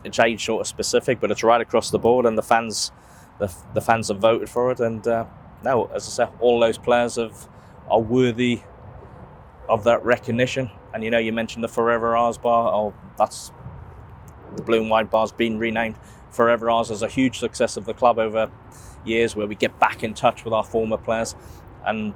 it's 0.03 0.19
age 0.19 0.45
sort 0.45 0.61
of 0.61 0.67
specific, 0.67 1.19
but 1.19 1.31
it's 1.31 1.43
right 1.43 1.61
across 1.61 1.89
the 1.91 1.99
board, 1.99 2.25
and 2.25 2.37
the 2.37 2.43
fans 2.43 2.91
the, 3.39 3.53
the 3.73 3.81
fans 3.81 4.07
have 4.07 4.19
voted 4.19 4.49
for 4.49 4.71
it, 4.71 4.79
and 4.79 5.05
uh, 5.07 5.25
now, 5.63 5.85
as 5.87 6.07
I 6.07 6.11
said, 6.11 6.29
all 6.39 6.59
those 6.59 6.77
players 6.77 7.15
have 7.15 7.49
are 7.89 7.99
worthy 7.99 8.61
of 9.69 9.83
that 9.83 10.03
recognition. 10.03 10.71
And 10.93 11.03
you 11.03 11.11
know, 11.11 11.17
you 11.17 11.33
mentioned 11.33 11.63
the 11.63 11.67
Forever 11.67 12.15
R's 12.15 12.37
bar. 12.37 12.71
Oh, 12.73 12.93
that's 13.17 13.51
the 14.55 14.63
blue 14.63 14.81
and 14.81 14.89
white 14.89 15.11
bar's 15.11 15.31
been 15.31 15.59
renamed 15.59 15.97
Forever 16.31 16.69
R's 16.69 16.91
as 16.91 17.01
a 17.01 17.07
huge 17.07 17.39
success 17.39 17.77
of 17.77 17.85
the 17.85 17.93
club 17.93 18.19
over 18.19 18.49
years, 19.03 19.35
where 19.35 19.47
we 19.47 19.55
get 19.55 19.79
back 19.79 20.03
in 20.03 20.13
touch 20.13 20.45
with 20.45 20.53
our 20.53 20.63
former 20.63 20.97
players, 20.97 21.35
and 21.85 22.13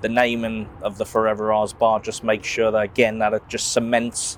the 0.00 0.08
naming 0.08 0.68
of 0.82 0.98
the 0.98 1.06
Forever 1.06 1.52
R's 1.52 1.72
bar 1.72 2.00
just 2.00 2.24
makes 2.24 2.48
sure 2.48 2.70
that 2.70 2.82
again 2.82 3.18
that 3.18 3.32
it 3.32 3.42
just 3.48 3.72
cements 3.72 4.36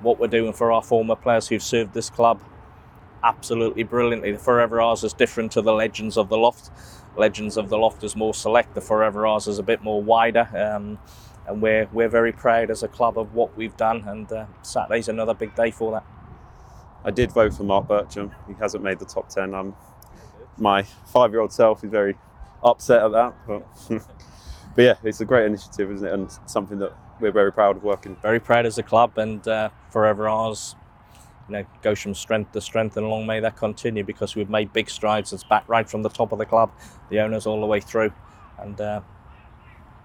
what 0.00 0.18
we're 0.18 0.26
doing 0.26 0.52
for 0.52 0.72
our 0.72 0.82
former 0.82 1.16
players 1.16 1.48
who've 1.48 1.62
served 1.62 1.94
this 1.94 2.10
club 2.10 2.40
absolutely 3.22 3.82
brilliantly. 3.82 4.32
The 4.32 4.38
Forever 4.38 4.80
R's 4.80 5.04
is 5.04 5.12
different 5.12 5.52
to 5.52 5.62
the 5.62 5.72
Legends 5.72 6.16
of 6.16 6.28
the 6.28 6.36
Loft. 6.36 6.70
Legends 7.16 7.56
of 7.56 7.68
the 7.68 7.78
Loft 7.78 8.04
is 8.04 8.14
more 8.14 8.34
select. 8.34 8.74
The 8.74 8.80
Forever 8.80 9.26
R's 9.26 9.48
is 9.48 9.58
a 9.58 9.62
bit 9.62 9.82
more 9.82 10.02
wider. 10.02 10.48
Um, 10.54 10.98
and 11.46 11.62
we're 11.62 11.88
we're 11.92 12.08
very 12.08 12.32
proud 12.32 12.70
as 12.70 12.82
a 12.82 12.88
club 12.88 13.18
of 13.18 13.34
what 13.34 13.56
we've 13.56 13.76
done. 13.76 14.04
And 14.06 14.30
uh, 14.30 14.46
Saturday's 14.62 15.08
another 15.08 15.34
big 15.34 15.54
day 15.54 15.70
for 15.70 15.92
that. 15.92 16.04
I 17.04 17.10
did 17.10 17.30
vote 17.30 17.54
for 17.54 17.62
Mark 17.62 17.86
Bircham. 17.88 18.32
He 18.48 18.54
hasn't 18.54 18.82
made 18.82 18.98
the 18.98 19.04
top 19.04 19.28
ten. 19.28 19.54
I'm 19.54 19.74
my 20.58 20.82
five-year-old 20.82 21.52
self 21.52 21.84
is 21.84 21.90
very 21.90 22.16
upset 22.64 23.02
at 23.02 23.12
that, 23.12 23.34
but 23.46 23.66
but 24.76 24.82
yeah, 24.82 24.94
it's 25.02 25.20
a 25.20 25.24
great 25.24 25.46
initiative, 25.46 25.90
isn't 25.90 26.06
it? 26.06 26.12
And 26.12 26.38
something 26.46 26.78
that 26.78 26.92
we're 27.18 27.32
very 27.32 27.52
proud 27.52 27.76
of 27.76 27.82
working. 27.82 28.16
Very 28.22 28.38
proud 28.38 28.66
as 28.66 28.78
a 28.78 28.82
club, 28.82 29.18
and 29.18 29.46
uh, 29.48 29.70
Forever 29.90 30.28
R's. 30.28 30.76
You 31.48 31.52
know, 31.52 31.66
goes 31.80 32.00
from 32.00 32.12
strength 32.14 32.52
to 32.52 32.60
strength, 32.60 32.96
and 32.96 33.08
long 33.08 33.24
may 33.24 33.38
that 33.40 33.56
continue 33.56 34.02
because 34.02 34.34
we've 34.34 34.50
made 34.50 34.72
big 34.72 34.90
strides. 34.90 35.32
It's 35.32 35.44
back 35.44 35.64
right 35.68 35.88
from 35.88 36.02
the 36.02 36.08
top 36.08 36.32
of 36.32 36.38
the 36.38 36.46
club, 36.46 36.72
the 37.08 37.20
owners 37.20 37.46
all 37.46 37.60
the 37.60 37.66
way 37.66 37.80
through, 37.80 38.12
and 38.58 38.80
uh, 38.80 39.00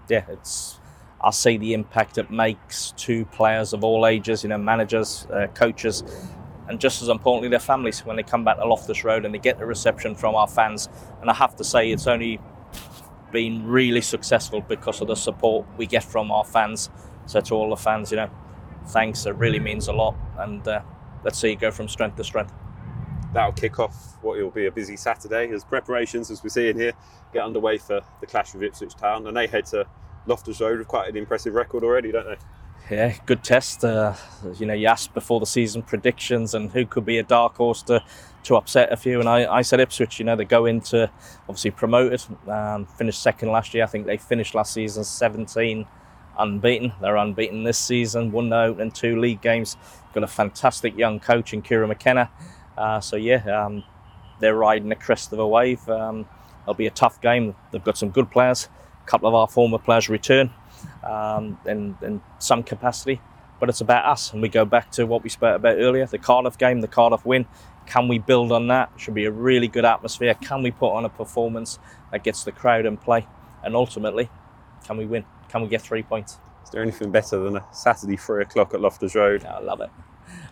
yeah, 0.08 0.24
it's 0.28 0.78
I 1.20 1.30
see 1.30 1.56
the 1.56 1.74
impact 1.74 2.18
it 2.18 2.30
makes 2.30 2.92
to 2.98 3.24
players 3.26 3.72
of 3.72 3.84
all 3.84 4.06
ages, 4.06 4.42
you 4.42 4.48
know, 4.48 4.58
managers, 4.58 5.26
uh, 5.32 5.46
coaches, 5.54 6.02
and 6.68 6.80
just 6.80 7.02
as 7.02 7.08
importantly, 7.08 7.48
their 7.48 7.60
families 7.60 8.04
when 8.04 8.16
they 8.16 8.22
come 8.22 8.44
back 8.44 8.56
to 8.58 8.64
Loftus 8.64 9.04
Road 9.04 9.24
and 9.24 9.34
they 9.34 9.38
get 9.38 9.58
the 9.58 9.66
reception 9.66 10.14
from 10.14 10.34
our 10.34 10.48
fans. 10.48 10.88
And 11.20 11.30
I 11.30 11.34
have 11.34 11.54
to 11.56 11.64
say, 11.64 11.90
it's 11.90 12.06
only 12.06 12.40
been 13.32 13.66
really 13.66 14.00
successful 14.00 14.60
because 14.60 15.00
of 15.00 15.08
the 15.08 15.16
support 15.16 15.66
we 15.76 15.86
get 15.86 16.04
from 16.04 16.30
our 16.30 16.44
fans. 16.44 16.90
So 17.26 17.40
to 17.40 17.54
all 17.54 17.70
the 17.70 17.76
fans, 17.76 18.10
you 18.10 18.16
know, 18.18 18.30
thanks. 18.88 19.26
It 19.26 19.34
really 19.36 19.58
means 19.58 19.88
a 19.88 19.92
lot. 19.92 20.14
And 20.38 20.66
uh, 20.66 20.82
let's 21.24 21.38
see 21.38 21.52
it 21.52 21.60
go 21.60 21.70
from 21.70 21.88
strength 21.88 22.16
to 22.16 22.24
strength. 22.24 22.52
That'll 23.32 23.52
kick 23.52 23.78
off 23.78 24.18
what 24.22 24.38
will 24.38 24.50
be 24.50 24.66
a 24.66 24.70
busy 24.70 24.96
Saturday 24.96 25.50
as 25.52 25.64
preparations, 25.64 26.30
as 26.30 26.42
we're 26.42 26.50
seeing 26.50 26.76
here, 26.76 26.92
get 27.32 27.42
underway 27.42 27.78
for 27.78 28.02
the 28.20 28.26
clash 28.26 28.52
with 28.52 28.62
Ipswich 28.62 28.94
Town, 28.94 29.26
and 29.26 29.36
they 29.36 29.46
head 29.46 29.64
to 29.66 29.86
Loftus 30.26 30.60
Road 30.60 30.78
with 30.78 30.88
quite 30.88 31.08
an 31.08 31.16
impressive 31.16 31.54
record 31.54 31.82
already, 31.82 32.12
don't 32.12 32.26
they? 32.26 32.36
Yeah, 32.94 33.16
good 33.24 33.42
test. 33.42 33.84
Uh, 33.84 34.14
you 34.58 34.66
know, 34.66 34.74
you 34.74 34.86
asked 34.86 35.14
before 35.14 35.40
the 35.40 35.46
season 35.46 35.82
predictions 35.82 36.52
and 36.52 36.70
who 36.70 36.84
could 36.84 37.06
be 37.06 37.18
a 37.18 37.22
dark 37.22 37.56
horse 37.56 37.82
to, 37.84 38.04
to 38.44 38.56
upset 38.56 38.92
a 38.92 38.96
few. 38.96 39.20
And 39.20 39.28
I, 39.28 39.52
I 39.52 39.62
said 39.62 39.80
Ipswich, 39.80 40.18
you 40.18 40.24
know, 40.24 40.36
they 40.36 40.44
go 40.44 40.66
into 40.66 41.10
obviously 41.48 41.70
promoted, 41.70 42.22
um, 42.48 42.86
finished 42.86 43.22
second 43.22 43.50
last 43.50 43.74
year. 43.74 43.84
I 43.84 43.86
think 43.86 44.06
they 44.06 44.16
finished 44.16 44.54
last 44.54 44.72
season 44.72 45.04
17 45.04 45.86
unbeaten. 46.38 46.92
They're 47.00 47.16
unbeaten 47.16 47.64
this 47.64 47.78
season, 47.78 48.32
won 48.32 48.48
the 48.48 48.56
opening 48.56 48.90
two 48.90 49.18
league 49.20 49.40
games. 49.40 49.76
Got 50.14 50.24
a 50.24 50.28
fantastic 50.28 50.96
young 50.96 51.20
coach 51.20 51.52
in 51.52 51.62
Kieran 51.62 51.88
McKenna. 51.88 52.30
Uh, 52.76 53.00
so, 53.00 53.16
yeah, 53.16 53.64
um, 53.64 53.84
they're 54.40 54.56
riding 54.56 54.88
the 54.88 54.96
crest 54.96 55.32
of 55.32 55.38
a 55.38 55.46
wave. 55.46 55.88
Um, 55.88 56.26
it'll 56.62 56.74
be 56.74 56.86
a 56.86 56.90
tough 56.90 57.20
game. 57.20 57.54
They've 57.70 57.84
got 57.84 57.96
some 57.96 58.10
good 58.10 58.30
players. 58.30 58.68
A 59.02 59.06
couple 59.06 59.28
of 59.28 59.34
our 59.34 59.48
former 59.48 59.78
players 59.78 60.08
return 60.08 60.50
um, 61.04 61.58
in, 61.66 61.96
in 62.02 62.20
some 62.38 62.62
capacity, 62.62 63.20
but 63.60 63.68
it's 63.68 63.80
about 63.80 64.04
us. 64.04 64.32
And 64.32 64.42
we 64.42 64.48
go 64.48 64.64
back 64.64 64.90
to 64.92 65.04
what 65.04 65.22
we 65.22 65.28
spoke 65.28 65.56
about 65.56 65.76
earlier 65.76 66.06
the 66.06 66.18
Cardiff 66.18 66.58
game, 66.58 66.80
the 66.80 66.88
Cardiff 66.88 67.24
win. 67.24 67.46
Can 67.92 68.08
we 68.08 68.16
build 68.16 68.52
on 68.52 68.68
that? 68.68 68.90
Should 68.96 69.12
be 69.12 69.26
a 69.26 69.30
really 69.30 69.68
good 69.68 69.84
atmosphere. 69.84 70.32
Can 70.32 70.62
we 70.62 70.70
put 70.70 70.94
on 70.94 71.04
a 71.04 71.10
performance 71.10 71.78
that 72.10 72.24
gets 72.24 72.42
the 72.42 72.50
crowd 72.50 72.86
in 72.86 72.96
play? 72.96 73.26
And 73.62 73.76
ultimately, 73.76 74.30
can 74.86 74.96
we 74.96 75.04
win? 75.04 75.26
Can 75.50 75.60
we 75.60 75.68
get 75.68 75.82
three 75.82 76.02
points? 76.02 76.38
Is 76.64 76.70
there 76.70 76.80
anything 76.80 77.10
better 77.10 77.38
than 77.38 77.56
a 77.56 77.66
Saturday 77.70 78.16
three 78.16 78.44
o'clock 78.44 78.72
at 78.72 78.80
Loftus 78.80 79.14
Road? 79.14 79.44
I 79.44 79.60
love 79.60 79.82
it. 79.82 79.90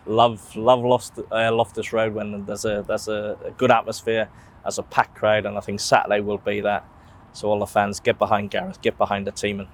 Love, 0.05 0.55
love 0.55 0.83
Loft, 0.83 1.17
uh, 1.31 1.51
Loftus 1.51 1.91
Road 1.91 2.13
when 2.13 2.45
there's 2.45 2.63
a 2.63 2.85
there's 2.87 3.07
a, 3.07 3.35
a 3.43 3.49
good 3.49 3.71
atmosphere, 3.71 4.29
as 4.63 4.77
a 4.77 4.83
packed 4.83 5.15
crowd, 5.15 5.47
and 5.47 5.57
I 5.57 5.61
think 5.61 5.79
Saturday 5.79 6.19
will 6.19 6.37
be 6.37 6.61
that. 6.61 6.87
So 7.33 7.49
all 7.49 7.57
the 7.57 7.65
fans 7.65 7.99
get 7.99 8.19
behind 8.19 8.51
Gareth, 8.51 8.79
get 8.83 8.99
behind 8.99 9.25
the 9.25 9.31
team, 9.31 9.59
and 9.61 9.69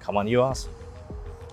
come 0.00 0.16
on, 0.16 0.26
you 0.26 0.42
R's. 0.42 0.68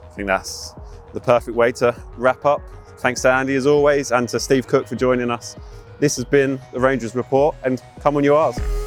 I 0.03 0.07
think 0.15 0.27
that's 0.27 0.73
the 1.13 1.21
perfect 1.21 1.55
way 1.55 1.71
to 1.73 1.95
wrap 2.17 2.45
up. 2.45 2.61
Thanks 2.97 3.21
to 3.23 3.31
Andy 3.31 3.55
as 3.55 3.67
always, 3.67 4.11
and 4.11 4.27
to 4.29 4.39
Steve 4.39 4.67
Cook 4.67 4.87
for 4.87 4.95
joining 4.95 5.29
us. 5.29 5.55
This 5.99 6.15
has 6.15 6.25
been 6.25 6.59
the 6.73 6.79
Rangers 6.79 7.15
Report, 7.15 7.55
and 7.63 7.81
come 8.01 8.17
on, 8.17 8.23
you 8.23 8.35
R's. 8.35 8.84